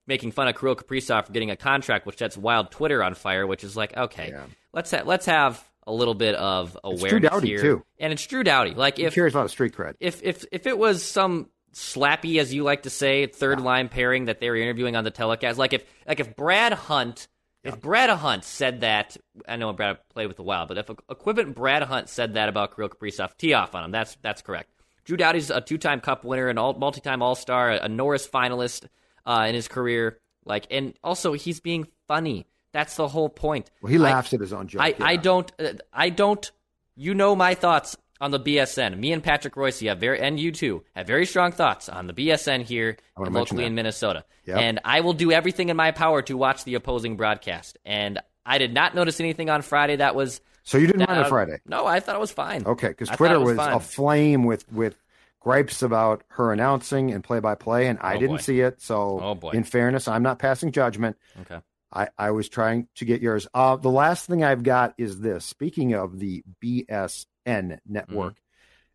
making 0.07 0.31
fun 0.31 0.47
of 0.47 0.57
Kirill 0.57 0.75
Kaprizov 0.75 1.25
for 1.27 1.33
getting 1.33 1.51
a 1.51 1.55
contract, 1.57 2.05
which 2.05 2.17
sets 2.17 2.37
wild 2.37 2.71
Twitter 2.71 3.03
on 3.03 3.13
fire. 3.13 3.45
Which 3.47 3.63
is 3.63 3.75
like, 3.75 3.95
okay, 3.97 4.29
Yeah. 4.31 4.43
let's 4.73 4.91
ha- 4.91 5.03
let's 5.05 5.25
have 5.25 5.61
a 5.85 5.91
little 5.93 6.13
bit 6.13 6.35
of 6.35 6.71
Drew 6.83 6.91
awareness 6.93 7.29
Doughty, 7.31 7.47
here, 7.47 7.61
too. 7.61 7.85
and 7.99 8.13
it's 8.13 8.25
Drew 8.25 8.43
Doughty. 8.43 8.73
Like 8.73 8.93
if 8.93 8.99
He 8.99 9.05
if 9.05 9.13
cares 9.15 9.33
about 9.33 9.49
street 9.49 9.73
cred. 9.73 9.95
if 9.99 10.21
if 10.23 10.45
if 10.51 10.65
it 10.67 10.77
was 10.77 11.03
some 11.03 11.49
slappy, 11.73 12.39
as 12.39 12.53
you 12.53 12.63
like 12.63 12.83
to 12.83 12.89
say, 12.89 13.25
third 13.25 13.59
line 13.59 13.89
pairing 13.89 14.25
that 14.25 14.39
they 14.39 14.49
were 14.49 14.55
interviewing 14.55 14.95
on 14.95 15.03
the 15.03 15.11
telecast, 15.11 15.57
like 15.57 15.73
if 15.73 15.83
like 16.07 16.19
if 16.19 16.35
Brad 16.35 16.71
Hunt, 16.73 17.27
if 17.63 17.79
Brad 17.79 18.09
Hunt 18.09 18.43
said 18.43 18.81
that, 18.81 19.17
I 19.47 19.55
know 19.55 19.71
Brad 19.73 19.97
played 20.09 20.27
with 20.27 20.37
the 20.37 20.43
Wild, 20.43 20.67
but 20.67 20.77
if 20.77 20.89
equivalent 21.09 21.55
Brad 21.55 21.83
Hunt 21.83 22.09
said 22.09 22.33
that 22.33 22.49
about 22.49 22.75
Kirill 22.75 22.89
Kaprizov, 22.89 23.37
tee 23.37 23.53
off 23.53 23.73
on 23.75 23.83
him. 23.85 23.91
That's 23.91 24.17
that's 24.21 24.41
correct. 24.41 24.69
Drew 25.05 25.17
Doughty's 25.17 25.49
a 25.49 25.59
two-time 25.61 25.99
Cup 25.99 26.23
winner, 26.23 26.47
an 26.47 26.57
all 26.57 26.73
multi-time 26.73 27.21
All-Star, 27.21 27.71
a 27.71 27.89
Norris 27.89 28.25
finalist 28.27 28.87
uh, 29.25 29.45
in 29.49 29.55
his 29.55 29.67
career. 29.67 30.17
Like, 30.45 30.65
and 30.71 30.93
also 31.03 31.33
he's 31.33 31.59
being 31.59 31.87
funny. 32.07 32.45
That's 32.71 32.95
the 32.95 33.07
whole 33.07 33.29
point. 33.29 33.69
Well, 33.81 33.91
he 33.91 33.97
I- 33.97 34.01
laughs 34.01 34.33
at 34.33 34.39
his 34.39 34.53
own 34.53 34.67
joke. 34.67 34.81
I, 34.81 34.95
I 34.99 35.15
don't 35.17 35.51
uh, 35.59 35.73
I 35.91 36.09
don't 36.09 36.49
you 36.95 37.13
know 37.13 37.35
my 37.35 37.53
thoughts 37.53 37.97
on 38.23 38.31
the 38.31 38.39
BSN. 38.39 38.97
Me 38.97 39.11
and 39.11 39.21
Patrick 39.21 39.55
Royce 39.57 39.81
have 39.81 39.99
very 39.99 40.19
and 40.19 40.39
you 40.39 40.51
too 40.51 40.83
have 40.95 41.05
very 41.05 41.25
strong 41.25 41.51
thoughts 41.51 41.89
on 41.89 42.07
the 42.07 42.13
BSN 42.13 42.61
here 42.63 42.97
and 43.17 43.33
locally 43.33 43.63
that. 43.63 43.67
in 43.67 43.75
Minnesota. 43.75 44.23
Yep. 44.45 44.57
And 44.57 44.79
I 44.85 45.01
will 45.01 45.13
do 45.13 45.31
everything 45.31 45.69
in 45.69 45.75
my 45.77 45.91
power 45.91 46.21
to 46.23 46.37
watch 46.37 46.63
the 46.63 46.75
opposing 46.75 47.17
broadcast. 47.17 47.77
And 47.85 48.19
I 48.45 48.57
did 48.57 48.73
not 48.73 48.95
notice 48.95 49.19
anything 49.19 49.49
on 49.49 49.61
Friday 49.61 49.97
that 49.97 50.15
was 50.15 50.41
So 50.63 50.77
you 50.77 50.87
didn't 50.87 51.07
mind 51.07 51.19
uh, 51.19 51.25
it 51.25 51.29
Friday? 51.29 51.57
No, 51.65 51.85
I 51.85 51.99
thought 51.99 52.15
it 52.15 52.19
was 52.19 52.31
fine. 52.31 52.65
Okay, 52.65 52.87
because 52.89 53.09
Twitter 53.09 53.35
it 53.35 53.39
was, 53.39 53.57
aflame 53.57 54.45
with 54.45 54.69
with 54.71 54.95
gripes 55.41 55.81
about 55.81 56.23
her 56.29 56.53
announcing 56.53 57.11
and 57.11 57.21
play 57.23 57.41
by 57.41 57.55
play, 57.55 57.87
and 57.87 57.99
I 58.01 58.15
Oh, 58.15 58.19
didn't 58.19 58.35
boy. 58.37 58.41
see 58.41 58.61
it. 58.61 58.81
So, 58.81 59.19
Oh, 59.21 59.35
boy. 59.35 59.51
in 59.51 59.65
fairness, 59.65 60.07
I'm 60.07 60.23
not 60.23 60.39
passing 60.39 60.71
judgment. 60.71 61.17
Okay. 61.41 61.59
I, 61.91 62.07
I 62.17 62.31
was 62.31 62.47
trying 62.49 62.87
to 62.95 63.05
get 63.05 63.21
yours. 63.21 63.45
Uh, 63.53 63.75
the 63.75 63.91
last 63.91 64.25
thing 64.25 64.43
I've 64.43 64.63
got 64.63 64.93
is 64.97 65.19
this. 65.19 65.45
Speaking 65.45 65.93
of 65.93 66.17
the 66.17 66.43
BSN 66.63 67.25
network 67.45 68.33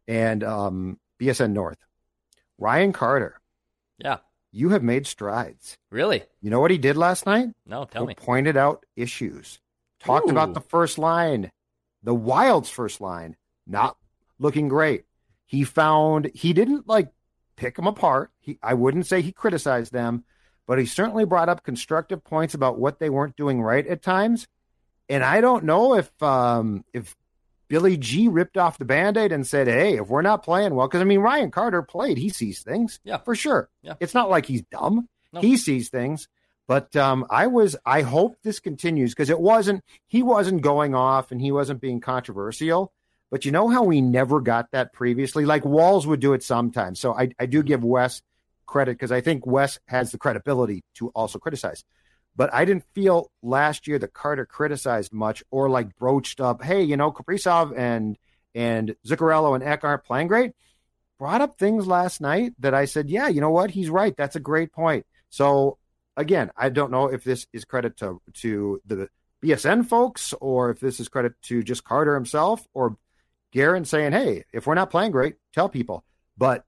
Mm-hmm. 0.08 0.12
and 0.14 0.44
um, 0.44 0.98
BSN 1.20 1.52
North, 1.52 1.78
Ryan 2.58 2.92
Carter, 2.92 3.40
Yeah. 3.98 4.18
you 4.52 4.70
have 4.70 4.82
made 4.82 5.06
strides. 5.06 5.76
Really? 5.90 6.22
You 6.40 6.50
know 6.50 6.61
what 6.61 6.70
he 6.70 6.78
did 6.78 6.96
last 6.96 7.26
night? 7.26 7.48
No, 7.66 7.84
tell 7.84 8.02
He 8.02 8.08
me. 8.08 8.14
Pointed 8.14 8.56
out 8.56 8.84
issues. 8.96 9.61
Talked 10.00 10.28
Ooh. 10.28 10.32
about 10.32 10.54
the 10.54 10.61
first 10.61 10.98
line, 10.98 11.50
the 12.02 12.14
Wild's 12.14 12.70
first 12.70 13.00
line, 13.00 13.37
not 13.66 13.96
looking 14.38 14.68
great. 14.68 15.04
He 15.46 15.64
found 15.64 16.30
he 16.34 16.52
didn't 16.52 16.87
like 16.88 17.08
pick 17.56 17.76
them 17.76 17.87
apart. 17.87 18.30
He 18.38 18.58
I 18.62 18.74
wouldn't 18.74 19.06
say 19.06 19.20
he 19.22 19.32
criticized 19.32 19.92
them, 19.92 20.24
but 20.66 20.78
he 20.78 20.87
certainly 20.87 21.24
brought 21.24 21.48
up 21.48 21.64
constructive 21.64 22.22
points 22.22 22.54
about 22.54 22.78
what 22.78 22.98
they 23.00 23.11
weren't 23.11 23.37
doing 23.37 23.61
right 23.61 23.87
at 23.87 24.02
times. 24.02 24.46
And 25.08 25.24
I 25.24 25.40
don't 25.40 25.64
know 25.64 25.94
if 25.96 26.11
um 26.22 26.84
if 26.92 27.16
Billy 27.68 27.96
G 27.96 28.28
ripped 28.28 28.57
off 28.57 28.78
the 28.78 28.85
band-aid 28.85 29.33
and 29.33 29.46
said, 29.46 29.66
Hey, 29.66 29.98
if 29.98 30.09
we're 30.09 30.22
not 30.22 30.42
playing 30.42 30.74
well, 30.74 30.88
because 30.88 31.00
I 31.00 31.04
mean 31.04 31.20
Ryan 31.20 31.50
Carter 31.50 31.83
played, 31.83 32.18
he 32.18 32.31
sees 32.31 32.62
things. 32.62 33.00
Yeah. 33.04 33.18
For 33.18 33.35
sure. 33.35 33.68
Yeah. 33.83 33.94
It's 34.00 34.14
not 34.14 34.31
like 34.31 34.46
he's 34.46 34.62
dumb. 34.62 35.09
No. 35.33 35.40
He 35.40 35.57
sees 35.57 35.90
things. 35.90 36.28
But 36.66 36.94
um, 36.96 37.26
I 37.31 37.46
was, 37.46 37.76
I 37.87 38.02
hope 38.02 38.37
this 38.42 38.61
continues 38.61 39.14
because 39.14 39.31
it 39.31 39.40
wasn't, 39.40 39.83
he 40.07 40.22
wasn't 40.22 40.61
going 40.61 40.94
off 40.94 41.33
and 41.33 41.40
he 41.40 41.50
wasn't 41.50 41.81
being 41.81 42.00
controversial. 42.00 42.92
But 43.31 43.44
you 43.44 43.52
know 43.52 43.68
how 43.68 43.85
we 43.85 44.00
never 44.00 44.40
got 44.40 44.70
that 44.72 44.92
previously? 44.92 45.44
Like 45.46 45.64
Walz 45.64 46.07
would 46.07 46.20
do 46.20 46.35
it 46.35 46.42
sometimes. 46.42 47.00
So 47.00 47.14
I, 47.14 47.31
I 47.38 47.46
do 47.46 47.62
give 47.62 47.85
Wes 47.85 48.22
credit 48.66 48.92
because 48.92 49.12
I 49.12 49.22
think 49.22 49.46
Wes 49.46 49.78
has 49.87 50.12
the 50.12 50.18
credibility 50.18 50.85
to 50.96 51.09
also 51.09 51.38
criticize. 51.38 51.85
But 52.38 52.55
I 52.55 52.64
didn't 52.64 52.85
feel 52.94 53.33
last 53.42 53.88
year 53.88 53.98
that 53.98 54.12
Carter 54.12 54.46
criticized 54.46 55.12
much 55.12 55.42
or 55.51 55.68
like 55.68 55.96
broached 55.96 56.40
up, 56.40 56.62
hey, 56.62 56.85
you 56.85 56.96
know, 56.96 57.11
Kaprizov 57.11 57.77
and 57.77 58.16
and 58.55 58.94
Zuccarello 59.05 59.57
and 59.57 59.64
Ek 59.64 59.83
aren't 59.83 60.05
playing 60.05 60.29
great. 60.29 60.53
Brought 61.18 61.40
up 61.40 61.59
things 61.59 61.88
last 61.88 62.20
night 62.20 62.53
that 62.61 62.74
I 62.74 62.85
said, 62.85 63.11
yeah, 63.11 63.27
you 63.27 63.40
know 63.40 63.51
what? 63.51 63.72
He's 63.72 63.90
right. 63.90 64.16
That's 64.16 64.37
a 64.37 64.40
great 64.40 64.72
point. 64.72 65.05
So 65.31 65.79
again, 66.16 66.53
I 66.57 66.68
don't 66.68 66.92
know 66.92 67.09
if 67.09 67.24
this 67.24 67.48
is 67.53 67.64
credit 67.64 67.96
to 67.96 68.22
to 68.35 68.81
the 68.87 69.09
BSN 69.42 69.87
folks 69.87 70.33
or 70.40 70.70
if 70.70 70.79
this 70.79 71.01
is 71.01 71.09
credit 71.09 71.33
to 71.42 71.64
just 71.64 71.83
Carter 71.83 72.14
himself 72.14 72.64
or 72.72 72.96
Guerin 73.51 73.85
saying, 73.85 74.12
"Hey, 74.12 74.44
if 74.53 74.64
we're 74.64 74.77
not 74.77 74.90
playing 74.90 75.11
great, 75.11 75.35
tell 75.53 75.68
people." 75.68 76.05
But 76.37 76.64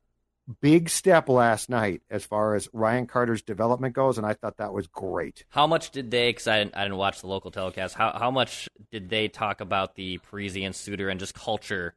big 0.60 0.88
step 0.88 1.28
last 1.28 1.68
night 1.70 2.02
as 2.10 2.24
far 2.24 2.54
as 2.54 2.68
Ryan 2.72 3.06
Carter's 3.06 3.42
development 3.42 3.94
goes, 3.94 4.18
and 4.18 4.26
I 4.26 4.34
thought 4.34 4.58
that 4.58 4.72
was 4.72 4.86
great. 4.86 5.44
How 5.50 5.66
much 5.66 5.90
did 5.90 6.10
they? 6.10 6.30
Because 6.30 6.46
I 6.46 6.58
didn't, 6.58 6.76
I 6.76 6.82
didn't 6.84 6.98
watch 6.98 7.20
the 7.20 7.26
local 7.26 7.50
telecast. 7.50 7.94
How 7.94 8.16
how 8.18 8.30
much 8.30 8.68
did 8.90 9.08
they 9.08 9.28
talk 9.28 9.60
about 9.60 9.94
the 9.94 10.18
Parise 10.18 10.64
and 10.64 10.74
Suter 10.74 11.08
and 11.08 11.20
just 11.20 11.34
culture 11.34 11.94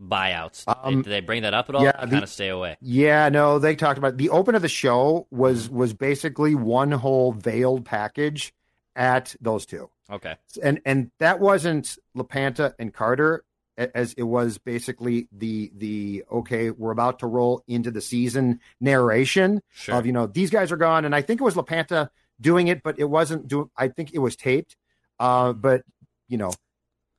buyouts? 0.00 0.64
Um, 0.66 1.02
did 1.02 1.10
they 1.10 1.20
bring 1.20 1.42
that 1.42 1.54
up 1.54 1.68
at 1.68 1.74
all? 1.74 1.84
yeah, 1.84 1.92
I 1.94 2.06
kind 2.06 2.22
of 2.22 2.28
stay 2.28 2.48
away. 2.48 2.76
Yeah, 2.80 3.28
no, 3.28 3.58
they 3.58 3.76
talked 3.76 3.98
about 3.98 4.16
the 4.16 4.30
open 4.30 4.54
of 4.54 4.62
the 4.62 4.68
show 4.68 5.26
was 5.30 5.68
was 5.68 5.92
basically 5.92 6.54
one 6.54 6.92
whole 6.92 7.32
veiled 7.32 7.84
package 7.84 8.52
at 8.96 9.34
those 9.40 9.66
two. 9.66 9.90
Okay. 10.10 10.34
and 10.62 10.80
and 10.84 11.10
that 11.20 11.38
wasn't 11.38 11.96
LaPanta 12.16 12.74
and 12.78 12.92
Carter 12.92 13.44
as 13.78 14.12
it 14.14 14.24
was 14.24 14.58
basically 14.58 15.28
the 15.32 15.70
the 15.76 16.24
okay 16.30 16.70
we're 16.70 16.90
about 16.90 17.18
to 17.20 17.26
roll 17.26 17.62
into 17.66 17.90
the 17.90 18.00
season 18.00 18.60
narration 18.80 19.62
Sure. 19.72 19.94
of 19.96 20.06
you 20.06 20.12
know 20.12 20.26
these 20.26 20.50
guys 20.50 20.70
are 20.72 20.76
gone. 20.76 21.04
And 21.04 21.14
I 21.14 21.22
think 21.22 21.40
it 21.40 21.44
was 21.44 21.54
LaPanta 21.54 22.10
doing 22.40 22.68
it 22.68 22.82
but 22.82 22.98
it 22.98 23.04
wasn't 23.04 23.48
doing 23.48 23.70
I 23.76 23.88
think 23.88 24.12
it 24.12 24.18
was 24.18 24.36
taped. 24.36 24.76
Uh 25.18 25.52
but 25.52 25.82
you 26.28 26.36
know 26.38 26.52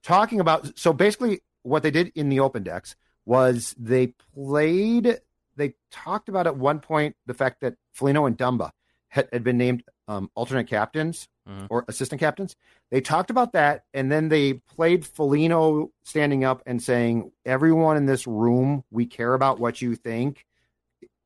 talking 0.03 0.39
about 0.39 0.77
so 0.77 0.93
basically 0.93 1.41
what 1.63 1.83
they 1.83 1.91
did 1.91 2.11
in 2.15 2.29
the 2.29 2.39
open 2.39 2.63
decks 2.63 2.95
was 3.25 3.75
they 3.77 4.07
played 4.35 5.19
they 5.55 5.73
talked 5.91 6.29
about 6.29 6.47
at 6.47 6.57
one 6.57 6.79
point 6.79 7.15
the 7.25 7.33
fact 7.33 7.61
that 7.61 7.75
Foligno 7.91 8.25
and 8.25 8.37
Dumba 8.37 8.71
had, 9.09 9.27
had 9.31 9.43
been 9.43 9.57
named 9.57 9.83
um, 10.07 10.29
alternate 10.35 10.67
captains 10.67 11.27
Mhm. 11.49 11.67
or 11.69 11.85
assistant 11.87 12.19
captains. 12.19 12.55
They 12.91 13.01
talked 13.01 13.29
about 13.29 13.53
that, 13.53 13.83
and 13.93 14.11
then 14.11 14.29
they 14.29 14.53
played 14.53 15.05
Foligno 15.05 15.91
standing 16.03 16.43
up 16.43 16.61
and 16.65 16.81
saying, 16.81 17.31
"Everyone 17.45 17.97
in 17.97 18.05
this 18.05 18.27
room, 18.27 18.83
we 18.91 19.05
care 19.05 19.33
about 19.33 19.59
what 19.59 19.81
you 19.81 19.95
think." 19.95 20.45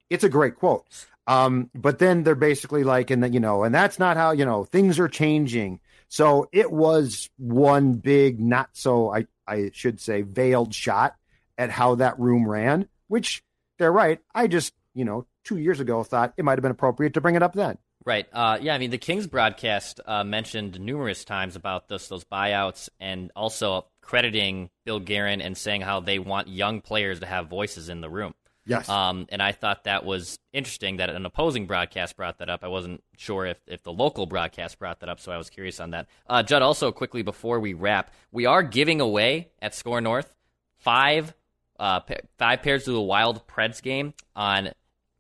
It's 0.09 0.23
a 0.23 0.29
great 0.29 0.55
quote. 0.55 0.85
Um, 1.27 1.69
but 1.73 1.99
then 1.99 2.23
they're 2.23 2.35
basically 2.35 2.83
like, 2.83 3.09
and 3.09 3.33
you 3.33 3.39
know, 3.39 3.63
and 3.63 3.73
that's 3.73 3.97
not 3.99 4.15
how 4.15 4.31
you 4.31 4.45
know 4.45 4.63
things 4.63 4.99
are 4.99 5.07
changing. 5.07 5.79
So 6.07 6.47
it 6.51 6.71
was 6.71 7.29
one 7.37 7.93
big, 7.95 8.39
not 8.39 8.69
so 8.73 9.13
I 9.13 9.25
I 9.47 9.71
should 9.73 9.99
say 9.99 10.21
veiled 10.21 10.73
shot 10.73 11.15
at 11.57 11.71
how 11.71 11.95
that 11.95 12.19
room 12.19 12.47
ran. 12.47 12.87
Which 13.07 13.43
they're 13.79 13.91
right. 13.91 14.19
I 14.33 14.47
just 14.47 14.73
you 14.93 15.03
know 15.03 15.25
two 15.43 15.57
years 15.57 15.79
ago 15.79 16.03
thought 16.03 16.33
it 16.37 16.45
might 16.45 16.57
have 16.57 16.61
been 16.63 16.71
appropriate 16.71 17.15
to 17.15 17.21
bring 17.21 17.35
it 17.35 17.43
up 17.43 17.53
then. 17.53 17.77
Right. 18.05 18.27
Uh, 18.31 18.59
yeah. 18.61 18.75
I 18.75 18.77
mean, 18.77 18.91
the 18.91 18.99
Kings 18.99 19.25
broadcast 19.25 19.99
uh, 20.05 20.23
mentioned 20.23 20.79
numerous 20.79 21.25
times 21.25 21.55
about 21.55 21.87
this, 21.87 22.07
those 22.07 22.23
buyouts, 22.23 22.89
and 22.99 23.31
also 23.35 23.87
crediting 24.01 24.69
Bill 24.85 24.99
Guerin 24.99 25.41
and 25.41 25.57
saying 25.57 25.81
how 25.81 26.01
they 26.01 26.19
want 26.19 26.47
young 26.47 26.81
players 26.81 27.21
to 27.21 27.25
have 27.25 27.47
voices 27.47 27.89
in 27.89 28.01
the 28.01 28.09
room. 28.09 28.35
Yes. 28.67 28.89
Um, 28.89 29.27
and 29.29 29.41
I 29.41 29.51
thought 29.51 29.83
that 29.83 30.05
was 30.05 30.39
interesting 30.51 30.97
that 30.97 31.09
an 31.09 31.25
opposing 31.25 31.67
broadcast 31.67 32.15
brought 32.17 32.39
that 32.39 32.49
up. 32.49 32.63
I 32.63 32.67
wasn't 32.67 33.03
sure 33.15 33.45
if, 33.45 33.59
if 33.67 33.83
the 33.83 33.93
local 33.93 34.25
broadcast 34.25 34.79
brought 34.79 35.01
that 35.01 35.09
up, 35.09 35.19
so 35.19 35.31
I 35.31 35.37
was 35.37 35.49
curious 35.49 35.79
on 35.79 35.91
that. 35.91 36.07
Uh, 36.27 36.41
Judd, 36.41 36.63
also 36.63 36.91
quickly 36.91 37.21
before 37.21 37.59
we 37.59 37.73
wrap, 37.73 38.11
we 38.31 38.45
are 38.47 38.63
giving 38.63 39.01
away 39.01 39.49
at 39.61 39.75
SKOR 39.75 40.01
North 40.01 40.33
five 40.77 41.33
uh, 41.79 41.99
pa- 42.01 42.15
five 42.37 42.63
pairs 42.63 42.85
to 42.85 42.91
the 42.91 43.01
Wild 43.01 43.45
Preds 43.47 43.81
game 43.81 44.13
on 44.35 44.71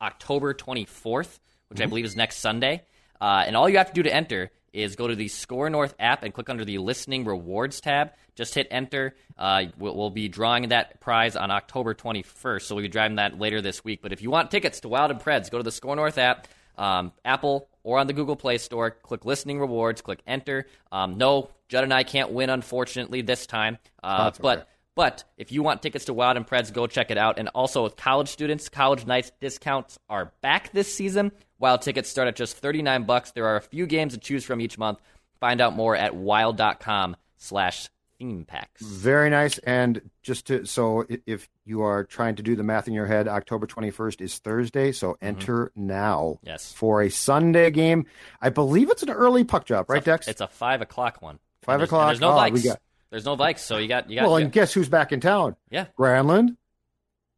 October 0.01 0.53
24th, 0.53 1.39
which 1.75 1.81
which 1.81 1.85
I 1.85 1.89
believe 1.89 2.05
is 2.05 2.15
next 2.15 2.37
Sunday. 2.37 2.83
Uh, 3.19 3.43
and 3.45 3.55
all 3.55 3.69
you 3.69 3.77
have 3.77 3.87
to 3.87 3.93
do 3.93 4.03
to 4.03 4.13
enter 4.13 4.51
is 4.71 4.95
go 4.95 5.07
to 5.07 5.15
the 5.15 5.27
SKOR 5.27 5.69
North 5.69 5.93
app 5.99 6.23
and 6.23 6.33
click 6.33 6.49
under 6.49 6.65
the 6.65 6.77
Listening 6.77 7.25
Rewards 7.25 7.81
tab. 7.81 8.11
Just 8.35 8.53
hit 8.55 8.67
enter. 8.71 9.15
Uh, 9.37 9.65
we'll, 9.77 9.95
we'll 9.95 10.09
be 10.09 10.27
drawing 10.27 10.69
that 10.69 10.99
prize 10.99 11.35
on 11.35 11.49
October 11.51 11.93
21st, 11.93 12.61
so 12.61 12.75
we'll 12.75 12.83
be 12.83 12.89
driving 12.89 13.15
that 13.15 13.39
later 13.39 13.61
this 13.61 13.83
week. 13.83 14.01
But 14.01 14.11
if 14.11 14.21
you 14.21 14.29
want 14.29 14.51
tickets 14.51 14.81
to 14.81 14.89
Wild 14.89 15.11
and 15.11 15.19
Preds, 15.19 15.49
go 15.49 15.57
to 15.57 15.63
the 15.63 15.71
SKOR 15.71 15.95
North 15.95 16.17
app, 16.17 16.47
um, 16.77 17.13
Apple 17.23 17.67
or 17.83 17.99
on 17.99 18.07
the 18.07 18.13
Google 18.13 18.35
Play 18.35 18.57
Store. 18.57 18.91
Click 18.91 19.25
Listening 19.25 19.59
Rewards, 19.59 20.01
click 20.01 20.19
enter. 20.27 20.67
Um, 20.91 21.17
no, 21.17 21.49
Judd 21.69 21.83
and 21.83 21.93
I 21.93 22.03
can't 22.03 22.31
win, 22.31 22.49
unfortunately, 22.49 23.21
this 23.21 23.45
time. 23.47 23.77
Uh, 24.03 24.25
That's 24.25 24.39
but 24.39 24.59
okay. 24.59 24.67
but 24.95 25.23
if 25.37 25.51
you 25.53 25.63
want 25.63 25.81
tickets 25.81 26.05
to 26.05 26.13
Wild 26.13 26.35
and 26.35 26.45
Preds, 26.45 26.73
go 26.73 26.87
check 26.87 27.11
it 27.11 27.17
out. 27.17 27.39
And 27.39 27.47
also 27.49 27.83
with 27.83 27.95
college 27.95 28.29
students, 28.29 28.67
college 28.67 29.05
nights 29.05 29.31
discounts 29.39 29.99
are 30.09 30.33
back 30.41 30.71
this 30.73 30.93
season. 30.93 31.31
Wild 31.59 31.81
tickets 31.81 32.09
start 32.09 32.27
at 32.27 32.35
just 32.35 32.57
39 32.57 33.03
bucks. 33.03 33.31
There 33.31 33.45
are 33.47 33.55
a 33.55 33.61
few 33.61 33.85
games 33.85 34.13
to 34.13 34.19
choose 34.19 34.43
from 34.43 34.59
each 34.61 34.77
month. 34.77 34.99
Find 35.39 35.61
out 35.61 35.75
more 35.75 35.95
at 35.95 36.15
wild.com 36.15 37.15
slash 37.37 37.89
theme 38.19 38.45
packs. 38.45 38.81
Very 38.81 39.29
nice. 39.29 39.57
And 39.59 40.09
just 40.23 40.47
to 40.47 40.65
so 40.65 41.05
if 41.25 41.47
you 41.65 41.81
are 41.81 42.03
trying 42.03 42.35
to 42.35 42.43
do 42.43 42.55
the 42.55 42.63
math 42.63 42.87
in 42.87 42.93
your 42.93 43.05
head, 43.05 43.27
October 43.27 43.67
21st 43.67 44.21
is 44.21 44.37
Thursday, 44.39 44.91
so 44.91 45.17
enter 45.21 45.71
now. 45.75 46.37
Mm-hmm. 46.37 46.47
Yes. 46.47 46.73
For 46.73 47.01
a 47.01 47.09
Sunday 47.09 47.71
game. 47.71 48.05
I 48.41 48.49
believe 48.49 48.89
it's 48.89 49.03
an 49.03 49.09
early 49.09 49.43
puck 49.43 49.65
job, 49.65 49.89
right, 49.89 50.03
Dex? 50.03 50.27
It's 50.27 50.41
a 50.41 50.47
five 50.47 50.81
o'clock 50.81 51.21
one. 51.21 51.39
Five 51.63 51.75
And 51.75 51.79
there's- 51.81 51.89
o'clock? 51.89 52.07
There's 52.09 52.21
no 52.21 52.31
Oh, 52.31 52.37
Vikes. 52.37 52.51
we 52.53 52.61
got- 52.63 52.81
There's 53.11 53.25
no 53.25 53.35
Vikes, 53.37 53.59
so 53.59 53.77
you 53.77 53.87
got 53.87 54.09
you 54.09 54.19
got. 54.19 54.27
well, 54.27 54.39
you 54.39 54.45
and 54.45 54.53
guess 54.53 54.73
who's 54.73 54.89
back 54.89 55.11
in 55.11 55.19
town? 55.21 55.55
yeah. 55.69 55.85
Granlund, 55.97 56.57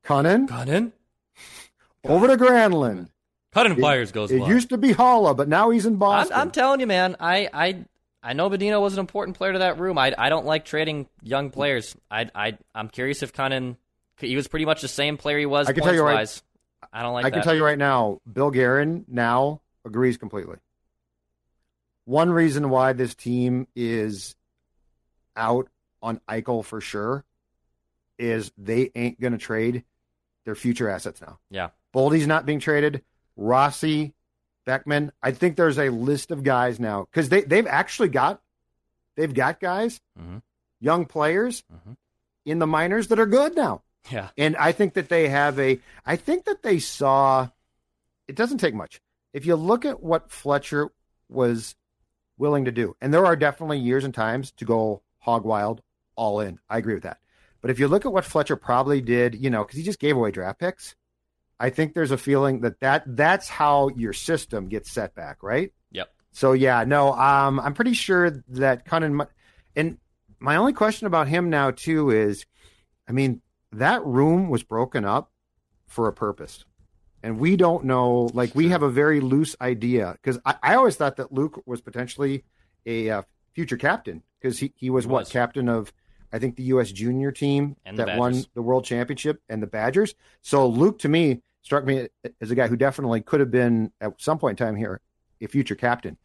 Kunin, 0.06 0.48
Cut 0.48 0.92
over 2.06 2.28
to 2.28 2.38
Granlund. 2.38 3.10
Cut 3.54 3.66
in 3.66 3.76
Flyers 3.76 4.12
goes 4.12 4.32
It 4.32 4.40
live. 4.42 4.50
used 4.50 4.70
to 4.70 4.78
be 4.78 4.94
Haula, 4.94 5.36
but 5.36 5.48
now 5.48 5.70
he's 5.70 5.86
in 5.86 5.94
I'm, 5.94 6.00
Boston. 6.00 6.38
I'm 6.38 6.52
telling 6.52 6.80
you, 6.80 6.88
man. 6.88 7.16
I, 7.20 7.50
I 7.54 7.86
I 8.22 8.34
know 8.34 8.50
Bedino 8.50 8.82
was 8.82 8.94
an 8.94 9.00
important 9.00 9.38
player 9.38 9.54
to 9.54 9.60
that 9.60 9.80
room. 9.80 9.98
I, 9.98 10.14
I 10.18 10.30
don't 10.30 10.46
like 10.46 10.66
trading 10.66 11.08
young 11.24 11.50
players. 11.50 11.96
I 12.12 12.30
I 12.36 12.58
I'm 12.76 12.90
curious 12.90 13.24
if 13.24 13.34
Kunin. 13.34 13.78
He 14.20 14.36
was 14.36 14.48
pretty 14.48 14.66
much 14.66 14.82
the 14.82 14.88
same 14.88 15.16
player 15.18 15.38
he 15.38 15.46
was 15.46 15.68
I 15.68 15.74
can 15.74 15.84
tell 15.84 15.94
you 15.94 16.02
right- 16.04 16.42
I 16.92 17.04
don't 17.04 17.14
like 17.14 17.26
I 17.26 17.30
that. 17.30 17.34
can 17.36 17.44
tell 17.44 17.56
you 17.56 17.64
right 17.64 17.78
now, 17.78 18.20
Bill 18.32 18.50
Guerin 18.52 19.06
now 19.08 19.62
agrees 19.86 20.18
completely. 20.18 20.58
One 22.06 22.30
reason 22.32 22.70
why 22.70 22.94
this 22.94 23.14
team 23.16 23.68
is 23.76 24.36
out 25.36 25.68
on 26.02 26.20
Eichel 26.30 26.64
for 26.64 26.80
sure 26.82 27.26
is 28.18 28.52
they 28.58 28.92
ain't 28.96 29.20
going 29.20 29.34
to 29.34 29.38
trade 29.40 29.84
their 30.46 30.56
future 30.56 30.90
assets 30.90 31.22
now. 31.22 31.40
Yeah. 31.52 31.70
Boldy's 31.94 32.28
not 32.28 32.46
being 32.46 32.60
traded. 32.60 33.04
Rossi, 33.38 34.14
Beckman. 34.66 35.12
I 35.24 35.32
think 35.32 35.56
there's 35.56 35.78
a 35.80 35.90
list 35.90 36.32
of 36.32 36.44
guys 36.44 36.80
now 36.80 37.06
because 37.10 37.30
they 37.30 37.42
they've 37.42 37.68
actually 37.68 38.10
got 38.10 38.42
they've 39.16 39.34
got 39.34 39.60
guys, 39.60 40.02
Mhm. 40.20 40.42
young 40.80 41.06
players 41.06 41.64
Mhm. 41.74 41.96
in 42.46 42.60
the 42.60 42.68
minors 42.68 43.08
that 43.08 43.20
are 43.20 43.26
good 43.26 43.56
now. 43.56 43.84
Yeah. 44.12 44.30
And 44.38 44.56
I 44.58 44.72
think 44.74 44.94
that 44.94 45.10
they 45.10 45.28
have 45.30 45.60
a, 45.60 45.80
I 46.06 46.16
think 46.16 46.46
that 46.46 46.62
they 46.64 46.80
saw, 46.80 47.50
it 48.28 48.36
doesn't 48.36 48.60
take 48.60 48.74
much. 48.76 49.02
If 49.34 49.46
you 49.46 49.56
look 49.56 49.86
at 49.86 50.02
what 50.02 50.32
Fletcher 50.32 50.90
was 51.30 51.76
willing 52.38 52.66
to 52.66 52.72
do, 52.72 52.96
and 53.02 53.14
there 53.14 53.26
are 53.26 53.36
definitely 53.36 53.80
years 53.80 54.04
and 54.06 54.14
times 54.14 54.52
to 54.54 54.66
go 54.66 55.02
hog 55.20 55.44
wild, 55.44 55.82
all 56.16 56.40
in. 56.40 56.60
I 56.70 56.78
agree 56.78 56.94
with 56.94 57.04
that. 57.04 57.20
But 57.62 57.72
if 57.72 57.80
you 57.80 57.88
look 57.88 58.06
at 58.06 58.14
what 58.14 58.24
Fletcher 58.24 58.56
probably 58.56 59.02
did, 59.02 59.36
you 59.36 59.50
know, 59.50 59.64
because 59.64 59.78
he 59.78 59.84
just 59.84 60.00
gave 60.00 60.16
away 60.16 60.32
draft 60.32 60.60
picks, 60.60 60.96
I 61.60 61.70
think 61.70 61.94
there's 61.94 62.12
a 62.12 62.18
feeling 62.18 62.62
that, 62.62 62.80
that 62.82 63.04
that's 63.08 63.50
how 63.50 63.90
your 63.90 64.14
system 64.14 64.68
gets 64.68 64.92
set 64.92 65.16
back, 65.16 65.42
right? 65.42 65.72
Yep. 65.92 66.10
So 66.32 66.54
yeah, 66.54 66.84
no, 66.84 67.14
um, 67.14 67.60
I'm 67.60 67.74
pretty 67.74 67.94
sure 67.94 68.44
that 68.50 68.86
Kunin, 68.86 69.14
mu- 69.14 69.26
and 69.76 69.98
my 70.40 70.56
only 70.58 70.74
question 70.74 71.08
about 71.08 71.28
him 71.28 71.50
now 71.50 71.72
too 71.72 72.12
is, 72.12 72.46
I 73.08 73.12
mean, 73.12 73.42
that 73.72 74.06
room 74.06 74.50
was 74.50 74.64
broken 74.64 75.04
up 75.04 75.32
for 75.88 76.08
a 76.08 76.14
purpose, 76.14 76.64
and 77.24 77.40
we 77.40 77.56
don't 77.56 77.86
know. 77.86 78.30
Like 78.34 78.54
we 78.54 78.70
have 78.70 78.84
a 78.84 78.90
very 78.90 79.20
loose 79.20 79.56
idea 79.60 80.14
because 80.22 80.40
I, 80.46 80.56
I 80.62 80.76
always 80.76 80.96
thought 80.96 81.16
that 81.18 81.32
Luke 81.32 81.62
was 81.66 81.82
potentially 81.82 82.44
a 82.86 83.10
uh, 83.10 83.22
future 83.54 83.78
captain 83.78 84.24
because 84.40 84.60
he 84.60 84.74
he 84.76 84.90
was, 84.90 85.08
what 85.08 85.22
Was. 85.22 85.30
captain 85.30 85.68
of 85.70 85.92
I 86.32 86.40
think 86.40 86.56
the 86.56 86.64
U.S. 86.64 86.92
junior 86.92 87.32
team 87.32 87.78
that 87.98 88.18
won 88.18 88.44
the 88.54 88.62
world 88.62 88.86
championship 88.86 89.42
and 89.50 89.62
the 89.64 89.68
Badgers. 89.68 90.14
So 90.42 90.68
Luke 90.68 91.00
to 91.00 91.10
me 91.10 91.42
struck 91.62 91.86
me 91.86 92.08
as 92.42 92.52
a 92.52 92.56
guy 92.56 92.68
who 92.68 92.76
definitely 92.76 93.22
could 93.22 93.40
have 93.40 93.52
been 93.52 93.92
at 94.00 94.14
some 94.20 94.40
point 94.40 94.60
in 94.60 94.66
time 94.66 94.76
here 94.76 95.02
a 95.42 95.48
future 95.48 95.76
captain. 95.76 96.18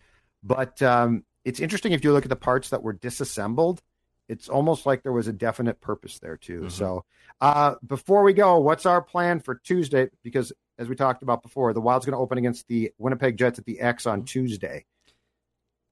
But 0.42 0.80
um, 0.82 1.24
it's 1.44 1.60
interesting 1.60 1.92
if 1.92 2.04
you 2.04 2.12
look 2.12 2.24
at 2.24 2.30
the 2.30 2.36
parts 2.36 2.70
that 2.70 2.82
were 2.82 2.92
disassembled. 2.92 3.82
It's 4.28 4.48
almost 4.48 4.86
like 4.86 5.02
there 5.02 5.12
was 5.12 5.28
a 5.28 5.32
definite 5.32 5.80
purpose 5.80 6.18
there 6.20 6.36
too. 6.36 6.70
So 6.70 7.04
uh, 7.40 7.74
before 7.86 8.22
we 8.22 8.32
go, 8.32 8.58
what's 8.60 8.86
our 8.86 9.02
plan 9.02 9.40
for 9.40 9.56
Tuesday? 9.56 10.08
Because 10.22 10.52
as 10.78 10.88
we 10.88 10.94
talked 10.94 11.22
about 11.22 11.42
before, 11.42 11.74
the 11.74 11.80
Wild's 11.80 12.06
going 12.06 12.16
to 12.16 12.18
open 12.18 12.38
against 12.38 12.66
the 12.68 12.92
Winnipeg 12.98 13.36
Jets 13.36 13.58
at 13.58 13.66
the 13.66 13.80
X 13.80 14.06
on 14.06 14.24
Tuesday. 14.24 14.86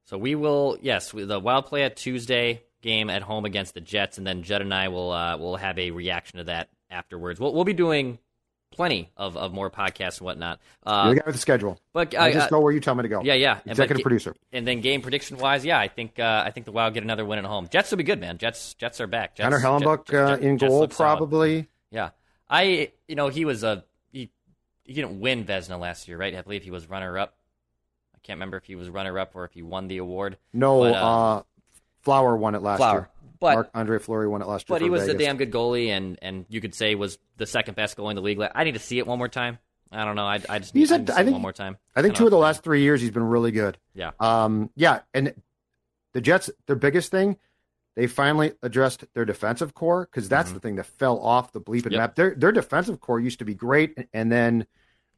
So 0.06 0.16
we 0.16 0.34
will, 0.34 0.78
yes, 0.80 1.12
the 1.12 1.38
Wild 1.38 1.66
play 1.66 1.82
a 1.82 1.90
Tuesday 1.90 2.62
game 2.80 3.10
at 3.10 3.22
home 3.22 3.44
against 3.44 3.74
the 3.74 3.80
Jets, 3.80 4.16
and 4.16 4.26
then 4.26 4.42
Judd 4.42 4.62
and 4.62 4.72
I 4.72 4.88
will 4.88 5.12
uh, 5.12 5.36
will 5.36 5.56
have 5.56 5.78
a 5.78 5.90
reaction 5.90 6.38
to 6.38 6.44
that 6.44 6.70
afterwards. 6.88 7.38
We'll, 7.38 7.52
we'll 7.52 7.64
be 7.64 7.74
doing 7.74 8.18
plenty 8.80 9.10
of, 9.14 9.36
of 9.36 9.52
more 9.52 9.68
podcasts 9.68 10.18
and 10.20 10.24
whatnot. 10.24 10.58
You're 10.86 10.94
Uh, 10.94 11.08
the 11.10 11.14
guy 11.16 11.22
with 11.26 11.34
the 11.34 11.40
schedule. 11.40 11.78
but 11.92 12.14
I 12.14 12.30
uh, 12.30 12.32
just 12.32 12.46
uh, 12.46 12.48
go 12.48 12.60
where 12.60 12.72
you 12.72 12.80
tell 12.80 12.94
me 12.94 13.02
to 13.02 13.10
go. 13.10 13.20
yeah, 13.22 13.34
yeah, 13.34 13.52
And- 13.56 13.60
but 13.64 13.72
Executive 13.72 14.02
producer. 14.02 14.34
And 14.54 14.66
then 14.66 14.80
game 14.80 15.02
prediction 15.02 15.36
wise, 15.36 15.66
yeah, 15.66 15.78
I 15.78 15.88
think 15.88 16.18
uh, 16.18 16.42
I 16.46 16.50
think 16.50 16.64
the 16.64 16.72
Wild 16.72 16.94
get 16.94 17.02
another 17.02 17.26
win 17.26 17.38
at 17.38 17.44
home. 17.44 17.68
Jets 17.70 17.90
will 17.90 17.98
be 17.98 18.04
good, 18.04 18.18
man. 18.18 18.38
Jets 18.38 18.72
Jets 18.74 18.98
are 18.98 19.06
back. 19.06 19.34
Jets, 19.34 19.44
Connor 19.44 19.60
Hellebuyck 19.60 20.06
Jet- 20.10 20.14
uh, 20.30 20.36
in 20.38 20.56
Jets 20.56 20.70
goal, 20.70 20.80
look 20.80 20.92
solid. 20.94 21.18
probably. 21.18 21.68
Yeah, 21.90 22.10
I 22.48 22.92
you 23.06 23.16
know 23.16 23.28
he 23.28 23.44
was 23.44 23.62
a 23.64 23.84
he 24.12 24.30
he 24.84 24.94
didn't 24.94 25.20
win 25.20 25.44
Vezina 25.44 25.78
last 25.78 26.08
year, 26.08 26.16
right? 26.16 26.34
I 26.34 26.40
believe 26.40 26.62
he 26.62 26.70
was 26.70 26.88
runner 26.88 27.18
up. 27.18 27.34
I 28.14 28.18
can't 28.22 28.38
remember 28.38 28.56
if 28.56 28.64
he 28.64 28.76
was 28.76 28.88
runner 28.88 29.18
up 29.18 29.36
or 29.36 29.44
if 29.44 29.52
he 29.52 29.60
won 29.60 29.88
the 29.88 29.98
award. 29.98 30.38
No, 30.54 30.80
But, 30.80 31.44
Flower 32.00 32.34
won 32.34 32.54
it 32.54 32.62
last 32.62 32.78
Flower. 32.78 32.98
year. 33.00 33.08
But- 33.40 33.54
Marc-Andre 33.54 33.98
Fleury 33.98 34.28
won 34.28 34.42
it 34.42 34.46
last 34.48 34.68
year. 34.68 34.74
But 34.76 34.82
he 34.82 34.90
was 34.90 35.02
Vegas. 35.02 35.14
a 35.14 35.18
damn 35.18 35.36
good 35.38 35.50
goalie, 35.50 35.88
and 35.88 36.18
and 36.22 36.44
you 36.48 36.60
could 36.60 36.74
say 36.74 36.94
was 36.94 37.18
the 37.38 37.46
second 37.46 37.74
best 37.74 37.96
goalie 37.96 38.10
in 38.10 38.16
the 38.16 38.22
league. 38.22 38.40
I 38.54 38.64
need 38.64 38.74
to 38.74 38.78
see 38.80 38.98
it 38.98 39.06
one 39.06 39.18
more 39.18 39.28
time. 39.28 39.58
I 39.92 40.04
don't 40.04 40.14
know. 40.14 40.26
I, 40.26 40.40
I 40.48 40.58
just 40.60 40.74
need, 40.74 40.82
He's 40.82 40.92
I 40.92 40.94
had- 40.94 41.00
need 41.00 41.06
to 41.08 41.12
I 41.14 41.16
see 41.16 41.20
it 41.22 41.24
think- 41.24 41.34
one 41.34 41.42
more 41.42 41.52
time. 41.52 41.76
I 41.96 42.02
think 42.02 42.14
two 42.14 42.24
of 42.26 42.30
the 42.30 42.36
last 42.38 42.62
three 42.62 42.82
years 42.82 43.00
he's 43.00 43.10
been 43.10 43.24
really 43.24 43.50
good. 43.50 43.76
Yeah. 43.94 44.10
Um, 44.20 44.70
yeah, 44.76 45.00
and 45.14 45.34
the 46.12 46.20
Jets, 46.20 46.48
their 46.66 46.76
biggest 46.76 47.10
thing, 47.10 47.36
they 47.96 48.06
finally 48.06 48.52
addressed 48.62 49.04
their 49.14 49.24
defensive 49.24 49.74
core 49.74 50.06
because 50.10 50.28
that's 50.28 50.52
the 50.52 50.60
thing 50.60 50.76
that 50.76 50.84
fell 50.86 51.18
off 51.18 51.52
the 51.52 51.60
bleeping 51.60 51.90
Yep. 51.92 51.98
map. 51.98 52.14
Their 52.14 52.34
their 52.36 52.52
defensive 52.52 53.00
core 53.00 53.18
used 53.18 53.40
to 53.40 53.44
be 53.44 53.54
great, 53.54 54.06
and 54.12 54.30
then 54.30 54.66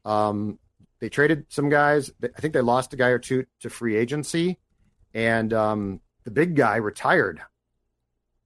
um, 0.05 0.57
they 0.99 1.09
traded 1.09 1.45
some 1.49 1.69
guys. 1.69 2.11
I 2.23 2.39
think 2.39 2.53
they 2.53 2.61
lost 2.61 2.93
a 2.93 2.95
guy 2.97 3.09
or 3.09 3.19
two 3.19 3.45
to 3.59 3.69
free 3.69 3.95
agency, 3.95 4.57
and 5.13 5.53
um, 5.53 5.99
the 6.23 6.31
big 6.31 6.55
guy 6.55 6.77
retired 6.77 7.41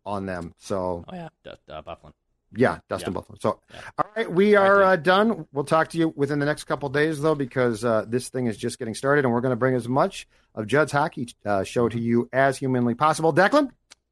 on 0.08 0.26
them. 0.26 0.54
So 0.58 1.04
Oh 1.08 1.16
yeah, 1.16 1.30
D- 1.44 1.52
uh, 1.70 1.82
Byfuglien. 1.84 2.14
yeah, 2.56 2.80
Dustin 2.90 3.12
Yeah. 3.12 3.16
Buffalo. 3.20 3.38
So, 3.42 3.60
Yeah. 3.74 3.80
all 4.00 4.10
right, 4.16 4.32
we 4.32 4.56
are 4.56 4.82
uh, 4.82 4.96
done. 4.96 5.46
We'll 5.52 5.66
talk 5.66 5.90
to 5.90 5.98
you 5.98 6.14
within 6.16 6.40
the 6.40 6.46
next 6.46 6.64
couple 6.64 6.88
days, 6.90 7.22
though, 7.22 7.36
because 7.36 7.84
uh, 7.84 8.06
this 8.08 8.30
thing 8.30 8.48
is 8.48 8.58
just 8.58 8.80
getting 8.80 8.96
started, 8.96 9.26
and 9.26 9.34
we're 9.34 9.42
going 9.42 9.52
to 9.52 9.56
bring 9.58 9.76
as 9.76 9.88
much 9.88 10.28
of 10.56 10.66
Judd's 10.66 10.92
hockey 10.94 11.28
uh, 11.46 11.64
show 11.64 11.90
to 11.90 12.00
you 12.00 12.30
as 12.32 12.58
humanly 12.58 12.96
possible. 12.96 13.34
Declan, 13.34 13.70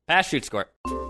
Pass, 0.08 0.28
shoot, 0.30 0.46
score. 0.46 0.68